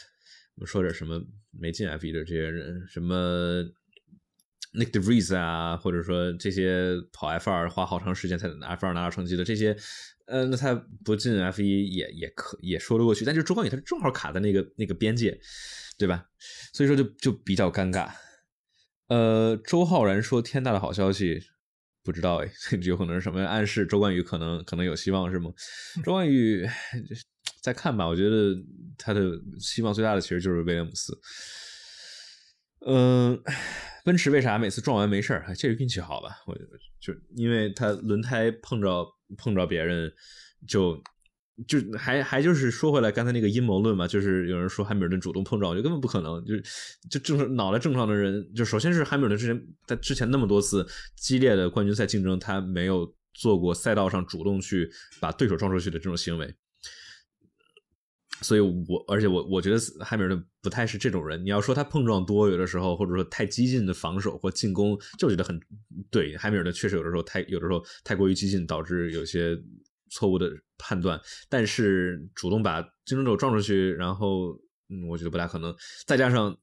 [0.60, 1.20] 我说点什么
[1.50, 3.62] 没进 F 一的这些人，什么
[4.74, 9.76] Nick DeVries 啊，或者说这些跑 F 二花好长时间才能 F 二拿到成绩的这些，
[10.26, 10.74] 呃，那他
[11.04, 13.24] 不进 F 一也也可也说得过去。
[13.24, 15.36] 但就周冠宇他正好卡在那个那个边界，
[16.02, 16.26] 对吧？
[16.72, 18.10] 所以说就就比较尴尬。
[19.06, 21.40] 呃，周浩然说天大的好消息，
[22.02, 22.50] 不知道哎，
[22.82, 23.86] 有可能是什么暗示？
[23.86, 25.52] 周冠宇可能可能有希望是吗？
[26.02, 26.66] 周冠宇
[27.62, 28.52] 再看吧，我觉得
[28.98, 29.30] 他的
[29.60, 31.16] 希望最大的其实就是威廉姆斯。
[32.84, 33.40] 嗯，
[34.04, 35.54] 奔驰为啥每次撞完没事儿？
[35.54, 36.42] 这是运气好吧？
[36.46, 36.70] 我觉得
[37.00, 39.06] 就因为他轮胎碰着
[39.38, 40.12] 碰着别人
[40.66, 41.00] 就。
[41.66, 46.44] 就还还就是说回来刚才那个阴谋论嘛，就是有人说汉密尔顿主动碰撞，我觉得根本不可能。
[46.44, 46.56] 就
[47.10, 50.86] 就正常脑袋正常的人，就首先是汉密尔顿之前在之前那么多次
[51.16, 54.90] 激烈的冠军赛竞争，他没有做过赛道上主动去
[55.20, 56.54] 把对手撞出去的这种行为。
[58.40, 61.44] 所以我而且我我觉得汉密尔顿不太是这种人。
[61.44, 65.60] 你要说他碰撞多，有的时候或者说太激进的防守或进攻，就觉得很
[66.10, 66.36] 对。
[66.36, 69.56] 汉密尔顿确实有的时候太有的时候太过于激进，导致有些。
[70.12, 74.52] 错误的判断，但是主动把竞争者撞出去，然后
[74.88, 75.74] 嗯，我觉得不大可能。
[76.06, 76.54] 再加上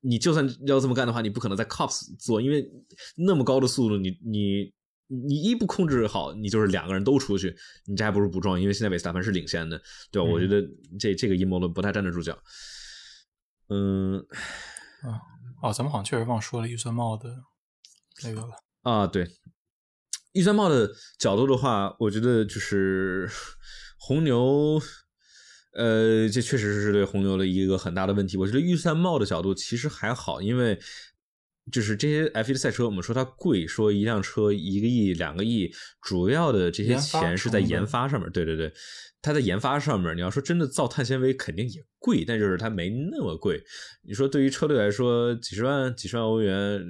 [0.00, 2.68] 你就算要这么干的话，你不可能在 Cops 做，因为
[3.16, 4.72] 那么高的速度，你你
[5.06, 7.56] 你一不控制好，你就是两个人都出去，
[7.86, 9.80] 你这还不如不撞，因为现在韦斯塔潘是领先的，
[10.10, 10.28] 对吧？
[10.28, 10.60] 我觉得
[10.98, 12.36] 这这个阴谋论不太站得住脚。
[13.68, 14.18] 嗯，
[15.02, 15.22] 啊
[15.62, 17.28] 哦，咱们好像确实忘说了预算帽的
[18.24, 18.48] 那个了
[18.82, 19.24] 啊，对。
[20.38, 20.88] 预算帽的
[21.18, 23.28] 角度的话，我觉得就是
[23.98, 24.80] 红牛，
[25.72, 28.36] 呃，这确实是对红牛的一个很大的问题。
[28.36, 30.78] 我觉得预算帽的角度其实还好，因为
[31.72, 38.30] 就是这些 F1 的赛车，我们说它贵，说一辆车一个亿、两个亿，主要的这些钱是在研发上面。
[38.30, 38.72] 对对对，
[39.20, 43.60] 它在研发上面，你要说真的造碳纤维肯定也贵，但就是它没那么贵。
[44.06, 46.80] 你说对于车队来说，几十万、几十万欧元，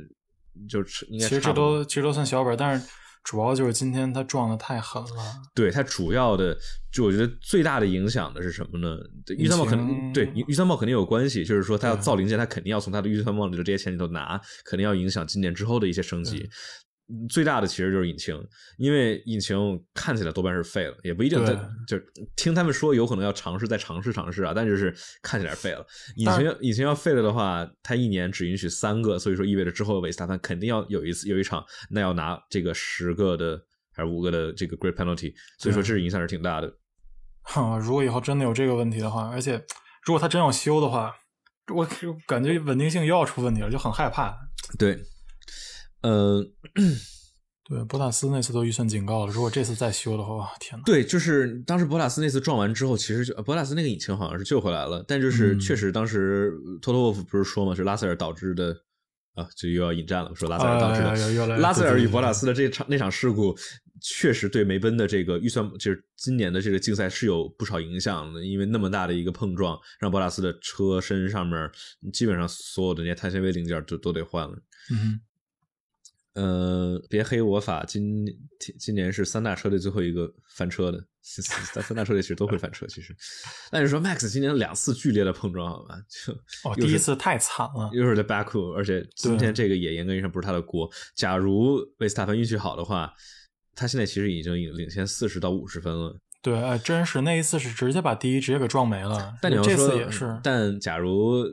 [0.68, 2.86] 就是应该其实这都其实都算小本，但是。
[3.28, 5.36] 主要就是今天他撞的太狠了。
[5.54, 6.56] 对他主要的，
[6.90, 8.96] 就我觉得最大的影响的是什么呢？
[9.36, 16.48] 预算帽肯定对预算帽肯定有关系，就是说他要造零件，他肯定要从他的预算帽里的这些钱里头拿，肯定要影响今年之后的一些升级。
[17.28, 18.38] 最大的其实就是引擎，
[18.76, 19.56] 因为引擎
[19.94, 21.38] 看起来多半是废了，也不一定。
[21.86, 21.98] 就
[22.36, 25.86] 听他们说有可能要尝试再尝试尝试啊，但就是看起来废了。
[26.16, 33.58] 引擎引擎要废了的话，它一年只允许三个，所以说意味着之后维斯塔潘肯定要有一次有一场，那要拿这个十个的
[33.94, 36.70] 还是五个的这个 great penalty，所以说这是影响是挺大的。
[37.40, 39.64] 哈，如果以后真的有这个问题的话，而且
[40.04, 41.14] 如果他真要修的话，
[41.74, 41.88] 我
[42.26, 44.36] 感觉稳定性又要出问题了，就很害怕。
[44.78, 44.98] 对。
[46.02, 46.44] 呃，
[47.68, 50.82] 对，博塔斯那次都预算警告了，如果这次再修的话，天呐。
[50.86, 58.74] 对，就是当时博塔斯那次撞完之后，其实就博塔斯那个引擎好像是救回来了，但就是确实当时托托沃夫不是说嘛，是拉塞尔导致的
[59.34, 61.58] 啊，就又要引战了，说拉塞尔导致的。
[61.58, 63.54] 拉塞尔与博塔斯的这场那场事故，
[64.00, 71.70] 确实对梅奔的这个预算，就是今年的这个竞赛是有不少影响的，因为那么大的一个碰撞，让博塔斯的车身上面
[72.12, 74.56] 基本上所有的那些碳纤维零件都都得换了。
[74.90, 75.20] 嗯，
[76.38, 78.24] 呃，别黑我法，今
[78.78, 83.12] 今年是三大车队最后一个翻车的，三三大车队其实都会翻车，其实。
[83.72, 85.96] 那你说 Max 今年两次剧烈的碰撞，好吧？
[86.08, 86.32] 就
[86.70, 90.88] 哦，第一次太惨了，又是在 Baku，而且今天这个也严格意义上不是他的锅。
[91.16, 93.12] 假如维斯塔潘运气好的话。
[93.80, 96.18] 他现在其实已经领领先四十到五十分了。
[96.42, 99.32] 对，真是那一次是直接把第一直接给撞没了。
[99.40, 101.44] 但你要说也是，但假如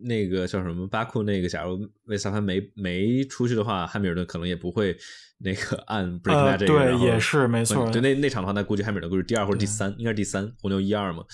[0.00, 4.96] 那个叫什么巴库那个，假如维斯塔潘没没出去的话，汉密尔顿可能也不会
[5.38, 6.66] 那个按 break magic。
[6.66, 7.90] 对，也是没错。
[7.90, 11.24] 对，那那场的话，那估计汉密尔顿估计第二或者第三，应该是第三，红牛一二嘛。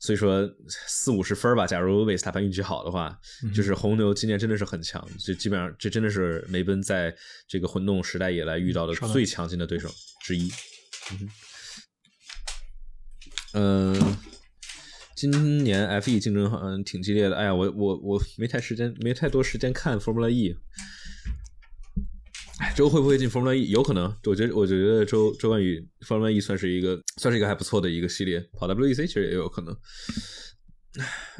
[0.00, 1.66] 所以说四五十分吧。
[1.66, 3.18] 假如维斯塔潘运气好的话，
[3.54, 7.14] 就是红牛今年真的是很强，就基本上这真的是梅奔在
[7.48, 9.88] 这个混动时代以来遇到的最强劲的对手
[10.22, 10.50] 之一。
[13.54, 13.94] 嗯，
[15.14, 17.36] 今年 F 一竞争好像挺激烈的。
[17.36, 20.56] 哎呀，我我我没太时间，没太多时间看 Formula E。
[22.76, 23.68] 周会不会进 Formula E？
[23.70, 28.40] 有可能，我觉得，我觉得周周冠宇 Formula E 算是一个，算是一个还不错的一个系列。
[28.52, 29.76] 跑 WEC 其实也有可能。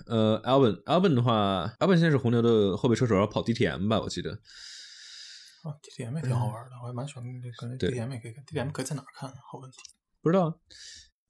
[0.06, 4.00] 呃，Albon，Albon 的话，Albon 现在是红牛的后备车手，要跑 DTM 吧？
[4.00, 4.32] 我记得。
[4.32, 8.44] 啊，DTM 也挺好玩的，我还蛮喜欢那个 DTM 也可以看。
[8.44, 9.30] DTM 可以在哪看？
[9.50, 9.78] 好问题。
[10.22, 10.60] 不知道。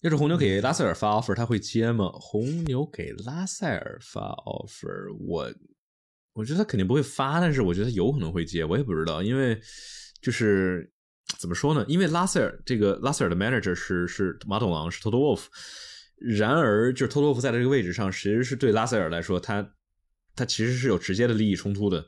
[0.05, 2.11] 要是红牛给拉塞尔发 offer，他会接吗？
[2.13, 5.53] 红牛给拉塞尔发 offer，我。
[6.35, 9.57] 我觉得他肯定不会发，但是我觉得有可能会接，我也不知道，因为
[10.21, 10.93] 就是
[11.39, 11.85] 怎么说呢？
[11.87, 15.45] 因为拉塞尔这个拉塞尔的 manager 是是马桶王，是 Toto Wolf，
[16.19, 19.65] 然而就是 Toto Wolf 在这个位置上，其实是对拉塞尔来说，他
[20.35, 22.05] 他其实是有直接的利益冲突的，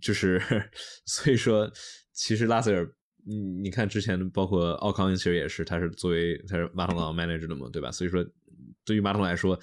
[0.00, 0.42] 就是
[1.04, 1.70] 所以说，
[2.14, 2.90] 其实拉塞尔，
[3.24, 7.90] 你你看之前包括奥康其实也是，他是作为他是马桶王 manager 的嘛，对吧？
[7.90, 8.24] 所以说，
[8.84, 9.58] 对于马桶来说，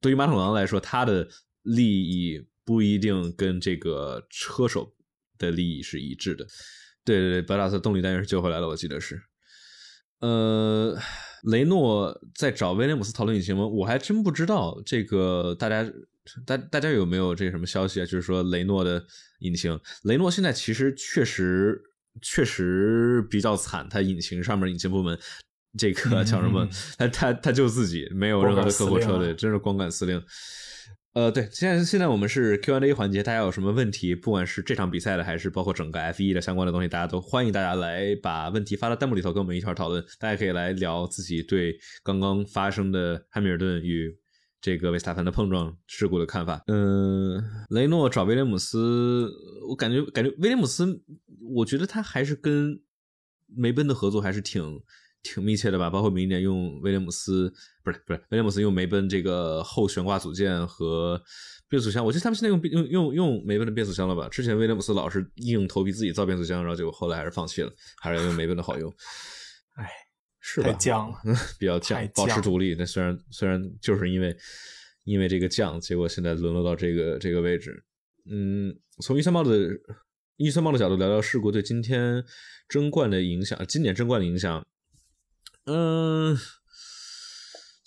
[0.00, 1.28] 对于马桶王来说，他的
[1.62, 2.46] 利益。
[2.66, 4.90] 不一定跟这个车手
[5.36, 6.46] 的利益是一致的。
[7.04, 9.20] 对对对，博拉斯动力单元是救回来了，我记得是。
[10.20, 10.98] 呃，
[11.42, 13.66] 雷诺在找威廉姆斯讨论引擎吗？
[13.66, 14.80] 我还真不知道。
[14.86, 15.86] 这个大家
[16.46, 18.06] 大大家有没有这什么消息啊？
[18.06, 19.04] 就是说雷诺的
[19.40, 21.78] 引擎，雷诺现在其实确实
[22.22, 25.18] 确实比较惨，他引擎上面引擎部门
[25.76, 26.68] 这个叫什么？
[26.96, 30.22] 他他他就自己没有任何的客户车队，真是光杆司令。
[31.14, 40.04] 呃，对，现在现在我们是 Q&A 环节，大家有什么问题，不管是这场比赛的，还是包括整个 F1 的相关的东西，大家都欢迎大家来把问题发到弹幕里头，跟我们一块讨论。
[40.18, 44.12] 大家可以来聊自己对刚刚发生的汉密尔顿与
[44.64, 46.62] 这个维斯塔潘的碰撞事故的看法。
[46.68, 47.38] 嗯，
[47.68, 49.30] 雷诺找威廉姆斯，
[49.68, 51.02] 我感觉感觉威廉姆斯，
[51.54, 52.80] 我觉得他还是跟
[53.46, 54.80] 梅奔的合作还是挺。
[55.26, 57.50] 挺密切的吧，包括明年用威廉姆斯，
[57.82, 61.18] 不是不是威廉姆斯用梅奔这个后悬挂组件和
[61.66, 64.28] 变速箱，我记得他们现在用用用用梅奔的变速箱了吧？
[64.28, 67.72] 之前威廉姆斯老是硬头皮自己造变速箱，然后结果后来还是放弃了，
[68.02, 68.92] 还是用梅奔的好用。
[69.76, 69.88] 哎，
[70.46, 70.70] 是吧？
[70.70, 71.16] 太犟了，
[71.58, 72.74] 比较犟，保持独立。
[72.74, 74.36] 那虽然虽然就是因为
[75.04, 77.82] 因为这个犟，结果现在沦落到这个这个位置。
[78.30, 79.70] 嗯，从预算帽的
[80.36, 82.22] 预算帽的角度聊聊事故对今天
[82.68, 84.62] 争冠的影响，今年争冠的影响。
[85.64, 86.36] 嗯，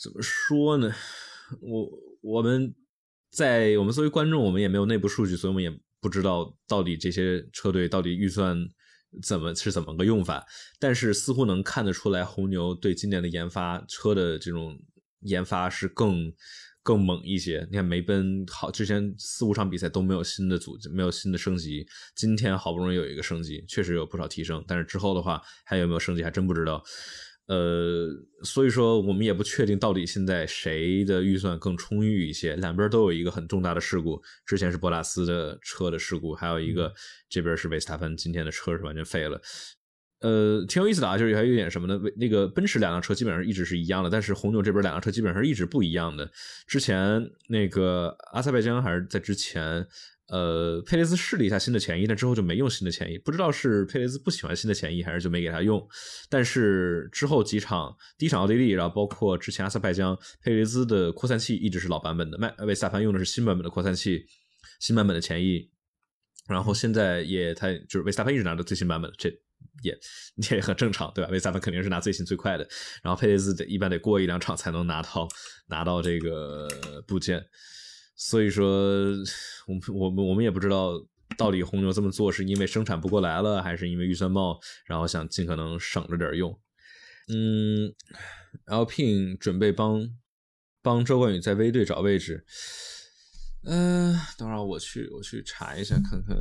[0.02, 0.92] 怎么说呢？
[1.62, 1.90] 我
[2.22, 2.74] 我们
[3.30, 5.70] 在我们作为观众，我们也没有内部数据，所以我们也
[6.02, 8.58] 不知道到底这些车队到底预算
[9.22, 10.46] 怎么是怎么个用法。
[10.80, 14.78] 但是似乎能看得出来，红牛对今年的研发车的这种
[15.22, 16.32] 研发是更
[16.84, 17.68] 更猛一些。
[17.70, 21.86] 你看梅奔好，之前四五场比赛都没有新的组，没有新的升级，
[22.16, 24.64] 今天好不容易有一个升级，确实有不少提升。
[24.68, 26.82] 但是之后的话，还有没有升级，还真不知道。
[27.48, 28.10] 呃，
[28.44, 32.56] 所以说我们也不确定到底现在谁的预算更充裕一些。
[32.58, 36.94] 两边都有一个很重大的事故，之前是博拉斯的车的事故，还有一个
[37.30, 39.42] 这边是维斯塔潘今天的车是完全废了。
[40.20, 41.98] 呃，挺有意思的啊，就是还有一点什么呢？
[42.18, 46.30] 那个奔驰两辆车基本上一直是一样的，但是红牛这边两辆车基本上是一直不一样的。
[46.68, 49.88] 之前那个阿塞拜疆还是在之前。
[50.30, 55.82] 呃，佩雷兹试了一下新的前翼，但之后就没用新的前翼，不知道是佩雷兹不喜欢新的前翼，还是就没给他用。
[56.30, 64.26] 但是之后几场，第一场奥地利，然后包括之前阿塞拜疆，佩雷兹的扩散器一直是老版本的，麦呃维萨潘用的是新版本的扩散器，
[64.82, 65.72] 新版本的前翼。
[66.50, 69.30] 然后现在也他就是维萨潘一直拿着最新版本，这
[69.82, 69.98] 也
[70.52, 71.30] 也很正常，对吧？
[71.32, 72.68] 维萨潘肯定是拿最新最快的，
[73.02, 75.26] 然后佩雷兹得一般得过一两场才能拿到
[75.68, 76.68] 拿到这个
[77.08, 77.42] 部件。
[78.18, 78.68] 所以说，
[79.68, 80.94] 我们我们我们也不知道
[81.38, 86.60] 到底红牛这么做是因为生产不过来了，还是因为预算冒，然后想尽可能省着点用？
[87.30, 87.94] 嗯
[88.66, 90.10] ，Lpin 准备帮
[90.82, 92.44] 帮周冠宇在 V 队找位置。
[93.66, 96.36] 嗯，等会儿我去我去查一下看看。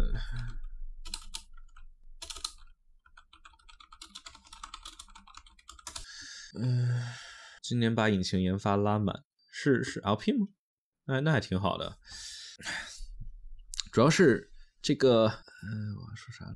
[6.58, 7.02] 嗯，
[7.62, 10.46] 今年把引擎研发拉满，是是 LPIN 吗？
[11.06, 11.96] 哎，那还挺好的。
[13.92, 14.50] 主要是
[14.82, 15.28] 这个，
[15.62, 16.52] 嗯，我要说啥？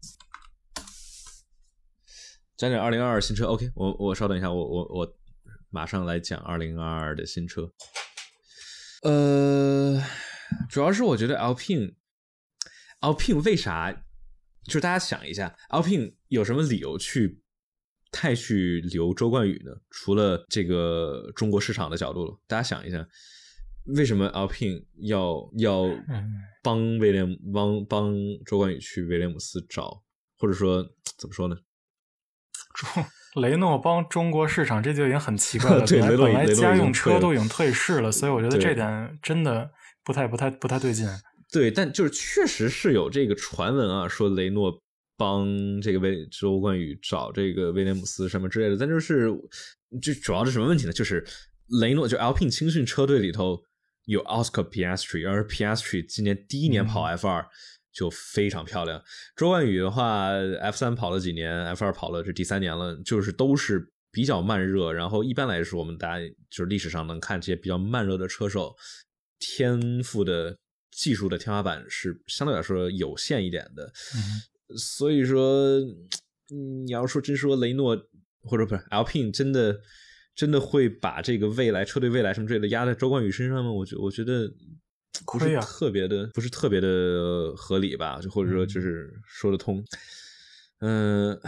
[2.57, 3.47] 讲讲二零二二新车。
[3.47, 5.17] OK，我我稍等一下，我我我
[5.71, 7.73] 马上来讲二零二二的新车。
[9.03, 10.03] 呃，
[10.69, 13.93] 主要是我觉得 Alpine，Alpine 为啥？
[14.65, 17.41] 就是大家想一下，Alpine 有什么理由去
[18.11, 19.71] 太去留周冠宇呢？
[19.91, 23.07] 除了这个中国市场的角度，大家想一下。
[23.97, 25.85] 为什么 Alpine 要要
[26.63, 28.15] 帮威廉帮帮
[28.45, 30.03] 周冠宇去威廉姆斯找，
[30.39, 30.83] 或者说
[31.17, 31.57] 怎么说呢？
[33.41, 35.85] 雷诺帮中国市场，这就已经很奇怪了。
[35.87, 39.71] 对，本来家用车都已经退市了，所以我觉得这点真的
[40.05, 41.07] 不太不太不太对劲。
[41.53, 44.83] 对，但就是确实是有这个传闻啊，说雷诺
[45.17, 45.47] 帮
[45.81, 48.77] 这个威周冠宇找这个威廉姆斯什么之类的。
[48.77, 49.31] 但就是
[50.03, 50.93] 就主要是什么问题呢？
[50.93, 51.25] 就是
[51.81, 53.61] 雷诺就 Alpine 青训车队里头。
[54.11, 57.47] 有 Oscar Piastri，而 Piastri 今年第一年跑 F 二
[57.93, 59.01] 就非常漂亮。
[59.37, 60.31] 周冠宇的话
[60.61, 64.93] ，F 三跑了几年，F 二跑了这第三年了，就是都是比较慢热。
[64.93, 68.75] 然后一般来说，我们大家就是历史上能看这些比较慢热的车手，
[69.39, 70.59] 天赋的
[70.91, 73.93] 技术的天花板是相对来说有限一点的。
[74.77, 75.79] 所以说，
[76.49, 77.97] 你要说真说雷诺
[78.43, 79.81] 或者不是 Alpine 真的。
[80.41, 83.71] 真的会把这个未来车队未来什么之类的压在周冠宇身上吗？
[83.71, 84.51] 我觉我觉得
[85.27, 88.19] 不是特别的，不是特别的合理吧？
[88.23, 89.85] 就或者说就是说得通。
[90.79, 91.39] 嗯，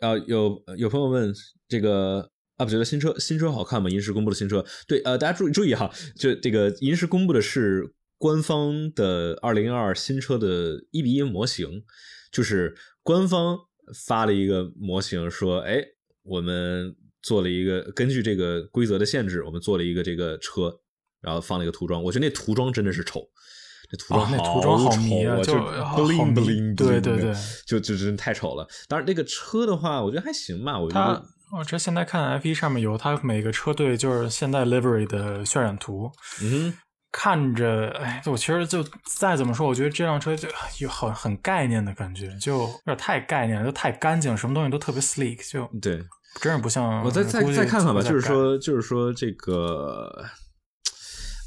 [0.00, 1.32] 啊，有有朋友问
[1.68, 3.88] 这个啊，不觉得新车新车好看吗？
[3.88, 11.84] 银石公布的新车，对，呃，大家注意注意哈，就这个银石公布的是官方的二零二二新车的一比一模型，
[12.32, 13.56] 就是官方
[14.08, 15.84] 发了一个模型，说，哎，
[16.24, 16.96] 我们。
[17.22, 20.72] 做了一个根据这个规则的限制，我们做了一个这个车，
[21.20, 22.02] 然后放了一个涂装。
[22.02, 23.20] 我觉得那涂装真的是丑，
[23.92, 25.54] 那涂装那涂装好丑啊，就
[26.04, 27.34] bling bling，，对对对，
[27.66, 28.66] 就就真太丑了。
[28.88, 30.78] 当然，那个车的话，我觉得还行吧。
[30.78, 31.24] 我觉得，
[31.58, 36.10] 我这现在看 F 一上面有它每个车队就是现代 livery 的渲染图，
[36.42, 36.72] 嗯，
[37.12, 38.82] 看着，哎，我其实就
[39.18, 40.48] 再怎么说，我觉得这辆车就
[40.78, 46.02] 有很很概念的感觉，就有点太概念，就太干净，什么东西都特别 sleek，就对。
[46.40, 50.24] 真是不像我再再再看看吧，就是说，就是说这个，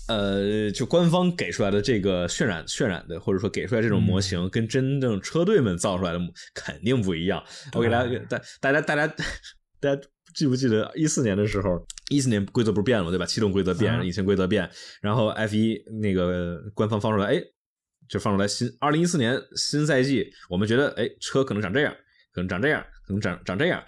[0.08, 6.20] 呃，就官方给出来的这个渲染渲染的，或者说给出来这种模型，跟真正车队们造出来的
[6.54, 7.42] 肯定不一样。
[7.74, 9.08] 我给大家，大大家大家
[9.80, 10.02] 大家
[10.36, 13.10] 记不记得一四年的时候，一四年规则不是变了？
[13.10, 13.26] 对吧？
[13.26, 14.70] 气动规则变，引擎规则变，
[15.02, 17.42] 然后 F 一那个官方放出来，哎，
[18.10, 21.96] 就放出来新二零一四年新赛季，我们觉得，哎，车可能长这样，
[22.34, 22.86] 可能长这样。
[23.06, 23.84] 可能长长这样，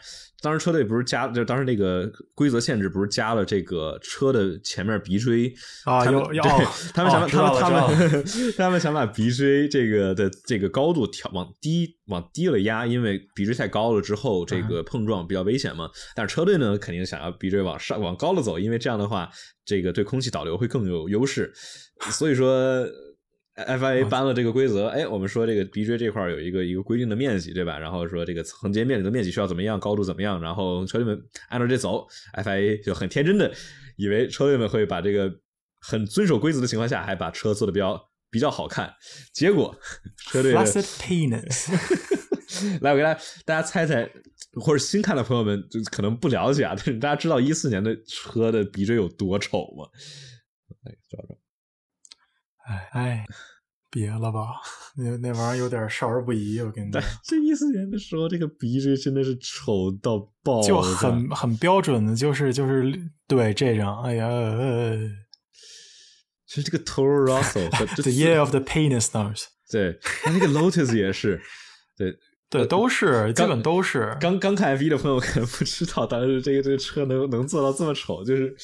[0.46, 5.52] 当时车队不是加，就当时那个规则限制不是加了这个车的前面鼻锥
[5.86, 6.24] 啊，他们
[6.94, 15.90] 他们想他们他们 他们想把鼻锥这个的这个高度调往低往低了压，因为鼻锥太高了之后这个碰撞比较危险嘛。
[16.16, 19.28] 但是车队呢肯定想要鼻锥往上 往高了走，因为这样的话
[19.66, 21.52] 这个对空气导流会更有优势，
[22.12, 22.88] 所以说。
[23.56, 27.80] FIA 搬了这个规则，哎，我们说这个鼻锥这块有一个一个规定的面积，对吧？
[27.80, 30.42] 然后说这个横截面的面积需要怎么样，高度怎么样？
[30.42, 31.18] 然后车队们
[31.48, 33.50] 按照这走，FIA 就很天真的
[33.96, 35.34] 以为车队们会把这个
[35.80, 38.94] 很遵守规则的情况下，还把车做的比较比较好看。
[39.34, 39.74] 结果
[40.18, 40.60] 车队的，
[42.82, 44.10] 来，我给大家大家猜猜，
[44.60, 49.86] 或者新看的朋友们就可能不了解啊，但是大家知道一四年的车的鼻锥有多丑吗？
[50.84, 51.38] 来找找。
[52.68, 53.26] 哎哎，
[53.92, 54.62] 别了吧，
[54.98, 56.60] 那那玩意儿有点少儿不宜。
[56.60, 62.92] 我跟你讲，这一四年的时候，这个鼻子真的是丑到爆，就很很标准的，就是就是
[63.28, 64.04] 对这张。
[64.04, 64.28] 哎呀，
[66.48, 71.42] 其实这个 Toro Rosso，The Year of the Penis Stars，对，那个 Lotus 也是，
[71.96, 72.18] 对
[72.50, 74.18] 对，都是基本都是。
[74.20, 78.56] 刚刚看一的朋友可能不知道，当时这个这个车能能做到这么丑，就是。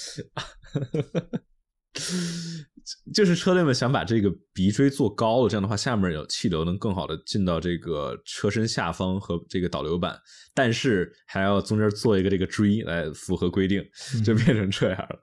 [3.13, 10.17] 就是车队们想把这个鼻锥做高了，这样的话下面有气流能更好的进到这个车身下方和这个导流板，
[10.53, 13.83] 但是还要中间做一个这个锥来符合规定，
[14.23, 15.19] 就变成这样了。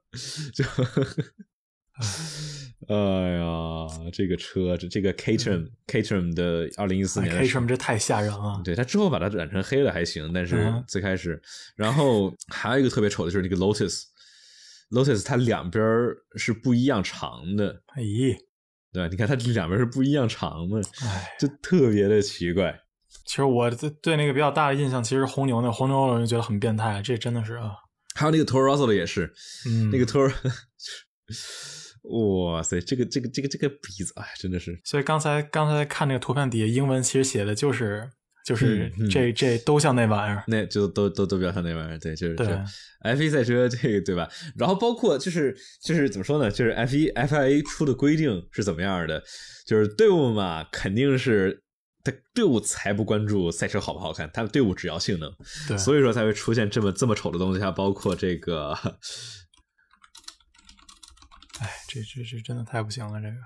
[0.54, 0.64] 就
[2.88, 8.62] 哎呀，这个车，这这个 Caterham Caterham 的二零一四年 Caterham 这太吓人了。
[8.64, 11.38] 对他之后把它染成黑了还行，但是最开始，
[11.76, 13.56] 然后还有一个特别丑的就是那个
[14.90, 15.84] Lotus，Lotus 它两边
[16.36, 17.82] 是不一样长的。
[17.94, 18.02] 哎，
[18.92, 19.08] 对吧？
[19.08, 22.78] 你看它两边是不一样长的，哎，就特别的奇怪。
[23.24, 27.72] 其实我对对那个比较大的印象，其实红牛那红牛我就觉得很变态，这真的是啊。
[28.14, 29.32] 还有那个 Toro Rosso 的也是，
[29.66, 30.32] 嗯，那个 Toro。
[32.08, 34.80] 哇塞，这个这个这个这个鼻子，哎，真的是。
[34.84, 38.10] 所以刚才刚才看那个图片底下英文，其实写的就是
[38.48, 42.46] 就是这这都像那玩意儿，那就都都都比较像那玩意儿，对，就是对
[43.00, 44.26] F 一赛车这个对吧？
[44.56, 46.50] 然后包括就是就是怎么说呢？
[46.50, 49.22] 就是 F 一 FIA 出的规定是怎么样的？
[49.66, 51.62] 就是队伍嘛，肯定是
[52.02, 55.30] 他队伍才不关注赛车好不好看，他们队伍只要性能，
[55.68, 58.72] 对，所以说才会出现这么这么丑的东西，还包括这个。
[61.60, 63.36] 哎，这这这真的太不行了，这个，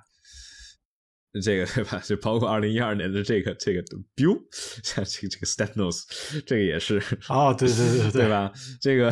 [1.41, 1.99] 这个 对吧？
[2.05, 3.83] 就包括二零一二年的这个这个
[4.15, 4.39] biu，
[4.83, 6.03] 像这个这个 step nose，
[6.45, 8.53] 这个也是哦，对对对 对吧？
[8.81, 9.11] 这个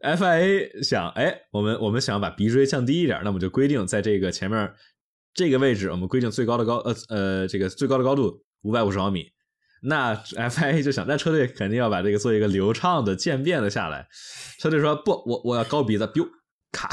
[0.00, 4.70] FIA 想，哎，我们我们想把鼻锥降低一点，那么就规定在这个前面
[5.32, 9.26] 这个位置，我们规定最高的高呃呃这个最高的高度五百五十毫米。
[9.82, 14.06] 那 FIA 就想，那车队肯定要把这个做一个流畅的渐变的下来。
[14.58, 16.28] 车队说不，我我要高鼻子，biu
[16.70, 16.90] 卡。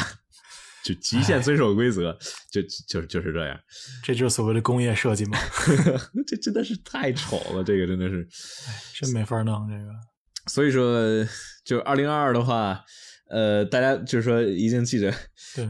[0.88, 2.18] 就极限遵守规则，
[2.49, 3.59] 就就就是这样，
[4.01, 5.38] 这就是所谓的工业设计吗。
[6.26, 8.26] 这真的是太丑了，这个真的是，
[8.95, 9.91] 真没法弄这个。
[10.45, 10.97] 所以说，
[11.65, 12.81] 就二零二二的话，
[13.30, 15.14] 呃，大家就是说一定记得，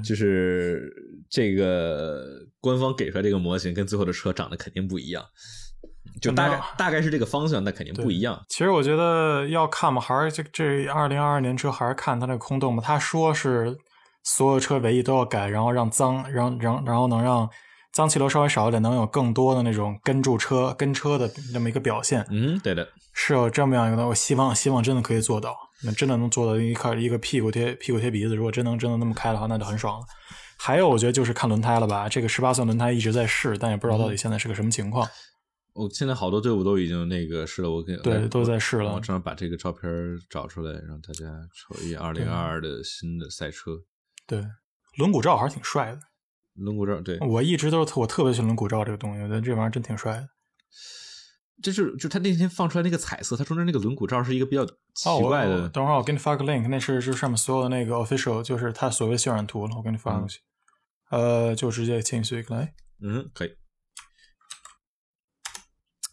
[0.03, 0.87] 就是
[1.31, 5.25] 这个官方给出来这个模型跟最后的车长得肯定不一样，
[6.21, 8.39] 就大概大概是这个方向，但肯定不一样。
[8.49, 12.83] 其实我觉得要看嘛，还是这这二零二二年车还是看它那个空洞嘛。
[12.85, 13.75] 他说是。
[14.29, 17.49] 所有车尾翼都要改，然后让脏，让让然后能让
[17.93, 22.27] 脏气流稍微少一点，能有更多的那种跟住车、跟车的那么一个表现。
[22.29, 25.55] 嗯，对的，是有这么样一个，我希望希望真的可以做到，
[25.85, 28.35] 那真的能做到一块一个屁股贴屁股贴鼻子。
[28.35, 30.05] 如果真能真的那么开的话，那就很爽了。
[30.57, 35.07] 还有，我觉得就是看轮胎了吧，这个十八寸轮胎一直在试，但也不知道到底现在是个什么情况。
[35.73, 38.95] 我现在好多队伍都已经那个试了，我给对都在试了。
[38.95, 39.89] 我正好把这个照片
[40.29, 41.25] 找出来，让大家
[41.55, 43.71] 瞅一眼二零二二的新的赛车。
[44.27, 44.39] 对，
[44.97, 45.99] 轮毂罩还是挺帅的。
[46.53, 50.29] 轮毂罩，对我一直都是特我特别喜欢轮毂罩这个东西，我觉得这玩意儿真挺帅的。
[51.63, 55.67] 这是就他那天放出来那个彩色，他中间那个轮毂罩是一个比较奇怪的。
[55.69, 60.41] 等会儿我给你发个 link，那是就上面所有的那个 official，就是他所谓渲染图了，我给你发过去。
[61.09, 62.75] 呃，就直接进去来。
[63.01, 63.55] 嗯，可以。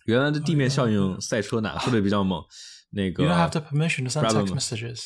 [0.06, 2.42] 原来的地面效应赛车哪个车队比较猛？
[2.90, 3.24] 那个。
[3.24, 5.04] You don't have the permission to send text messages.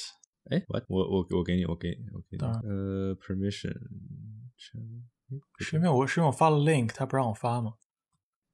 [0.51, 2.45] 哎，我我我我给你，我给你，我给你。
[2.45, 3.75] 呃，permission，
[4.57, 7.75] 是因为我是因为我发了 link，他不让我发吗？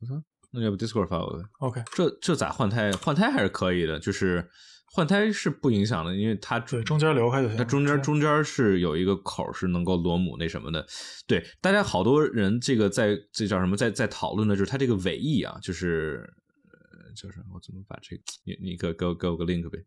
[0.01, 2.91] 我操，那要不 Discord 发我呗？OK，这这咋换胎？
[2.93, 4.51] 换胎还是可以的，就是
[4.93, 7.57] 换胎是不影响的，因为它对中间留开就行。
[7.57, 10.85] 它中间中间是有一个口是能够螺母那什么的。
[11.29, 16.29] 对，大家好多人这个在这叫什么，在在讨论的就是它这个尾翼啊，就是
[16.73, 19.79] 呃就是我怎么把这个你你给给我给我个 link 呗？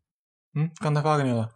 [0.55, 1.49] 嗯，刚才发给你了。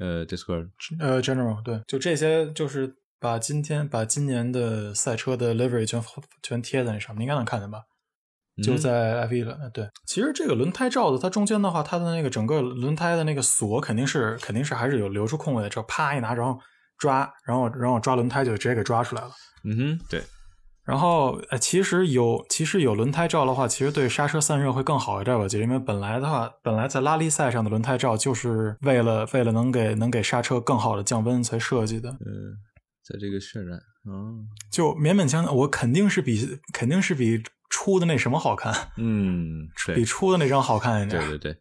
[0.00, 6.02] 呃，Discord，呃，General，对，就这些，就是把今天把今年的赛车的 livery 全
[6.42, 7.82] 全贴在那上面，应该能看见吧？
[8.62, 9.88] 就在 F1 了，对。
[10.06, 16.60] 其实这个轮胎罩子，它中间的话，它的那个整个轮胎的那个锁肯定是肯定是还是有留出空位的，只要啪一拿，然后
[16.96, 19.30] 抓，然后然后抓轮胎就直接给抓出来了。
[19.64, 20.22] 嗯哼，对。
[20.84, 25.48] 然后，呃，其实有，其实有轮胎罩的话，其实对刹车散热会更好一点吧？
[25.48, 32.10] 就因为本来的话，本来在拉力赛上的轮胎罩就是为了为了能给能给刹车更好的降温才设计的。
[32.10, 32.58] 嗯，
[33.02, 34.36] 在这个渲染啊，
[34.70, 38.74] 就勉勉强强，我肯定是比肯定是比出的那什么好看。
[38.98, 41.20] 嗯， 比出的那张好看一点。
[41.22, 41.56] 对对对。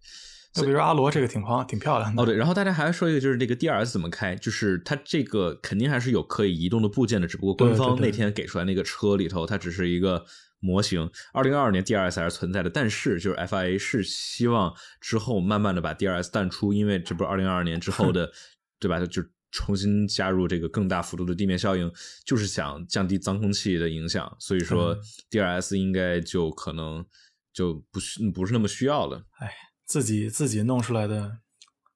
[0.53, 2.21] 就比如阿罗这个挺方，挺漂亮的。
[2.21, 10.23] 哦，对，然后大家还要说一个，就是这个 DRS 怎么开，就是它这个肯定还是有可以移动的部件的，只不过官方那天给出来那个车里头，它只是一个
[10.59, 11.09] 模型。
[11.33, 14.71] 二零二二年 DRS 还是存在的，但是就是 FIA 是希望
[15.01, 18.31] 之后慢慢的把 DRS 淡出，因为这不是二零二二年之后的，
[18.79, 19.03] 对吧？
[19.03, 21.91] 就重新加入这个更大幅度的地面效应，
[22.25, 24.95] 就是想降低脏空气的影响，所以说
[25.31, 27.03] DRS 应该就可能
[27.51, 29.25] 就不需不是那么需要了。
[29.39, 29.51] 哎。
[29.85, 31.39] 自己自己弄出来的，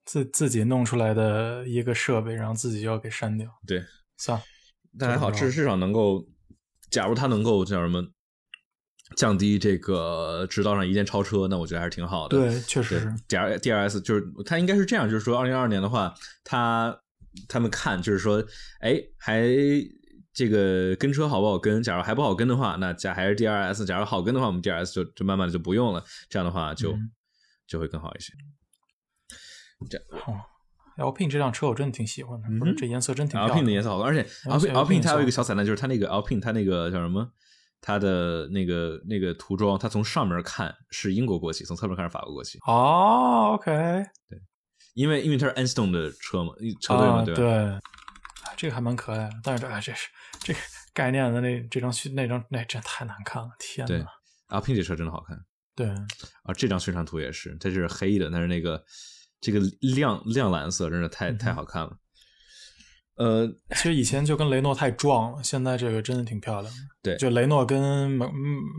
[0.05, 3.49] 自自己弄出来的一个设备，然后自己就要给删掉。
[3.65, 3.84] 对，
[4.18, 4.43] 算了，
[4.97, 6.27] 但还好，至至少能够，
[6.89, 8.03] 假如它能够叫什么，
[9.15, 12.38] 降低这个直道上一键超车，那我觉得还是挺好的。
[12.38, 13.15] 对，确实是。
[13.27, 16.97] D R D R S 就是它应该是这样，就是说，二零二二年的话，他
[17.47, 18.43] 他们看就是说，
[18.81, 19.43] 哎，还
[20.34, 21.81] 这个跟车好不好跟？
[21.81, 23.85] 假如还不好跟的话，那假还是 D R S。
[23.85, 26.03] 假如好跟的话，我们 D R S 就就慢慢的就不用了。
[26.30, 26.91] 这样的话就
[27.68, 28.34] 就会更好一些。
[29.89, 30.41] 这哦
[30.98, 33.39] ，Alpine 这辆车我真的挺喜欢的，不是这颜色真挺。
[33.39, 34.15] Alpine 的颜色好看，而
[34.60, 37.31] 且 Alpine 它有一个小彩蛋，就是它那个 Alpine 它那个叫什么？
[37.80, 42.57] 它的那个那个涂装，它从上面看是英国国旗，从侧面看是法国国旗。
[42.65, 43.72] 哦，OK，
[44.27, 44.41] 对，
[44.95, 47.80] 因为因为它是 Enstone 的车嘛，车队嘛，对对。
[48.56, 50.07] 这个还蛮可爱的，但是哎，这是
[50.39, 50.60] 这个
[50.91, 54.06] 概念的那这张那张那真太难看了，天呐。
[54.48, 55.38] Alpine 这车真的好看。
[55.78, 58.84] 对啊，这张宣传图也是，它是黑的，但是那个
[59.40, 61.98] 这个亮亮蓝色真的太太好看了。
[63.18, 66.80] 呃，其实以前就跟雷诺太撞了，现在这个真的挺漂亮的。
[67.04, 68.28] 对，就雷诺跟迈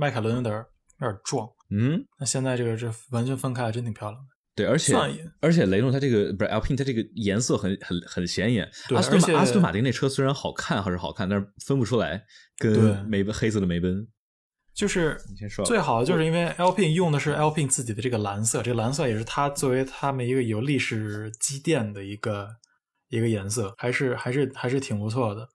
[0.01, 0.53] 迈凯伦有点
[1.01, 1.49] 有点撞。
[1.71, 4.29] 嗯，那现在这个这完全分开，真挺漂亮的。
[4.57, 4.97] 对，而且
[5.41, 8.69] 而且雷诺它这个不是 Alpine，它这个颜色很很很显眼。
[8.91, 12.25] 阿斯顿阿斯顿马丁那车虽然好看还是好看，但是分不出来
[12.57, 14.09] 跟梅奔黑色的梅奔。
[14.79, 15.21] 就是
[15.67, 22.57] 最好的就是因为 Alpine 用的是 Alpine 自己的这个蓝色，这个蓝色也是它作为他们一个有历史积淀的一个。
[23.11, 25.49] 一个颜色还是还是还是挺不错的，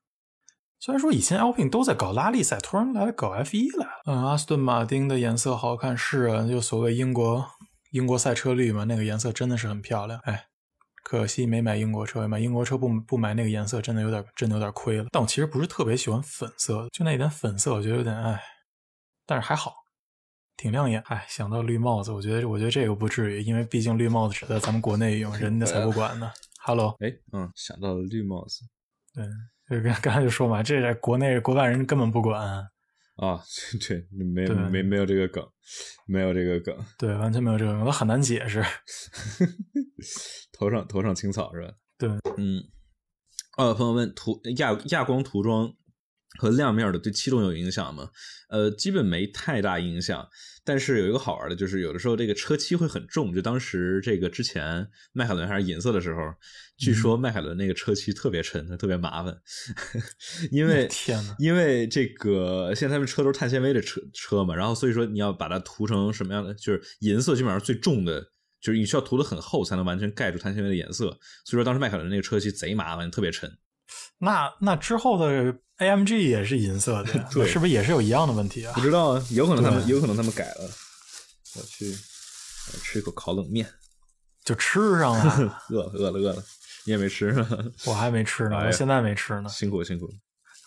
[0.79, 3.85] 虽然说以前 Alpine 都在搞拉力赛，突然来搞 F 一了。
[4.07, 7.45] 嗯，阿斯顿马丁的颜色好看是啊，就所谓英国
[7.91, 10.19] 英国赛车绿嘛，那个颜色真的是很漂亮。
[10.23, 10.47] 哎，
[11.03, 15.05] 可惜没买英国车，买英国车不不买那个颜色，真的有点真的有点亏了。
[15.11, 18.41] 但我其实不是特别喜欢粉色，就那一点粉色，我觉得有点哎，
[19.25, 19.73] 但是还好，
[20.57, 21.01] 挺亮眼。
[21.07, 26.31] 哎，想到绿帽子，我觉得我觉得这个不至于，因为毕竟绿帽子只在咱们国内用，人家才不管呢。
[26.65, 28.61] Hello，哎，嗯，想到了绿帽子，
[29.13, 32.41] 对，就刚 刚才就说嘛，这在国内国外人根本不管
[33.15, 33.41] 啊，
[33.87, 35.45] 对，没没没有这个梗，
[36.05, 38.63] 没有这个梗，对，完全没有这个梗，都很难解释。
[40.51, 41.73] 头上头上青草是吧？
[41.97, 42.63] 对，嗯，
[43.57, 45.73] 呃，朋友们，涂亚亚光涂装。
[46.39, 48.09] 和亮面的对气动有影响吗？
[48.49, 50.27] 呃，基本没太大影响。
[50.65, 53.33] 但是有一个好玩的，就是有的时候这个车漆会很重。
[53.33, 56.21] 就当时这个之前迈凯伦还是银色的时候，
[56.77, 59.37] 据说迈凯伦那个车漆特别沉，特别麻烦。
[60.51, 68.21] 因为天呐，因为这个现在他们车都是碳纤维的车车嘛，然后所以说你要把它涂成什么样的，就是银色基本上最重的，
[68.61, 71.07] 就是你需要涂的很厚才能完全盖住碳纤维的颜色。
[71.43, 73.51] 所以说当时迈凯伦那个车漆贼麻烦，特别沉。
[74.19, 75.57] 那那之后的。
[75.83, 78.73] AMG 也是银色的， 对，是不是也是有一样的问题啊？
[78.73, 80.69] 不知道啊，有可能他们有可能他们改了。
[81.55, 81.93] 我去，
[82.83, 83.69] 吃一口烤冷面，
[84.43, 85.61] 就吃上了。
[85.69, 86.43] 饿了饿了饿了，
[86.85, 87.57] 你也没吃是吧？
[87.85, 89.49] 我还没吃呢，我现在没吃呢。
[89.49, 90.11] 辛苦辛苦。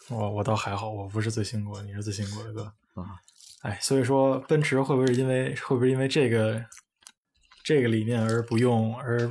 [0.09, 2.63] 我我倒还好，我不是最辛苦的，你是最辛苦的哥。
[2.95, 3.19] 啊，
[3.63, 6.65] 哎，所以说奔驰会不会因为会不会因为这个
[7.65, 9.29] 这个理念而不用而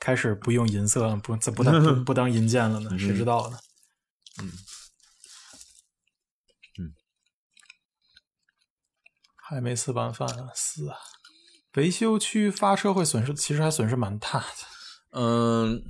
[0.00, 2.98] 开始不用银色不不当不不当银件了呢？
[2.98, 3.58] 谁知道呢？
[4.42, 4.50] 嗯。
[9.48, 10.48] 还没吃完饭啊！
[10.54, 10.96] 是啊，
[11.76, 14.46] 维修区发车会损失，其实还损失蛮大的。
[15.12, 15.82] 嗯，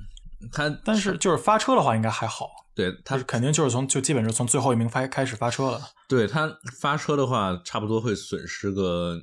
[0.51, 2.47] 他但是就是发车的话，应该还好。
[2.75, 5.81] 对他肯定就是从就基本是从最后一名发开始发车了。
[6.07, 6.47] 对他
[6.79, 9.19] 发车的话，差不多会损失个，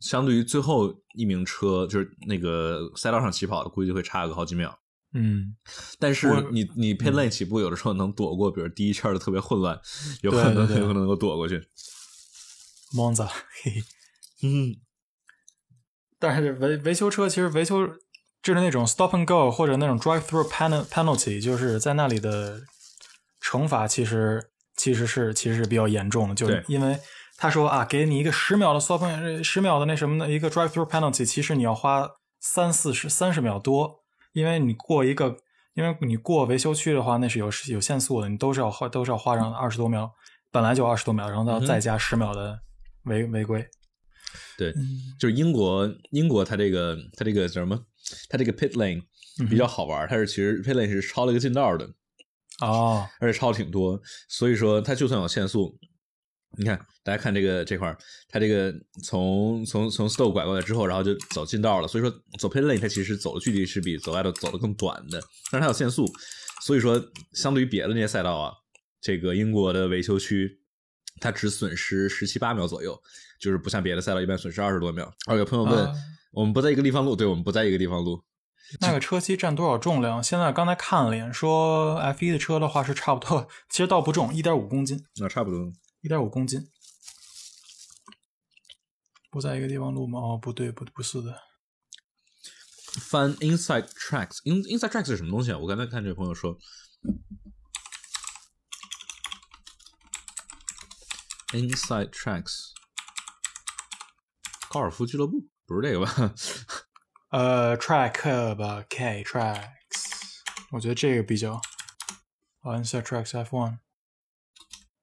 [0.00, 4.76] 相对于最后一名车，就是那个赛道上起跑的，估计会差个好几秒。
[5.14, 5.54] 嗯，
[6.00, 9.80] 但是你你偏累起步，有的时候能躲过，比如第一圈的特别混乱，
[10.22, 11.62] 有可能有可能能够躲过去。
[12.92, 13.82] 蒙子，嘿嘿，
[14.42, 14.74] 嗯，
[16.18, 17.86] 但是维维修车其实维修
[18.42, 22.60] 就是那种 stop and go 或者那种 drive through penalty，就是在那里的
[23.40, 26.98] 惩罚其实其实是其实是比较严重的，就是因为
[27.36, 32.08] 他说啊，给你一个十秒的 stop 十秒的那什么的一个 drive through penalty，其实你要花
[32.40, 34.00] 三四十三十秒多，
[34.32, 35.36] 因为你过一个，
[35.74, 40.10] 因为你过维修区的话，那是有有限速的，你都是要花都是要花上二十多秒，
[40.50, 42.60] 本来就二十多秒，然后再加十秒的。
[43.04, 43.66] 违违规，
[44.58, 44.72] 对，
[45.18, 47.86] 就是英国，英国它这个它这个叫什么？
[48.28, 49.02] 它这个 pit lane
[49.48, 51.88] 比较好玩，它是其实 pit lane 是超了一个近道的，
[52.60, 55.78] 哦，而且超挺多，所以说它就算有限速，
[56.58, 57.96] 你看大家看这个这块
[58.28, 65.18] 它这个从从从 stop 拐过来之后，然后就走近道了，所以说走 pit lane 它其实走的距离是比走外头走的更短的，
[65.50, 66.06] 但是它有限速，
[66.62, 67.02] 所以说
[67.32, 68.52] 相对于别的那些赛道啊，
[69.00, 70.59] 这个英国的维修区。
[71.20, 73.00] 它只损失十七八秒左右，
[73.38, 75.12] 就是不像别的赛道一般损失二十多秒。
[75.26, 75.94] 而有朋友问，
[76.32, 78.24] 我们不在一个地方录，对，我们不在一个地方录。
[78.80, 80.22] 那个车漆占多少重量？
[80.22, 85.04] 现在刚才看了一眼，说 F 一的车的话是差不多，其实倒不重，一点五公斤。
[85.16, 85.70] 那差不多，
[86.00, 86.66] 一点五公斤。
[89.30, 90.18] 不在一个地方录吗？
[90.20, 91.34] 哦，不对，不不是的。
[93.00, 95.58] 翻 Inside Tracks，In Inside Tracks 是什么东西啊？
[95.58, 96.56] 我刚才看这位朋友说。
[101.52, 102.70] Inside Tracks，
[104.68, 106.34] 高尔夫俱乐部不是这个吧？
[107.30, 110.38] 呃，Track 吧，K Tracks，
[110.70, 111.60] 我觉得这个比较。
[112.62, 113.78] Inside Tracks F1，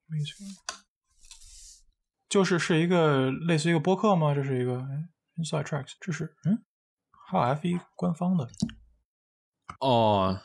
[0.06, 0.46] 没错，
[2.30, 4.34] 就是是一个类似于一个播客吗？
[4.34, 4.88] 这是一个
[5.36, 6.64] Inside Tracks，这是嗯，
[7.30, 8.50] 还有 F1 官方的。
[9.82, 10.42] 哦。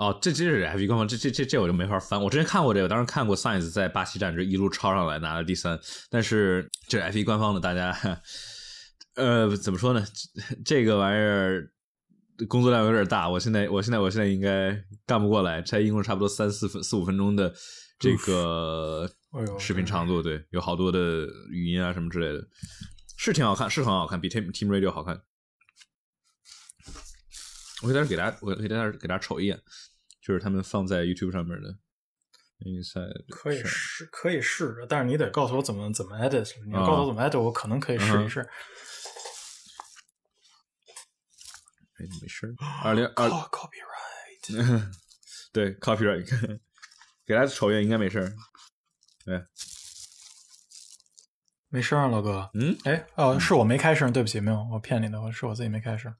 [0.00, 2.18] 哦，这这是 F 一官方，这这这这我就没法翻。
[2.18, 5.78] 我之前看过这个，当时看过 Science 在巴西站这一路超上来拿了第三，
[6.08, 7.94] 但是这是 F 一官方的，大家
[9.16, 10.02] 呃怎么说呢？
[10.64, 11.70] 这个玩意儿
[12.48, 14.74] 工作量有点大，我现在我现在我现在应该
[15.04, 17.52] 干不过来，才一共差不多三四分四五分钟的
[17.98, 19.06] 这个
[19.60, 22.42] 视频长度，对，有好多的语音啊什么之类的，
[23.18, 25.20] 是挺好看，是很好看，比 Team Team Radio 好看。
[27.82, 29.60] 我给大家给大家，我给大家给大家瞅一眼。
[30.20, 31.78] 就是他们放在 YouTube 上面的
[32.60, 36.52] ，Inside 可以试，可以试着，但是你得告诉我怎么怎么 edit。
[36.66, 38.40] 你要告诉我怎么 edit，我可能可以试一试。
[41.96, 42.54] 哎，没事。
[42.82, 44.90] 二零 二 copyright，
[45.52, 46.26] 对 copyright，
[47.26, 48.34] 给大家瞅一眼，应该没事。
[49.24, 49.42] 对，
[51.68, 52.50] 没事啊，老哥。
[52.54, 56.14] 嗯，哎，哦，是我没开声，对不起，没有，我骗你的，我是我自己没开声，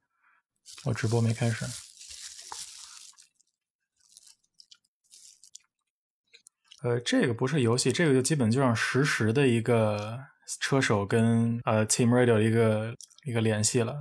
[0.85, 1.69] 我直播没开声。
[6.83, 10.19] 呃，这个不是游戏，这个就基本就像实时的一个
[10.61, 13.95] 车手跟呃 Team Radio 一个一个联系了，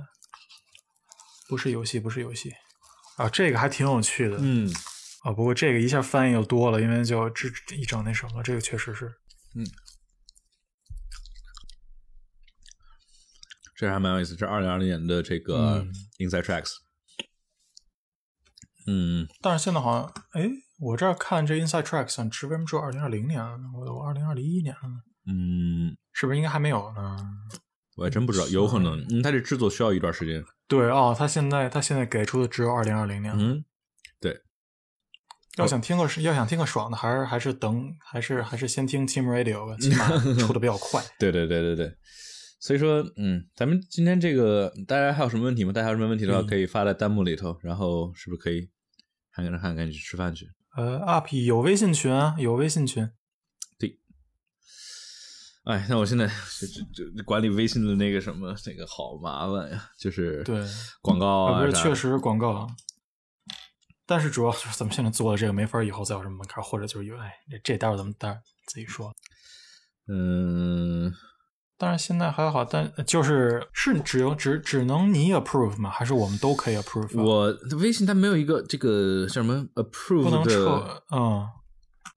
[1.46, 2.50] 不是游戏，不是游戏。
[3.18, 4.72] 啊，这个还挺有趣的，嗯，
[5.24, 9.12] 啊，不过这个一下翻译又多了，因为就这一整那什么，这个确实是，
[9.54, 9.66] 嗯，
[13.76, 15.86] 这还蛮有意思，这二零二零年的这个
[16.18, 16.70] Inside Tracks，
[18.86, 20.50] 嗯，但是现在好像，哎。
[20.80, 23.40] 我这儿看这 Inside Tracks 只为什么只有二零二零年？
[23.74, 24.94] 我我二零二零一年了呢？
[25.26, 27.16] 嗯，是不是应该还没有呢？
[27.96, 28.98] 我还真不知道，有可能。
[29.10, 30.42] 嗯，他这制作需要一段时间。
[30.66, 33.34] 对哦，他现在他现在给出的只有二零二零年。
[33.38, 33.62] 嗯，
[34.18, 34.40] 对。
[35.58, 40.08] 要想听个要想听个爽的，还是还是等，还是还是先听 Team Radio 吧，起码
[40.40, 41.02] 出的比较快。
[41.18, 41.94] 对对对对对。
[42.58, 45.72] 所以说，嗯，咱们今天这个大家还有什么问题吗？
[45.72, 48.70] 大家有什么问题的话，可以发在弹幕里头，然后是不是可以
[49.30, 50.48] 喊个人喊赶紧去吃饭去？
[50.76, 53.10] 呃，UP 有微信群啊，有微信群。
[53.78, 53.98] 对，
[55.64, 56.30] 哎，那我现在
[57.24, 60.64] 管理微信的那个什么，那个好麻烦呀，就是对
[61.02, 62.68] 广告啊，不是确实广告。
[64.06, 67.32] 但是主要就是咱们现在做的这个没法以后再有什么门槛，或者就是有哎，
[67.62, 69.14] 这待会儿咱们待会儿自己说。
[70.08, 71.14] 嗯。
[71.82, 75.88] 但是现在还好，但就是是只有只只能你 approve 吗？
[75.88, 77.22] 还是我们都可以 approve？
[77.22, 81.48] 我微信它没有一个这个叫什么 approve 不能撤，嗯，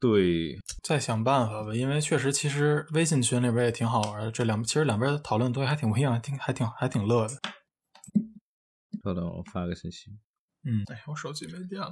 [0.02, 1.74] 对，再想办法吧。
[1.74, 4.30] 因为确实，其实微信群里边也挺好玩的。
[4.30, 7.36] 这两其实两边讨论东西还挺不一样，还挺还挺还挺乐的。
[9.02, 10.12] 稍等，我发个信息。
[10.66, 11.92] 嗯，哎，我手机没电了。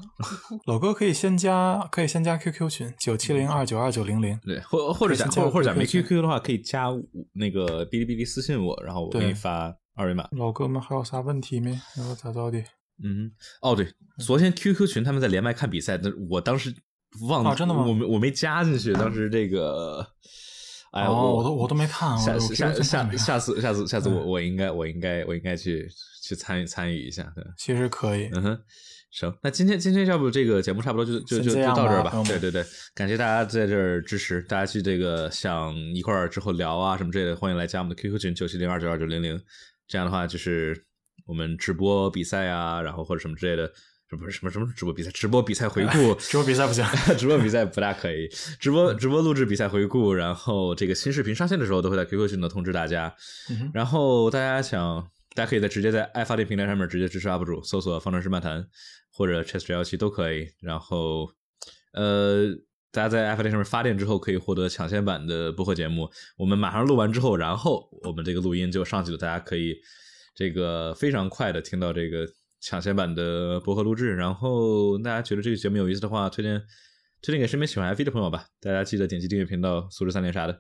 [0.66, 4.40] 老哥可以先加，可以先加 QQ 群九七零二九二九零零。
[4.44, 6.88] 对，或或者加，或者或者加没 QQ 的话，可以加
[7.34, 10.26] 那个哔哩哔哩私信我，然后我给你发二维码。
[10.32, 11.72] 老哥们还有啥问题没？
[11.98, 12.60] 然后咋着的？
[13.04, 13.32] 嗯，
[13.62, 16.74] 哦对，昨天 QQ 群他们在连麦看比赛，那我当时
[17.28, 17.84] 忘了，真的吗？
[17.86, 20.08] 我没我没加进去，当时这个，
[20.94, 22.18] 哎，我我都我都没看。
[22.18, 25.90] 下下下下次下次下次我我应该我应该我应该去。
[26.32, 28.60] 去参与参与一下，对，其实可以，嗯哼，
[29.12, 39.38] 行，那今天今天要不这个节目差不多就就就就到这儿吧，对对对，感谢大家在这儿支持，大家去这个想一块儿之后聊啊什么之类的，欢迎来加我们的 QQ 群九七零二九二九零零，
[39.88, 40.86] 这样的话就是
[41.28, 43.70] 我们直播比赛啊，然后或者什么之类的，
[44.18, 46.86] 不是什么什么直播比赛，直播比赛回顾，直播比赛不行，
[47.18, 48.30] 直播比赛不大可以，
[48.60, 53.14] 直播直播录制比赛回顾，然后这个新视频上线的时候都会在 QQ 群里通知大家，
[53.74, 55.06] 然后大家想。
[55.34, 58.68] 大家可以在直接在爱发电平台上面直接支持 UP 主，搜索“方程式漫谈”
[59.14, 60.50] 或者 “Chess 幺七”都可以。
[60.60, 61.30] 然后，
[61.94, 62.48] 呃，
[62.92, 66.10] 大家在爱发电上面发电之后，可以获得抢先版的播客节目。
[66.38, 69.76] 我们马上录完之后，然后我们这个录音就上去了，大家可以
[70.36, 72.28] 这个非常快的听到这个
[72.60, 74.14] 抢先版的播客录制。
[74.16, 76.62] 然后大家觉得这个节目有意思的话，推荐
[77.22, 78.46] 推荐给身边喜欢 FV 的朋友吧。
[78.60, 80.60] 大家记得点击订阅频道、素质三连啥的。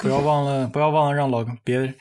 [0.00, 1.94] 不要忘了，不要忘了让老别。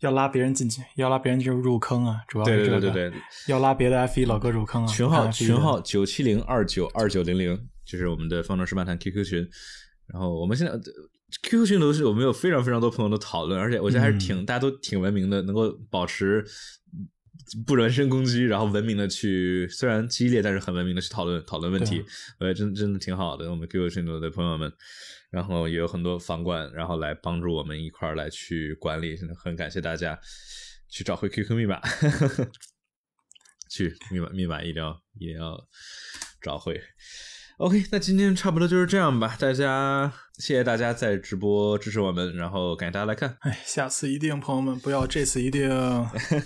[0.00, 2.22] 要拉别人进去，要拉别人就入入坑啊！
[2.26, 3.18] 主要是这个，对对对对，
[3.48, 4.86] 要拉别的 F 一老哥入坑啊！
[4.86, 9.48] 群号群号九七零二九二九零零，就是我们的方程式漫谈 QQ 群。
[10.06, 10.72] 然后我们现在
[11.42, 16.44] QQ 群都是我们有非常非常多朋友的讨论，而且我觉得还是挺大家都挺文明的，能够保持
[17.66, 22.02] 不人身攻击，然后文明的去，虽然激烈，但是很文明的去讨论讨论问题，
[22.40, 23.50] 我觉得真真的挺好的。
[23.50, 24.72] 我们 QQ 群里的朋友们，
[25.30, 30.18] 然后也有很多房管，然后来帮助我们一块儿来去管理，很感谢大家
[30.88, 31.80] 去找回 QQ 密码，
[33.70, 35.56] 去密码密码一定要一定要
[36.42, 36.80] 找回。
[37.58, 39.36] OK，那今天差不多就是这样吧。
[39.38, 43.36] 大家谢谢大家在直播支持我们，然后感谢大家来看。
[43.40, 45.68] 哎，下次一定，朋友们不要这次一定，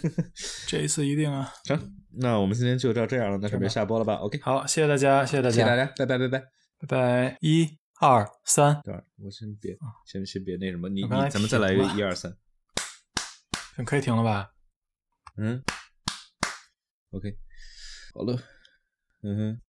[0.67, 1.53] 这一次一定啊！
[1.67, 1.81] 行，
[2.19, 9.77] 那我们今天就到这样了，那准备下播了吧？OK，好，谢谢大家，谢谢大家，谢谢大家，拜拜拜拜拜拜，一二三，对，我先别，
[10.07, 12.37] 先先别那什么，你你咱们再来一个一二三，
[13.87, 14.53] 可以停了吧？
[15.37, 15.63] 嗯
[17.11, 17.37] ，OK，
[18.15, 18.39] 好了，
[19.23, 19.61] 嗯哼。